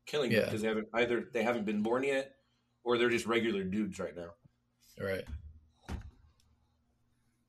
killing 0.06 0.30
them 0.30 0.44
because 0.44 0.60
they 0.62 0.68
haven't 0.68 0.88
either 0.94 1.28
they 1.32 1.42
haven't 1.42 1.64
been 1.64 1.82
born 1.82 2.02
yet 2.04 2.32
or 2.84 2.98
they're 2.98 3.08
just 3.10 3.26
regular 3.26 3.64
dudes 3.64 3.98
right 3.98 4.14
now. 4.16 4.30
Right. 5.02 5.24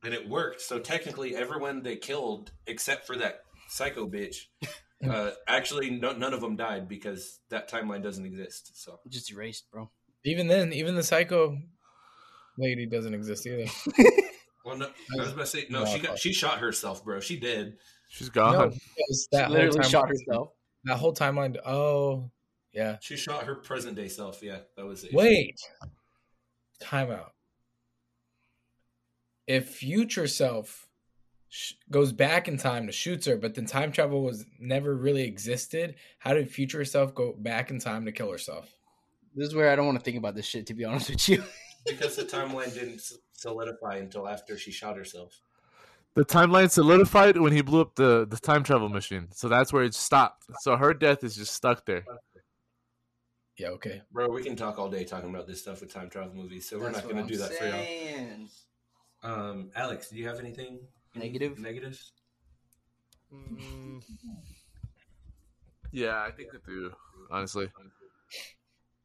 and 0.03 0.13
it 0.13 0.27
worked. 0.27 0.61
So 0.61 0.79
technically, 0.79 1.35
everyone 1.35 1.83
they 1.83 1.95
killed, 1.97 2.51
except 2.67 3.05
for 3.05 3.15
that 3.17 3.41
psycho 3.67 4.07
bitch, 4.07 4.45
uh, 5.09 5.31
actually 5.47 5.89
no, 5.91 6.13
none 6.13 6.33
of 6.33 6.41
them 6.41 6.55
died 6.55 6.87
because 6.87 7.39
that 7.49 7.69
timeline 7.69 8.01
doesn't 8.03 8.25
exist. 8.25 8.81
So 8.81 8.99
Just 9.09 9.31
erased, 9.31 9.69
bro. 9.71 9.89
Even 10.23 10.47
then, 10.47 10.71
even 10.73 10.95
the 10.95 11.03
psycho 11.03 11.57
lady 12.57 12.85
doesn't 12.85 13.13
exist 13.13 13.45
either. 13.47 13.65
well, 14.65 14.77
no, 14.77 14.87
I 14.87 15.17
was 15.17 15.29
about 15.29 15.41
to 15.41 15.45
say 15.47 15.65
no. 15.69 15.83
No, 15.83 15.85
She 15.85 15.99
got 15.99 16.19
she 16.19 16.33
shot 16.33 16.59
herself, 16.59 17.03
bro. 17.03 17.19
She 17.19 17.39
did. 17.39 17.77
She's 18.09 18.29
gone. 18.29 18.69
because 18.69 18.81
She 19.31 19.37
that 19.37 19.47
whole 19.47 19.55
literally 19.55 19.89
shot 19.89 20.09
herself. 20.09 20.49
That 20.83 20.97
whole 20.97 21.13
timeline. 21.13 21.57
Oh, 21.65 22.31
yeah. 22.73 22.97
She 23.01 23.15
shot 23.15 23.43
her 23.43 23.55
present 23.55 23.95
day 23.95 24.07
self. 24.07 24.41
Yeah, 24.41 24.59
that 24.75 24.85
was 24.85 25.03
it. 25.03 25.13
Wait. 25.13 25.59
Time 26.79 27.11
out. 27.11 27.33
If 29.47 29.69
future 29.69 30.27
self 30.27 30.87
sh- 31.49 31.73
goes 31.89 32.11
back 32.11 32.47
in 32.47 32.57
time 32.57 32.87
to 32.87 32.91
shoots 32.91 33.27
her, 33.27 33.37
but 33.37 33.55
then 33.55 33.65
time 33.65 33.91
travel 33.91 34.23
was 34.23 34.45
never 34.59 34.95
really 34.95 35.23
existed, 35.23 35.95
how 36.19 36.33
did 36.33 36.49
future 36.49 36.83
self 36.85 37.13
go 37.13 37.33
back 37.37 37.69
in 37.69 37.79
time 37.79 38.05
to 38.05 38.11
kill 38.11 38.31
herself? 38.31 38.73
This 39.35 39.47
is 39.47 39.55
where 39.55 39.71
I 39.71 39.75
don't 39.75 39.85
want 39.85 39.99
to 39.99 40.03
think 40.03 40.17
about 40.17 40.35
this 40.35 40.45
shit, 40.45 40.67
to 40.67 40.73
be 40.73 40.83
honest 40.83 41.09
with 41.09 41.29
you. 41.29 41.43
because 41.85 42.15
the 42.15 42.23
timeline 42.23 42.73
didn't 42.73 43.01
solidify 43.33 43.97
until 43.97 44.27
after 44.27 44.57
she 44.57 44.71
shot 44.71 44.97
herself. 44.97 45.39
The 46.13 46.25
timeline 46.25 46.69
solidified 46.69 47.37
when 47.37 47.53
he 47.53 47.61
blew 47.61 47.81
up 47.81 47.95
the, 47.95 48.27
the 48.27 48.37
time 48.37 48.63
travel 48.63 48.89
machine. 48.89 49.27
So 49.31 49.47
that's 49.47 49.71
where 49.71 49.83
it 49.83 49.93
stopped. 49.93 50.45
So 50.59 50.75
her 50.75 50.93
death 50.93 51.23
is 51.23 51.35
just 51.35 51.53
stuck 51.53 51.85
there. 51.85 52.03
Yeah, 53.57 53.69
okay. 53.69 54.01
Bro, 54.11 54.29
we 54.29 54.43
can 54.43 54.55
talk 54.55 54.77
all 54.77 54.89
day 54.89 55.05
talking 55.05 55.29
about 55.29 55.47
this 55.47 55.61
stuff 55.61 55.81
with 55.81 55.93
time 55.93 56.09
travel 56.09 56.33
movies, 56.33 56.67
so 56.67 56.77
we're 56.77 56.91
That's 56.91 57.05
not 57.05 57.13
going 57.13 57.25
to 57.25 57.31
do 57.31 57.37
that 57.37 57.53
for 57.53 57.65
y'all. 57.65 57.83
saying. 57.83 58.49
Um, 59.23 59.71
Alex, 59.75 60.09
do 60.09 60.17
you 60.17 60.27
have 60.27 60.39
anything 60.39 60.79
Negative? 61.15 61.59
Negatives? 61.59 62.13
Mm. 63.33 64.01
Yeah, 65.91 66.23
I 66.23 66.31
think 66.31 66.49
I 66.53 66.57
do. 66.65 66.91
Honestly. 67.29 67.69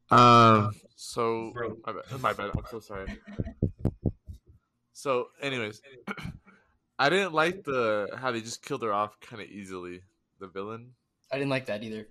Um. 0.09 0.71
So 0.95 1.53
my 1.85 1.93
bad. 1.93 2.21
My 2.21 2.33
bad. 2.33 2.51
I'm 2.55 2.63
so 2.69 2.79
sorry. 2.79 3.07
So, 4.93 5.27
anyways, 5.41 5.81
I 6.99 7.09
didn't 7.09 7.33
like 7.33 7.63
the 7.63 8.09
how 8.17 8.31
they 8.31 8.41
just 8.41 8.65
killed 8.65 8.81
her 8.81 8.91
off 8.91 9.19
kind 9.19 9.41
of 9.41 9.47
easily. 9.47 10.01
The 10.39 10.47
villain. 10.47 10.91
I 11.31 11.37
didn't 11.37 11.49
like 11.49 11.67
that 11.67 11.83
either. 11.83 12.07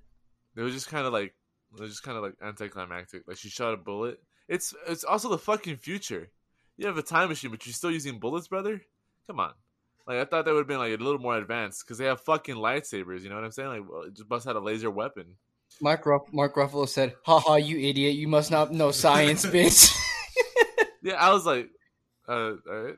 It 0.57 0.63
was 0.63 0.73
just 0.73 0.89
kind 0.89 1.07
of 1.07 1.13
like 1.13 1.35
it 1.75 1.81
was 1.81 1.91
just 1.91 2.03
kind 2.03 2.17
of 2.17 2.23
like 2.23 2.35
anticlimactic. 2.43 3.23
Like 3.27 3.39
she 3.39 3.49
shot 3.49 3.75
a 3.75 3.77
bullet. 3.77 4.21
It's 4.49 4.75
it's 4.87 5.05
also 5.05 5.29
the 5.29 5.39
fucking 5.39 5.77
future. 5.77 6.31
You 6.77 6.87
have 6.87 6.99
a 6.99 7.03
time 7.03 7.29
machine, 7.29 7.51
but 7.51 7.67
you're 7.67 7.73
still 7.73 7.91
using 7.91 8.19
bullets, 8.19 8.49
brother. 8.49 8.81
Come 9.27 9.41
on. 9.41 9.53
Like 10.07 10.19
I 10.19 10.25
thought 10.25 10.45
that 10.45 10.53
would 10.53 10.61
have 10.61 10.69
been 10.69 10.79
like 10.79 10.99
a 10.99 11.03
little 11.03 11.19
more 11.19 11.37
advanced 11.37 11.85
because 11.85 11.99
they 11.99 12.05
have 12.05 12.21
fucking 12.21 12.55
lightsabers. 12.55 13.23
You 13.23 13.31
know 13.31 13.35
what 13.35 13.45
I'm 13.45 13.51
saying? 13.51 13.69
Like, 13.69 13.91
well, 13.91 14.09
just 14.11 14.29
bust 14.29 14.47
out 14.47 14.57
a 14.57 14.61
laser 14.61 14.91
weapon. 14.91 15.37
Mark 15.81 16.07
Ruff- 16.07 16.33
Mark 16.33 16.55
Ruffalo 16.55 16.89
said, 16.89 17.15
"Haha, 17.25 17.57
you 17.57 17.79
idiot! 17.79 18.15
You 18.15 18.29
must 18.29 18.51
not 18.51 18.73
know 18.73 18.91
science, 18.91 19.45
bitch." 19.57 19.95
Yeah, 21.03 21.15
I 21.15 21.33
was 21.33 21.47
like, 21.47 21.71
uh, 22.29 22.33
all 22.33 22.83
right. 22.83 22.97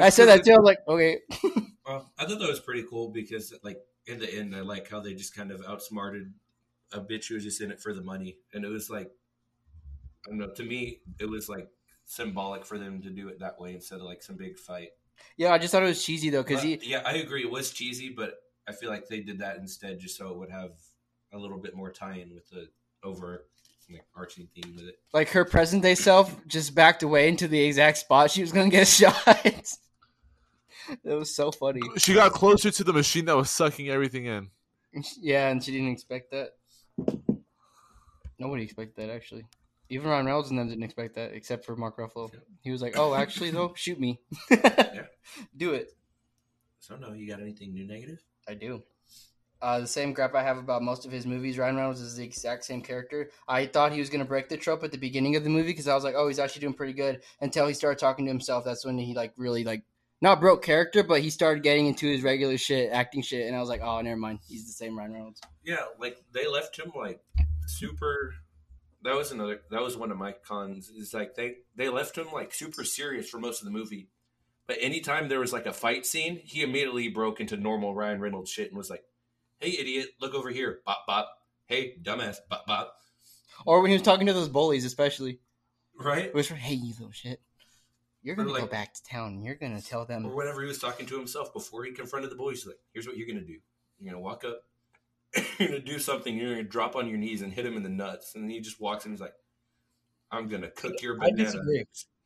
I 0.00 0.08
said 0.08 0.26
that 0.26 0.44
too. 0.44 0.52
I 0.52 0.56
was 0.56 0.64
like, 0.64 0.78
okay. 0.88 1.18
Well, 1.84 2.12
I 2.16 2.24
thought 2.26 2.38
that 2.38 2.48
was 2.48 2.60
pretty 2.60 2.84
cool 2.88 3.08
because, 3.08 3.52
like, 3.64 3.76
in 4.06 4.20
the 4.20 4.32
end, 4.32 4.54
I 4.54 4.60
like 4.60 4.88
how 4.88 5.00
they 5.00 5.14
just 5.14 5.34
kind 5.34 5.50
of 5.50 5.64
outsmarted 5.66 6.32
a 6.92 7.00
bitch 7.00 7.26
who 7.26 7.34
was 7.34 7.42
just 7.42 7.60
in 7.60 7.72
it 7.72 7.80
for 7.80 7.92
the 7.92 8.00
money, 8.02 8.36
and 8.54 8.64
it 8.64 8.68
was 8.68 8.88
like, 8.88 9.10
I 10.24 10.30
don't 10.30 10.38
know. 10.38 10.52
To 10.54 10.62
me, 10.62 11.00
it 11.18 11.28
was 11.28 11.48
like 11.48 11.68
symbolic 12.04 12.64
for 12.64 12.78
them 12.78 13.02
to 13.02 13.10
do 13.10 13.28
it 13.28 13.40
that 13.40 13.60
way 13.60 13.74
instead 13.74 13.96
of 13.96 14.02
like 14.02 14.22
some 14.22 14.36
big 14.36 14.58
fight. 14.58 14.90
Yeah, 15.36 15.52
I 15.52 15.58
just 15.58 15.72
thought 15.72 15.82
it 15.82 15.86
was 15.86 16.04
cheesy 16.04 16.30
though, 16.30 16.44
because 16.44 16.62
he 16.62 16.78
yeah, 16.84 17.02
I 17.04 17.14
agree. 17.14 17.42
It 17.42 17.50
was 17.50 17.72
cheesy, 17.72 18.10
but 18.16 18.34
I 18.68 18.72
feel 18.72 18.88
like 18.88 19.08
they 19.08 19.20
did 19.20 19.40
that 19.40 19.56
instead 19.56 19.98
just 19.98 20.16
so 20.16 20.30
it 20.30 20.36
would 20.38 20.50
have 20.50 20.70
a 21.32 21.38
little 21.38 21.58
bit 21.58 21.74
more 21.74 21.90
tie-in 21.90 22.34
with 22.34 22.48
the 22.50 22.68
over 23.02 23.44
like 23.90 24.04
arching 24.16 24.48
theme 24.54 24.74
with 24.76 24.86
it. 24.88 24.98
like 25.12 25.28
her 25.30 25.44
present 25.44 25.82
day 25.82 25.94
self 25.94 26.34
just 26.46 26.74
backed 26.74 27.02
away 27.02 27.28
into 27.28 27.46
the 27.48 27.60
exact 27.60 27.98
spot 27.98 28.30
she 28.30 28.40
was 28.40 28.50
gonna 28.52 28.70
get 28.70 28.86
shot. 28.88 29.14
that 29.26 29.66
was 31.04 31.34
so 31.34 31.50
funny. 31.50 31.80
She 31.98 32.14
got 32.14 32.32
closer 32.32 32.70
to 32.70 32.84
the 32.84 32.92
machine 32.92 33.26
that 33.26 33.36
was 33.36 33.50
sucking 33.50 33.88
everything 33.90 34.26
in. 34.26 34.48
Yeah, 35.20 35.48
and 35.48 35.62
she 35.62 35.72
didn't 35.72 35.88
expect 35.90 36.30
that. 36.30 36.50
Nobody 38.38 38.62
expected 38.62 38.96
that 38.96 39.12
actually. 39.12 39.44
Even 39.88 40.08
Ryan 40.08 40.26
Reynolds 40.26 40.48
and 40.50 40.58
them 40.58 40.68
didn't 40.68 40.84
expect 40.84 41.14
that, 41.16 41.32
except 41.34 41.66
for 41.66 41.76
Mark 41.76 41.98
Ruffalo. 41.98 42.30
He 42.62 42.70
was 42.70 42.80
like, 42.80 42.96
"Oh, 42.96 43.14
actually, 43.14 43.50
though, 43.50 43.74
shoot 43.76 44.00
me, 44.00 44.20
do 45.56 45.72
it." 45.74 45.90
So 46.78 46.96
no, 46.96 47.12
you 47.12 47.28
got 47.28 47.40
anything 47.40 47.74
new 47.74 47.86
negative? 47.86 48.22
I 48.48 48.54
do. 48.54 48.82
Uh, 49.62 49.78
the 49.78 49.86
same 49.86 50.12
crap 50.12 50.34
I 50.34 50.42
have 50.42 50.58
about 50.58 50.82
most 50.82 51.06
of 51.06 51.12
his 51.12 51.24
movies. 51.24 51.56
Ryan 51.56 51.76
Reynolds 51.76 52.00
is 52.00 52.16
the 52.16 52.24
exact 52.24 52.64
same 52.64 52.82
character. 52.82 53.30
I 53.46 53.66
thought 53.66 53.92
he 53.92 54.00
was 54.00 54.10
going 54.10 54.20
to 54.20 54.28
break 54.28 54.48
the 54.48 54.56
trope 54.56 54.82
at 54.82 54.90
the 54.90 54.98
beginning 54.98 55.36
of 55.36 55.44
the 55.44 55.50
movie 55.50 55.68
because 55.68 55.86
I 55.86 55.94
was 55.94 56.02
like, 56.02 56.16
oh, 56.16 56.26
he's 56.26 56.40
actually 56.40 56.62
doing 56.62 56.74
pretty 56.74 56.94
good. 56.94 57.22
Until 57.40 57.68
he 57.68 57.74
started 57.74 58.00
talking 58.00 58.24
to 58.24 58.30
himself, 58.30 58.64
that's 58.64 58.84
when 58.84 58.98
he 58.98 59.14
like 59.14 59.34
really 59.36 59.62
like 59.62 59.84
not 60.20 60.40
broke 60.40 60.64
character, 60.64 61.04
but 61.04 61.20
he 61.20 61.30
started 61.30 61.62
getting 61.62 61.86
into 61.86 62.06
his 62.06 62.22
regular 62.22 62.58
shit, 62.58 62.90
acting 62.92 63.22
shit, 63.22 63.46
and 63.46 63.56
I 63.56 63.60
was 63.60 63.68
like, 63.68 63.82
oh, 63.82 64.00
never 64.00 64.16
mind, 64.16 64.40
he's 64.46 64.66
the 64.66 64.72
same 64.72 64.98
Ryan 64.98 65.12
Reynolds. 65.12 65.40
Yeah, 65.64 65.84
like 66.00 66.16
they 66.32 66.48
left 66.48 66.78
him 66.78 66.92
like 66.94 67.20
super. 67.66 68.34
That 69.04 69.14
was 69.14 69.30
another. 69.30 69.60
That 69.70 69.82
was 69.82 69.96
one 69.96 70.10
of 70.10 70.16
my 70.16 70.32
cons. 70.32 70.90
Is 70.90 71.14
like 71.14 71.34
they 71.34 71.54
they 71.76 71.88
left 71.88 72.18
him 72.18 72.28
like 72.32 72.52
super 72.52 72.82
serious 72.82 73.28
for 73.28 73.38
most 73.38 73.60
of 73.60 73.66
the 73.66 73.72
movie, 73.72 74.08
but 74.66 74.78
anytime 74.80 75.28
there 75.28 75.40
was 75.40 75.52
like 75.52 75.66
a 75.66 75.72
fight 75.72 76.06
scene, 76.06 76.40
he 76.42 76.62
immediately 76.62 77.08
broke 77.08 77.40
into 77.40 77.56
normal 77.56 77.94
Ryan 77.94 78.20
Reynolds 78.20 78.50
shit 78.50 78.68
and 78.68 78.76
was 78.76 78.90
like, 78.90 79.04
"Hey, 79.62 79.78
idiot, 79.78 80.10
look 80.20 80.34
over 80.34 80.50
here, 80.50 80.80
bop 80.84 81.06
bop. 81.06 81.30
Hey, 81.66 81.96
dumbass, 82.02 82.38
bop 82.50 82.66
bop." 82.66 82.96
Or 83.64 83.80
when 83.80 83.90
he 83.90 83.94
was 83.94 84.02
talking 84.02 84.26
to 84.26 84.32
those 84.32 84.48
bullies, 84.48 84.84
especially, 84.84 85.40
Right? 85.94 86.34
was 86.34 86.48
for, 86.48 86.54
hey, 86.56 86.74
you 86.74 86.92
little 86.94 87.12
shit, 87.12 87.40
you're 88.22 88.34
gonna 88.34 88.50
Or, 88.52 88.58
go 88.60 88.66
back 88.66 88.92
to 88.94 89.02
town. 89.04 89.34
and 89.34 89.44
You're 89.44 89.54
gonna 89.54 89.80
tell 89.80 90.04
them. 90.04 90.26
Or 90.26 90.34
whenever 90.34 90.60
he 90.62 90.66
was 90.66 90.78
talking 90.78 91.06
to 91.06 91.16
himself 91.16 91.52
before 91.52 91.84
he 91.84 91.92
confronted 91.92 92.30
the 92.30 92.48
he's 92.50 92.66
like, 92.66 92.76
"Here's 92.92 93.06
what 93.06 93.16
you're 93.16 93.28
gonna 93.28 93.40
do. 93.46 93.60
You're 93.98 94.12
gonna 94.12 94.20
walk 94.22 94.44
up. 94.44 94.64
You're 95.58 95.68
gonna 95.68 95.80
do 95.80 95.98
something. 95.98 96.36
You're 96.36 96.50
gonna 96.56 96.64
drop 96.64 96.96
on 96.96 97.08
your 97.08 97.16
knees 97.18 97.40
and 97.42 97.52
hit 97.52 97.64
him 97.64 97.76
in 97.76 97.82
the 97.84 97.88
nuts." 97.88 98.34
And 98.34 98.42
then 98.44 98.50
he 98.50 98.60
just 98.60 98.80
walks 98.80 99.04
and 99.04 99.12
he's 99.14 99.20
like, 99.20 99.34
"I'm 100.30 100.48
gonna 100.48 100.70
cook 100.70 101.00
your 101.00 101.16
banana." 101.16 101.62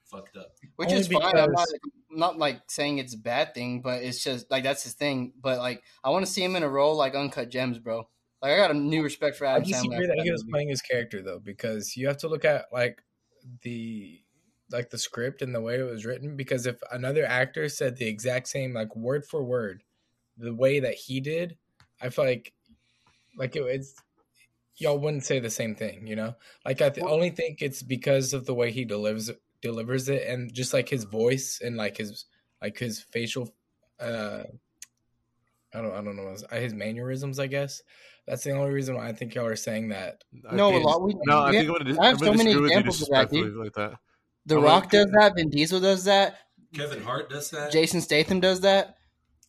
Disagree. 0.07 0.23
It's 0.23 0.33
fucked 0.33 0.37
up. 0.37 0.53
Which 0.77 0.89
Only 0.89 1.01
is 1.01 1.09
fine. 1.09 1.37
I'm 1.37 1.53
not, 1.53 1.67
I'm 2.13 2.19
not 2.19 2.39
like 2.39 2.63
saying 2.69 2.99
it's 2.99 3.15
a 3.15 3.19
bad 3.19 3.55
thing, 3.55 3.83
but 3.83 4.03
it's 4.03 4.23
just 4.23 4.51
like 4.51 4.65
that's 4.65 4.85
his 4.85 4.95
thing. 4.95 5.33
But 5.41 5.59
like, 5.59 5.83
I 6.05 6.11
want 6.11 6.25
to 6.27 6.31
see 6.31 6.43
him 6.43 6.57
in 6.57 6.63
a 6.63 6.69
role 6.69 6.97
like 6.97 7.15
Uncut 7.15 7.51
Gems, 7.51 7.79
bro. 7.79 8.09
Like, 8.43 8.53
I 8.53 8.57
got 8.57 8.71
a 8.71 8.75
new 8.75 9.03
respect 9.03 9.37
for 9.37 9.47
I 9.47 9.57
Adam 9.57 9.65
Sandler. 9.65 9.69
disagree 9.69 9.97
after 9.97 10.07
that 10.09 10.23
he 10.25 10.31
was 10.31 10.45
playing 10.51 10.69
his 10.69 10.83
character 10.83 11.23
though, 11.23 11.41
because 11.43 11.97
you 11.97 12.07
have 12.09 12.19
to 12.19 12.29
look 12.29 12.45
at 12.45 12.67
like 12.73 13.03
the 13.63 14.21
like 14.71 14.91
the 14.91 14.99
script 14.99 15.43
and 15.43 15.55
the 15.55 15.61
way 15.61 15.79
it 15.79 15.83
was 15.85 16.05
written. 16.05 16.37
Because 16.37 16.67
if 16.67 16.77
another 16.93 17.25
actor 17.25 17.69
said 17.69 17.97
the 17.97 18.09
exact 18.09 18.49
same 18.49 18.73
like 18.75 18.95
word 18.95 19.25
for 19.25 19.43
word, 19.43 19.83
the 20.37 20.55
way 20.55 20.81
that 20.81 20.95
he 20.95 21.21
did, 21.21 21.57
I 22.01 22.11
feel 22.11 22.25
like 22.25 22.53
like 23.37 23.57
it, 23.57 23.63
it's 23.63 23.95
y'all 24.77 24.99
wouldn't 24.99 25.25
say 25.25 25.41
the 25.41 25.51
same 25.51 25.75
thing. 25.75 26.07
You 26.07 26.17
know, 26.17 26.35
like 26.65 26.83
I 26.83 26.91
th- 26.91 27.07
only 27.07 27.31
think 27.31 27.63
it's 27.63 27.83
because 27.83 28.35
of 28.35 28.45
the 28.45 28.55
way 28.55 28.71
he 28.71 28.85
delivers 28.85 29.31
delivers 29.67 30.09
it 30.09 30.27
and 30.27 30.53
just 30.55 30.73
like 30.73 30.89
his 30.89 31.05
voice 31.05 31.61
and 31.63 31.77
like 31.77 31.97
his 31.97 32.25
like 32.63 32.79
his 32.79 33.01
facial. 33.01 33.53
uh 34.01 34.45
I 35.75 35.83
don't, 35.83 35.93
I 35.93 36.01
don't 36.03 36.17
know 36.17 36.35
his 36.53 36.73
mannerisms. 36.73 37.39
I 37.39 37.49
guess 37.49 37.83
that's 38.27 38.45
the 38.45 38.53
only 38.53 38.71
reason 38.73 38.95
why 38.95 39.09
I 39.09 39.13
think 39.13 39.35
y'all 39.35 39.47
are 39.47 39.57
saying 39.57 39.89
that 39.91 40.25
I 40.51 40.55
No, 40.55 40.75
a 40.75 40.79
lot. 40.79 41.03
We, 41.03 41.15
No, 41.27 41.41
I 41.41 41.51
we- 41.51 41.57
think 41.59 41.71
I'm 41.71 41.85
gonna, 41.85 42.01
I 42.01 42.07
have 42.09 42.19
so 42.19 42.33
many 42.33 42.45
disagree 42.45 42.63
with 42.63 42.71
you 42.73 42.79
examples 42.79 43.03
of 43.03 43.09
that, 43.11 43.31
dude. 43.31 43.55
like 43.57 43.73
that. 43.75 43.93
The 44.47 44.57
I'm 44.57 44.63
Rock 44.65 44.83
like- 44.85 44.91
does 44.93 45.07
that. 45.19 45.35
Vin 45.37 45.51
Diesel 45.51 45.81
does 45.81 46.05
that. 46.05 46.39
Kevin 46.75 47.03
Hart 47.03 47.29
does 47.31 47.51
that. 47.51 47.73
Jason 47.73 48.01
Statham 48.01 48.41
does 48.41 48.61
that. 48.63 48.95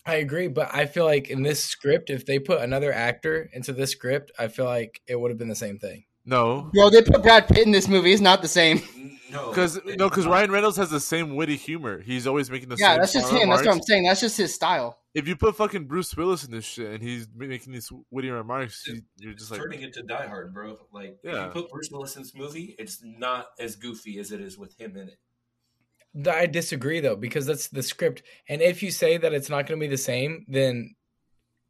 I 0.06 0.16
agree, 0.16 0.48
but 0.48 0.74
I 0.74 0.86
feel 0.86 1.06
like 1.06 1.30
in 1.30 1.44
this 1.44 1.64
script, 1.64 2.10
if 2.10 2.26
they 2.26 2.40
put 2.40 2.62
another 2.62 2.94
actor 2.94 3.50
into 3.54 3.74
this 3.74 3.92
script, 3.92 4.32
I 4.40 4.48
feel 4.48 4.66
like 4.66 5.02
it 5.08 5.20
would 5.20 5.32
have 5.32 5.38
been 5.38 5.50
the 5.50 5.56
same 5.56 5.80
thing. 5.80 6.06
No, 6.26 6.70
Bro, 6.74 6.90
they 6.92 7.02
put 7.02 7.24
Brad 7.24 7.48
Pitt 7.48 7.66
in 7.66 7.72
this 7.72 7.88
movie. 7.88 8.12
It's 8.12 8.22
not 8.22 8.42
the 8.42 8.48
same. 8.48 8.82
N- 9.28 9.34
no, 9.34 9.50
because 9.50 9.80
no, 9.86 10.10
because. 10.10 10.26
Ryan 10.28 10.52
Reynolds 10.52 10.78
has 10.78 10.90
the 10.90 11.00
same 11.00 11.36
witty 11.36 11.56
humor. 11.56 12.02
He's 12.02 12.28
always 12.28 12.50
making 12.50 12.70
the 12.70 12.78
same 12.78 12.90
Yeah, 12.90 12.98
that's 12.98 13.14
just 13.14 13.28
smart 13.28 13.44
him. 13.44 13.50
That's 13.50 13.66
what 13.66 13.76
I'm 13.76 13.82
saying. 13.82 14.04
That's 14.04 14.22
just 14.22 14.38
his 14.38 14.54
style. 14.54 15.00
If 15.14 15.28
you 15.28 15.36
put 15.36 15.56
fucking 15.56 15.86
Bruce 15.86 16.16
Willis 16.16 16.44
in 16.44 16.52
this 16.52 16.66
shit 16.66 16.92
and 16.92 17.02
he's 17.02 17.28
making 17.36 17.74
these 17.74 17.92
witty 18.12 18.30
remarks, 18.30 18.86
you, 18.88 19.02
you're 19.18 19.34
just 19.34 19.52
like, 19.52 19.60
turning 19.60 19.82
it 19.82 19.94
to 19.94 20.04
Die 20.04 20.28
Hard, 20.28 20.54
bro. 20.54 20.78
Like, 20.92 21.18
if 21.24 21.34
you 21.34 21.48
put 21.52 21.72
Bruce 21.72 21.90
Willis 21.92 22.16
in 22.16 22.24
this 22.24 22.36
movie, 22.36 22.76
it's 22.78 23.02
not 23.04 23.48
as 23.60 23.76
goofy 23.76 24.20
as 24.20 24.32
it 24.32 24.42
is 24.42 24.58
with 24.58 24.80
him 24.80 24.96
in 24.96 25.10
it. 25.10 26.30
I 26.30 26.46
disagree 26.48 27.00
though 27.00 27.16
because 27.16 27.46
that's 27.46 27.68
the 27.68 27.84
script, 27.84 28.24
and 28.50 28.62
if 28.62 28.82
you 28.82 28.92
say 28.92 29.18
that 29.18 29.34
it's 29.34 29.50
not 29.50 29.68
going 29.68 29.80
to 29.80 29.84
be 29.84 29.90
the 29.90 29.98
same, 29.98 30.46
then 30.48 30.96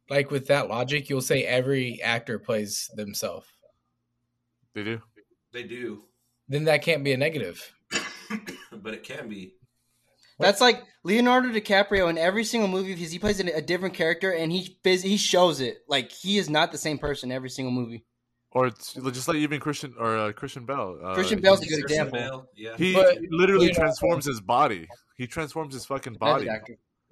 like 0.08 0.30
with 0.30 0.46
that 0.46 0.68
logic, 0.68 1.10
you'll 1.10 1.20
say 1.20 1.42
every 1.44 2.00
actor 2.02 2.38
plays 2.38 2.90
themselves. 2.94 3.46
they 4.74 4.84
do. 4.84 5.00
They 5.52 5.62
do, 5.64 6.04
Then 6.48 6.64
that 6.64 6.82
can't 6.82 7.04
be 7.04 7.12
a 7.12 7.16
negative. 7.16 7.72
but 8.72 8.94
it 8.94 9.02
can 9.02 9.28
be. 9.28 9.54
That's 10.40 10.60
like 10.60 10.84
Leonardo 11.02 11.48
DiCaprio 11.48 12.08
in 12.08 12.16
every 12.16 12.44
single 12.44 12.68
movie 12.68 12.94
because 12.94 13.10
he 13.10 13.18
plays 13.18 13.40
a 13.40 13.56
a 13.56 13.60
different 13.62 13.94
character 13.94 14.30
and 14.32 14.52
he 14.52 14.78
phys- 14.84 15.02
he 15.02 15.16
shows 15.16 15.60
it. 15.60 15.78
Like 15.88 16.12
he 16.12 16.38
is 16.38 16.48
not 16.48 16.70
the 16.70 16.78
same 16.78 16.98
person 16.98 17.32
every 17.32 17.50
single 17.50 17.72
movie. 17.72 18.04
Or 18.52 18.68
it's 18.68 18.94
just 18.94 19.28
like 19.28 19.36
even 19.38 19.60
Christian 19.60 19.94
or 19.98 20.16
uh, 20.16 20.32
Christian 20.32 20.64
Bell. 20.64 20.98
Uh, 21.04 21.14
Christian 21.14 21.40
Bell's 21.40 21.60
a 21.60 21.66
good 21.66 21.84
Christian 21.84 22.06
example. 22.08 22.18
Bale, 22.18 22.48
yeah. 22.56 22.76
He 22.78 22.94
But- 22.94 23.18
literally 23.30 23.66
you 23.66 23.72
know- 23.72 23.78
transforms 23.78 24.24
his 24.24 24.40
body. 24.40 24.88
He 25.16 25.26
transforms 25.26 25.74
his 25.74 25.84
fucking 25.84 26.14
body. 26.14 26.48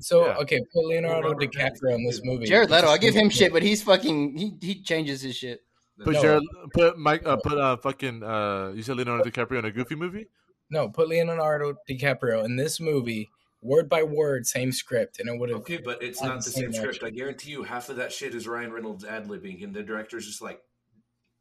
So 0.01 0.27
Yeah. 0.27 0.37
okay, 0.39 0.61
put 0.73 0.85
Leonardo 0.87 1.35
DiCaprio 1.35 1.95
in 1.95 2.05
this 2.07 2.21
movie. 2.23 2.47
Jared 2.47 2.71
Leto, 2.71 2.87
I 2.87 2.93
Just- 2.93 3.01
give 3.03 3.15
him 3.15 3.29
shit, 3.31 3.53
but 3.53 3.63
he's 3.63 3.83
fucking 3.83 4.37
he 4.37 4.55
he 4.61 4.83
changes 4.83 5.21
his 5.21 5.35
shit. 5.37 5.66
Put 6.05 6.15
No. 6.15 6.23
Jared, 6.23 6.43
put 6.75 6.99
Mike, 6.99 7.27
uh, 7.27 7.37
put 7.37 7.59
uh, 7.59 7.77
fucking 7.79 8.23
uh, 8.23 8.73
you 8.75 8.83
said 8.83 8.97
Leonardo 8.97 9.25
DiCaprio 9.25 9.59
in 9.61 9.65
a 9.65 9.71
Goofy 9.71 9.95
movie. 9.95 10.27
No, 10.69 10.89
put 10.89 11.09
Leonardo 11.09 11.75
DiCaprio 11.89 12.45
in 12.45 12.57
this 12.57 12.81
movie, 12.81 13.31
word 13.63 13.89
by 13.89 14.03
word, 14.03 14.47
same 14.47 14.73
script, 14.73 15.21
and 15.21 15.29
it 15.29 15.39
would 15.39 15.49
have. 15.49 15.61
Okay, 15.61 15.79
but 15.79 16.03
it's 16.03 16.21
not 16.21 16.45
the 16.45 16.51
haven't 16.51 16.73
same 16.73 16.73
script. 16.73 17.03
I 17.03 17.11
guarantee 17.11 17.51
you, 17.53 17.63
half 17.63 17.89
of 17.89 17.97
that 17.97 18.13
shit 18.13 18.35
is 18.35 18.47
Ryan 18.47 18.73
Reynolds 18.73 19.05
ad 19.05 19.29
libbing, 19.29 19.63
and 19.65 19.73
the 19.73 19.83
director's 19.83 20.27
just 20.27 20.43
like, 20.43 20.61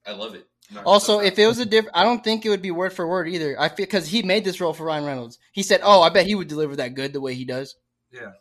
"I 0.05 0.13
love 0.13 0.35
it." 0.35 0.47
Not- 0.71 0.85
Also, 0.85 1.19
if 1.19 1.37
it 1.37 1.47
was 1.47 1.59
a 1.59 1.65
different, 1.65 1.95
I 1.97 2.03
don't 2.03 2.23
think 2.23 2.45
it 2.45 2.49
would 2.49 2.61
be 2.61 2.71
word 2.71 2.93
for 2.93 3.07
word 3.07 3.27
either. 3.27 3.59
I 3.59 3.67
feel 3.69 3.85
because 3.85 4.07
he 4.07 4.23
made 4.23 4.45
this 4.45 4.61
role 4.61 4.73
for 4.73 4.85
Ryan 4.85 5.05
Reynolds. 5.05 5.37
He 5.51 5.63
said, 5.63 5.81
"Oh, 5.83 6.01
I 6.01 6.09
bet 6.09 6.27
he 6.27 6.35
would 6.35 6.47
deliver 6.47 6.75
that 6.77 6.93
good 6.95 7.11
the 7.11 7.21
way 7.21 7.33
he 7.33 7.45
does." 7.45 7.75
yeah, 8.11 8.31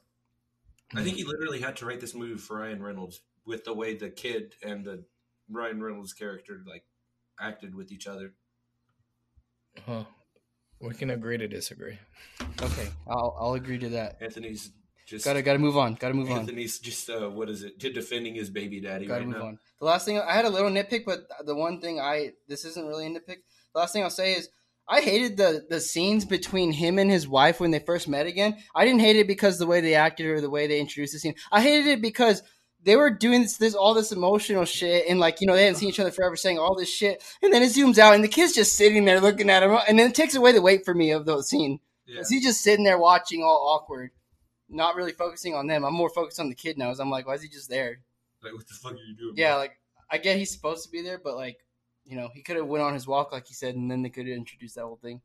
I 0.94 1.02
think 1.02 1.16
he 1.16 1.24
literally 1.24 1.60
had 1.60 1.74
to 1.76 1.86
write 1.86 2.00
this 2.00 2.14
movie 2.14 2.36
for 2.36 2.58
Ryan 2.58 2.80
Reynolds 2.82 3.22
with 3.44 3.64
the 3.64 3.74
way 3.74 3.96
the 3.96 4.10
kid 4.10 4.54
and 4.62 4.84
the 4.84 5.04
Ryan 5.50 5.82
Reynolds 5.82 6.12
character 6.12 6.60
like 6.66 6.84
acted 7.40 7.74
with 7.74 7.92
each 7.92 8.06
other. 8.06 8.32
Huh. 9.86 10.04
We 10.80 10.94
can 10.94 11.10
agree 11.10 11.38
to 11.38 11.48
disagree. 11.48 11.98
Okay, 12.60 12.88
I'll 13.08 13.36
I'll 13.40 13.54
agree 13.54 13.78
to 13.78 13.88
that. 13.90 14.16
Anthony's 14.20 14.70
just 15.06 15.24
Gotta 15.24 15.42
gotta 15.42 15.58
move 15.58 15.76
on. 15.76 15.94
Gotta 15.94 16.14
move 16.14 16.30
on. 16.30 16.40
Anthony's 16.40 16.78
just 16.78 17.08
uh, 17.10 17.28
what 17.28 17.50
is 17.50 17.62
it? 17.62 17.78
Defending 17.78 18.34
his 18.34 18.50
baby 18.50 18.80
daddy 18.80 19.06
Gotta 19.06 19.20
right 19.20 19.28
move 19.28 19.38
now. 19.38 19.46
on. 19.46 19.58
The 19.78 19.86
last 19.86 20.04
thing 20.06 20.18
I 20.18 20.32
had 20.32 20.44
a 20.46 20.50
little 20.50 20.70
nitpick, 20.70 21.04
but 21.04 21.20
the 21.44 21.54
one 21.54 21.80
thing 21.80 22.00
I 22.00 22.32
this 22.48 22.64
isn't 22.64 22.86
really 22.86 23.06
a 23.06 23.10
nitpick. 23.10 23.38
The 23.74 23.80
last 23.80 23.92
thing 23.92 24.02
I'll 24.02 24.10
say 24.10 24.34
is 24.34 24.48
I 24.88 25.00
hated 25.00 25.36
the 25.36 25.64
the 25.68 25.80
scenes 25.80 26.24
between 26.24 26.72
him 26.72 26.98
and 26.98 27.10
his 27.10 27.28
wife 27.28 27.60
when 27.60 27.70
they 27.70 27.80
first 27.80 28.08
met 28.08 28.26
again. 28.26 28.56
I 28.74 28.84
didn't 28.84 29.00
hate 29.00 29.16
it 29.16 29.26
because 29.26 29.58
the 29.58 29.66
way 29.66 29.80
they 29.80 29.94
acted 29.94 30.26
or 30.26 30.40
the 30.40 30.50
way 30.50 30.66
they 30.66 30.80
introduced 30.80 31.12
the 31.12 31.18
scene. 31.18 31.34
I 31.52 31.60
hated 31.60 31.86
it 31.86 32.02
because 32.02 32.42
they 32.84 32.96
were 32.96 33.10
doing 33.10 33.42
this, 33.42 33.56
this 33.56 33.74
all 33.74 33.94
this 33.94 34.12
emotional 34.12 34.64
shit 34.64 35.06
and 35.08 35.18
like 35.18 35.40
you 35.40 35.46
know 35.46 35.54
they 35.54 35.64
hadn't 35.64 35.78
seen 35.78 35.88
each 35.88 36.00
other 36.00 36.10
forever, 36.10 36.36
saying 36.36 36.58
all 36.58 36.74
this 36.74 36.92
shit, 36.92 37.22
and 37.42 37.52
then 37.52 37.62
it 37.62 37.72
zooms 37.72 37.98
out 37.98 38.14
and 38.14 38.22
the 38.22 38.28
kid's 38.28 38.52
just 38.52 38.76
sitting 38.76 39.04
there 39.04 39.20
looking 39.20 39.50
at 39.50 39.62
him, 39.62 39.76
and 39.88 39.98
then 39.98 40.10
it 40.10 40.14
takes 40.14 40.34
away 40.34 40.52
the 40.52 40.62
weight 40.62 40.84
for 40.84 40.94
me 40.94 41.10
of 41.10 41.24
the 41.24 41.42
scene. 41.42 41.80
Yeah. 42.06 42.16
Because 42.16 42.28
he's 42.28 42.44
just 42.44 42.60
sitting 42.60 42.84
there 42.84 42.98
watching 42.98 43.42
all 43.42 43.74
awkward, 43.74 44.10
not 44.68 44.94
really 44.94 45.12
focusing 45.12 45.54
on 45.54 45.66
them. 45.66 45.84
I'm 45.84 45.94
more 45.94 46.10
focused 46.10 46.38
on 46.38 46.50
the 46.50 46.54
kid 46.54 46.76
now. 46.76 46.92
I'm 46.98 47.10
like, 47.10 47.26
why 47.26 47.34
is 47.34 47.42
he 47.42 47.48
just 47.48 47.70
there? 47.70 48.00
Like, 48.42 48.52
what 48.52 48.68
the 48.68 48.74
fuck 48.74 48.92
are 48.92 48.96
you 48.96 49.16
doing? 49.16 49.34
Yeah, 49.36 49.52
bro? 49.52 49.58
like 49.60 49.78
I 50.10 50.18
get 50.18 50.36
he's 50.36 50.50
supposed 50.50 50.84
to 50.84 50.90
be 50.90 51.02
there, 51.02 51.18
but 51.22 51.36
like, 51.36 51.58
you 52.04 52.16
know, 52.16 52.28
he 52.34 52.42
could 52.42 52.56
have 52.56 52.66
went 52.66 52.84
on 52.84 52.92
his 52.92 53.06
walk 53.06 53.32
like 53.32 53.46
he 53.46 53.54
said, 53.54 53.74
and 53.74 53.90
then 53.90 54.02
they 54.02 54.10
could 54.10 54.26
have 54.26 54.36
introduced 54.36 54.74
that 54.74 54.82
whole 54.82 55.00
thing, 55.00 55.22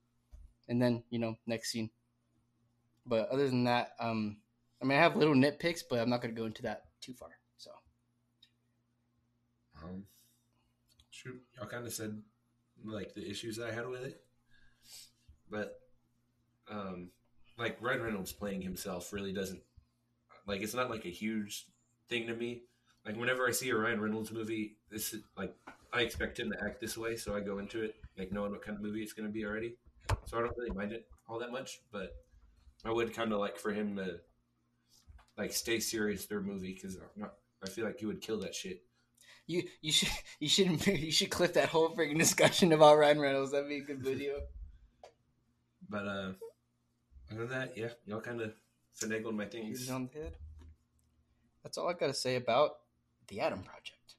and 0.70 0.82
then 0.82 1.03
you 1.10 1.20
know, 1.20 1.36
next 1.45 1.72
scene. 1.72 1.89
But 3.05 3.28
other 3.30 3.49
than 3.49 3.66
that, 3.66 3.91
um, 3.99 4.38
I 4.82 4.86
mean, 4.86 4.97
I 4.97 5.01
have 5.01 5.16
little 5.16 5.34
nitpicks, 5.34 5.82
but 5.89 5.99
I'm 5.99 6.10
not 6.10 6.22
going 6.22 6.34
to 6.34 6.39
go 6.39 6.45
into 6.45 6.62
that 6.62 6.84
too 7.01 7.14
far. 7.14 7.30
Um, 9.84 10.04
shoot, 11.10 11.42
y'all 11.58 11.68
kind 11.68 11.86
of 11.86 11.94
said 11.94 12.22
like 12.86 13.14
the 13.14 13.30
issues 13.30 13.58
that 13.58 13.70
I 13.70 13.74
had 13.74 13.88
with 13.88 14.04
it, 14.04 14.22
but 15.50 15.80
um, 16.70 17.10
like 17.58 17.78
Ryan 17.82 18.04
Reynolds 18.04 18.32
playing 18.32 18.62
himself 18.62 19.12
really 19.12 19.34
doesn't 19.34 19.62
like 20.48 20.62
it's 20.62 20.74
not 20.74 20.90
like 20.90 21.06
a 21.06 21.10
huge 21.10 21.68
thing 22.08 22.28
to 22.28 22.34
me. 22.34 22.64
Like 23.06 23.18
whenever 23.18 23.48
I 23.48 23.52
see 23.52 23.70
a 23.70 23.76
Ryan 23.76 24.02
Reynolds 24.02 24.32
movie, 24.32 24.78
this 24.90 25.14
is 25.14 25.22
like 25.38 25.54
I 25.94 26.02
expect 26.02 26.40
him 26.40 26.52
to 26.52 26.64
act 26.64 26.82
this 26.82 26.98
way, 26.98 27.16
so 27.16 27.36
I 27.36 27.40
go 27.40 27.60
into 27.60 27.84
it 27.84 27.96
like 28.18 28.32
knowing 28.32 28.52
what 28.52 28.64
kind 28.64 28.78
of 28.78 28.84
movie 28.84 29.02
it's 29.02 29.14
going 29.14 29.28
to 29.28 29.34
be 29.34 29.46
already. 29.46 29.76
So 30.26 30.38
I 30.38 30.42
don't 30.42 30.56
really 30.58 30.76
mind 30.76 30.92
it 30.92 31.08
all 31.28 31.40
that 31.40 31.52
much, 31.52 31.80
but 31.92 32.16
I 32.86 32.92
would 32.92 33.14
kind 33.14 33.32
of 33.34 33.40
like 33.40 33.58
for 33.58 33.72
him 33.72 33.96
to 33.98 34.20
like 35.38 35.54
stay 35.54 35.80
serious 35.80 36.26
through 36.26 36.44
their 36.44 36.54
movie 36.54 36.74
because 36.74 36.98
I 37.64 37.70
feel 37.70 37.86
like 37.86 38.00
he 38.00 38.06
would 38.06 38.22
kill 38.22 38.40
that 38.42 38.56
shit. 38.56 38.82
You 39.50 39.64
you 39.82 39.91
should 39.91 40.10
you 40.39 40.47
should 40.47 40.88
you 40.88 41.12
should 41.12 41.30
clip 41.32 41.54
that 41.54 41.70
whole 41.70 41.89
freaking 41.95 42.18
discussion 42.20 42.72
about 42.72 42.97
Ryan 42.97 43.20
Reynolds. 43.20 43.52
That'd 43.52 43.68
be 43.68 43.78
a 43.80 43.84
good 43.84 44.02
video. 44.02 44.41
But 45.89 46.08
uh 46.08 46.32
other 47.32 47.45
than 47.45 47.50
that, 47.50 47.78
yeah, 47.78 47.89
y'all 48.06 48.22
kind 48.22 48.41
of 48.41 48.54
finagled 49.00 49.36
my 49.36 49.45
things. 49.45 49.89
on 49.89 50.10
the 50.14 50.20
head. 50.20 50.34
That's 51.64 51.78
all 51.78 51.88
I 51.89 51.93
got 51.93 52.08
to 52.08 52.14
say 52.14 52.38
about 52.38 52.78
the 53.28 53.41
Adam 53.41 53.62
Project. 53.62 54.16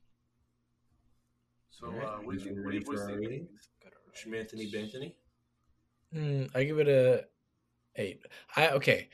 So, 1.70 1.86
All 1.86 1.92
right, 1.92 2.06
uh, 2.06 2.18
what 2.22 2.38
do 2.38 2.44
we 2.44 2.50
you, 2.50 2.62
what 2.62 2.70
do 2.72 2.76
you 2.78 2.80
ready 2.80 2.80
for 2.80 2.92
boys 2.92 3.00
our 3.00 3.06
think? 3.08 3.20
rating? 3.20 3.48
Schmanthony 4.14 4.72
Banthony. 4.72 5.12
Hmm, 6.12 6.44
I 6.54 6.64
give 6.64 6.78
it 6.78 6.88
a 6.88 7.24
eight. 7.96 8.20
I 8.56 8.68
okay. 8.70 9.08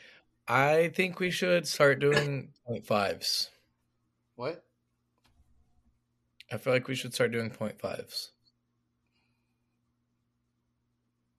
I 0.49 0.89
think 0.95 1.21
we 1.21 1.31
should 1.31 1.67
start 1.67 2.01
doing 2.01 2.53
point 2.67 2.87
fives. 2.87 3.51
What? 4.35 4.66
I 6.51 6.59
feel 6.59 6.73
like 6.73 6.87
we 6.89 6.95
should 6.95 7.15
start 7.15 7.33
doing 7.33 7.51
point 7.51 7.81
fives. 7.81 8.33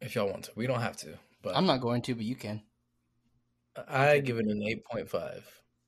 If 0.02 0.16
y'all 0.16 0.30
want 0.30 0.46
to, 0.46 0.52
we 0.56 0.68
don't 0.68 0.82
have 0.82 0.98
to, 0.98 1.18
but 1.42 1.56
I'm 1.56 1.66
not 1.66 1.82
going 1.82 2.02
to, 2.04 2.16
but 2.16 2.26
you 2.26 2.36
can. 2.36 2.62
I 3.88 4.20
give 4.20 4.38
it 4.38 4.46
an 4.46 4.62
eight 4.64 4.84
point 4.86 5.10
five. 5.10 5.46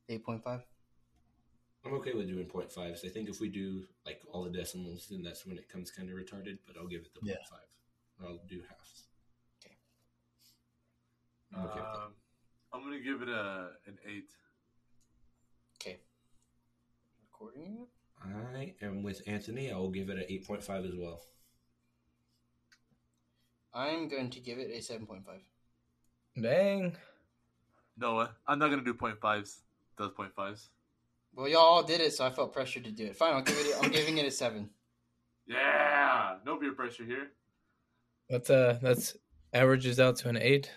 Eight 0.08 0.24
point 0.24 0.44
five. 0.44 0.62
I'm 1.86 1.94
okay 1.96 2.14
with 2.14 2.28
doing 2.28 2.46
point 2.46 2.72
fives. 2.72 3.04
I 3.06 3.10
think 3.10 3.30
if 3.30 3.40
we 3.40 3.50
do 3.50 3.86
like 4.06 4.22
all 4.32 4.44
the 4.44 4.50
decimals, 4.50 5.08
then 5.10 5.22
that's 5.22 5.46
when 5.46 5.58
it 5.58 5.70
comes 5.70 5.92
kind 5.92 6.10
of 6.10 6.16
retarded. 6.16 6.58
But 6.66 6.78
I'll 6.78 6.88
give 6.88 7.02
it 7.02 7.14
the 7.14 7.22
Yeah. 7.24 7.36
point 7.36 7.48
five. 7.50 8.28
I'll 8.28 8.42
do 8.48 8.62
halves. 8.68 9.04
Okay. 9.64 9.76
I'm 11.54 11.66
okay 11.66 11.80
with 11.80 11.94
that. 11.94 12.00
Um, 12.00 12.14
I'm 12.74 12.84
gonna 12.84 13.00
give 13.00 13.22
it 13.22 13.30
a 13.30 13.72
an 13.86 13.98
eight. 14.06 14.32
Okay. 15.80 16.00
Recording 17.32 17.78
it. 17.82 17.99
I 18.24 18.74
am 18.82 19.04
with 19.04 19.22
Anthony. 19.28 19.72
I 19.72 19.78
will 19.78 19.90
give 19.90 20.10
it 20.10 20.18
an 20.18 20.26
eight 20.30 20.46
point 20.46 20.64
five 20.64 20.86
as 20.86 20.94
well. 20.96 21.22
I'm 23.74 24.08
going 24.08 24.30
to 24.32 24.40
give 24.40 24.58
it 24.58 24.72
a 24.72 24.82
seven 24.82 25.06
point 25.06 25.26
five. 25.26 25.42
Dang. 26.42 26.96
Noah, 27.98 28.32
I'm 28.48 28.60
not 28.60 28.70
gonna 28.70 28.84
do 28.84 28.94
point 28.94 29.20
fives. 29.20 29.60
Does 29.98 30.12
point 30.12 30.34
fives? 30.34 30.70
Well, 31.36 31.48
y'all 31.48 31.62
all 31.62 31.84
did 31.84 32.02
it, 32.02 32.14
so 32.14 32.26
I 32.26 32.32
felt 32.32 32.54
pressured 32.54 32.86
to 32.86 32.92
do 32.92 33.06
it. 33.06 33.16
Fine, 33.16 33.34
I'll 33.36 33.42
give 33.42 33.58
it. 33.58 33.76
I'm 33.82 33.92
giving 33.92 34.18
it 34.18 34.26
a 34.26 34.32
seven. 34.32 34.70
Yeah, 35.48 36.36
no 36.46 36.58
peer 36.58 36.74
pressure 36.74 37.06
here. 37.06 37.32
That's 38.30 38.52
uh 38.52 38.78
that's 38.84 39.18
averages 39.52 40.00
out 40.00 40.16
to 40.18 40.30
an 40.30 40.38
eight. 40.38 40.70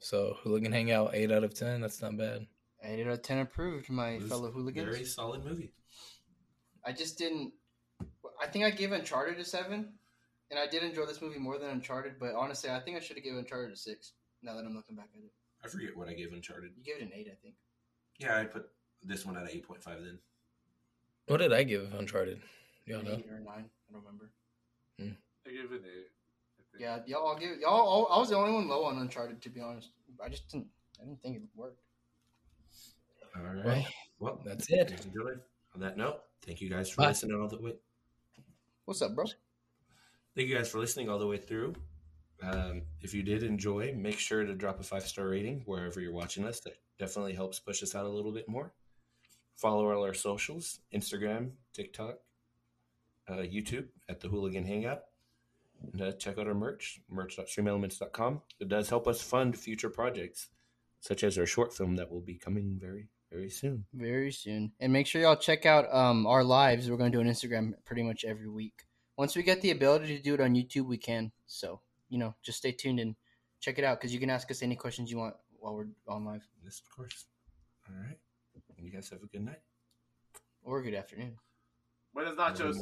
So 0.00 0.34
hooligan 0.42 0.72
hangout 0.72 1.14
eight 1.14 1.30
out 1.30 1.44
of 1.44 1.54
ten. 1.54 1.80
That's 1.80 2.02
not 2.02 2.16
bad. 2.16 2.48
Eight 2.82 3.06
out 3.06 3.12
of 3.12 3.22
ten 3.22 3.38
approved, 3.38 3.88
my 3.90 4.10
It 4.10 4.22
was 4.22 4.30
fellow 4.30 4.50
hooligans. 4.50 4.90
Very 4.90 5.04
solid 5.04 5.44
movie. 5.44 5.70
I 6.84 6.92
just 6.92 7.18
didn't. 7.18 7.52
I 8.42 8.46
think 8.46 8.64
I 8.64 8.70
gave 8.70 8.92
Uncharted 8.92 9.38
a 9.38 9.44
seven, 9.44 9.88
and 10.50 10.58
I 10.58 10.66
did 10.66 10.82
enjoy 10.82 11.06
this 11.06 11.22
movie 11.22 11.38
more 11.38 11.58
than 11.58 11.70
Uncharted. 11.70 12.14
But 12.18 12.34
honestly, 12.34 12.70
I 12.70 12.80
think 12.80 12.96
I 12.96 13.00
should 13.00 13.16
have 13.16 13.24
given 13.24 13.38
Uncharted 13.38 13.72
a 13.72 13.76
six. 13.76 14.12
Now 14.42 14.54
that 14.56 14.64
I'm 14.66 14.74
looking 14.74 14.96
back 14.96 15.08
at 15.16 15.22
it, 15.24 15.32
I 15.64 15.68
forget 15.68 15.96
what 15.96 16.08
I 16.08 16.12
gave 16.12 16.32
Uncharted. 16.32 16.72
you 16.76 16.82
gave 16.84 16.96
it 17.00 17.04
an 17.04 17.12
eight, 17.14 17.28
I 17.30 17.36
think. 17.42 17.54
Yeah, 18.18 18.38
I 18.38 18.44
put 18.44 18.68
this 19.02 19.24
one 19.24 19.36
at 19.36 19.48
eight 19.50 19.66
point 19.66 19.82
five. 19.82 19.98
Then 20.02 20.18
What 21.26 21.38
did 21.38 21.52
I 21.52 21.62
give 21.62 21.92
Uncharted? 21.94 22.40
Y'all 22.86 22.98
An 23.00 23.06
know. 23.06 23.12
eight 23.12 23.26
or 23.30 23.36
a 23.36 23.40
nine. 23.40 23.64
I 23.88 23.92
don't 23.92 24.02
remember. 24.04 24.30
Hmm. 24.98 25.12
I 25.46 25.50
give 25.50 25.72
it 25.72 25.80
an 25.80 25.86
eight. 25.86 26.10
Yeah, 26.78 26.98
y'all 27.06 27.22
all 27.26 27.38
give 27.38 27.58
y'all. 27.60 27.70
All, 27.86 28.08
I 28.10 28.18
was 28.18 28.28
the 28.30 28.36
only 28.36 28.52
one 28.52 28.68
low 28.68 28.84
on 28.84 28.98
Uncharted, 28.98 29.40
to 29.42 29.48
be 29.48 29.60
honest. 29.60 29.90
I 30.22 30.28
just 30.28 30.48
didn't. 30.50 30.66
I 31.00 31.04
didn't 31.04 31.22
think 31.22 31.36
it 31.36 31.42
worked. 31.54 31.80
all 33.36 33.42
right. 33.42 33.64
Well, 33.64 33.84
Well, 34.18 34.40
that's 34.44 34.66
it. 34.70 34.90
ladies 34.90 35.06
on 35.74 35.80
that 35.80 35.96
note, 35.96 36.20
thank 36.44 36.60
you 36.60 36.70
guys 36.70 36.90
for 36.90 37.02
Bye. 37.02 37.08
listening 37.08 37.40
all 37.40 37.48
the 37.48 37.60
way. 37.60 37.74
What's 38.84 39.02
up, 39.02 39.14
bro? 39.14 39.24
Thank 40.34 40.48
you 40.48 40.56
guys 40.56 40.68
for 40.68 40.78
listening 40.78 41.08
all 41.08 41.18
the 41.18 41.26
way 41.26 41.38
through. 41.38 41.74
Um, 42.42 42.82
if 43.00 43.14
you 43.14 43.22
did 43.22 43.42
enjoy, 43.42 43.94
make 43.96 44.18
sure 44.18 44.44
to 44.44 44.54
drop 44.54 44.80
a 44.80 44.82
five 44.82 45.06
star 45.06 45.28
rating 45.28 45.62
wherever 45.66 46.00
you're 46.00 46.12
watching 46.12 46.44
us. 46.44 46.60
That 46.60 46.76
definitely 46.98 47.34
helps 47.34 47.58
push 47.60 47.82
us 47.82 47.94
out 47.94 48.04
a 48.04 48.08
little 48.08 48.32
bit 48.32 48.48
more. 48.48 48.72
Follow 49.56 49.90
all 49.90 50.04
our 50.04 50.14
socials 50.14 50.80
Instagram, 50.92 51.52
TikTok, 51.72 52.16
uh, 53.28 53.34
YouTube 53.34 53.86
at 54.08 54.20
the 54.20 54.28
Hooligan 54.28 54.64
Hangout. 54.64 55.02
And 55.92 56.00
uh, 56.00 56.12
check 56.12 56.38
out 56.38 56.46
our 56.46 56.54
merch, 56.54 57.00
merch.streamelements.com. 57.10 58.42
It 58.60 58.68
does 58.68 58.88
help 58.88 59.06
us 59.06 59.22
fund 59.22 59.56
future 59.56 59.90
projects, 59.90 60.48
such 61.00 61.22
as 61.22 61.38
our 61.38 61.46
short 61.46 61.74
film 61.74 61.96
that 61.96 62.10
will 62.10 62.20
be 62.20 62.36
coming 62.36 62.78
very, 62.80 63.08
very 63.34 63.50
soon. 63.50 63.84
Very 63.92 64.30
soon, 64.32 64.72
and 64.78 64.92
make 64.92 65.06
sure 65.06 65.20
y'all 65.20 65.36
check 65.36 65.66
out 65.66 65.92
um 65.92 66.26
our 66.26 66.44
lives. 66.44 66.88
We're 66.88 66.96
going 66.96 67.10
to 67.12 67.18
do 67.18 67.20
an 67.20 67.28
Instagram 67.28 67.72
pretty 67.84 68.02
much 68.02 68.24
every 68.24 68.48
week. 68.48 68.84
Once 69.16 69.34
we 69.36 69.42
get 69.42 69.60
the 69.60 69.70
ability 69.72 70.16
to 70.16 70.22
do 70.22 70.34
it 70.34 70.40
on 70.40 70.54
YouTube, 70.54 70.86
we 70.86 70.98
can. 70.98 71.32
So 71.46 71.80
you 72.08 72.18
know, 72.18 72.34
just 72.42 72.58
stay 72.58 72.72
tuned 72.72 73.00
and 73.00 73.16
check 73.60 73.78
it 73.78 73.84
out 73.84 73.98
because 73.98 74.14
you 74.14 74.20
can 74.20 74.30
ask 74.30 74.50
us 74.50 74.62
any 74.62 74.76
questions 74.76 75.10
you 75.10 75.18
want 75.18 75.34
while 75.58 75.74
we're 75.74 75.86
on 76.06 76.24
live 76.24 76.46
Yes, 76.62 76.80
of 76.80 76.94
course. 76.94 77.26
All 77.88 77.96
right. 77.96 78.18
You 78.78 78.90
guys 78.90 79.08
have 79.10 79.22
a 79.22 79.26
good 79.26 79.42
night. 79.42 79.60
or 80.62 80.82
good 80.82 80.94
afternoon. 80.94 81.36
Buenas 82.12 82.36
nachos. 82.36 82.76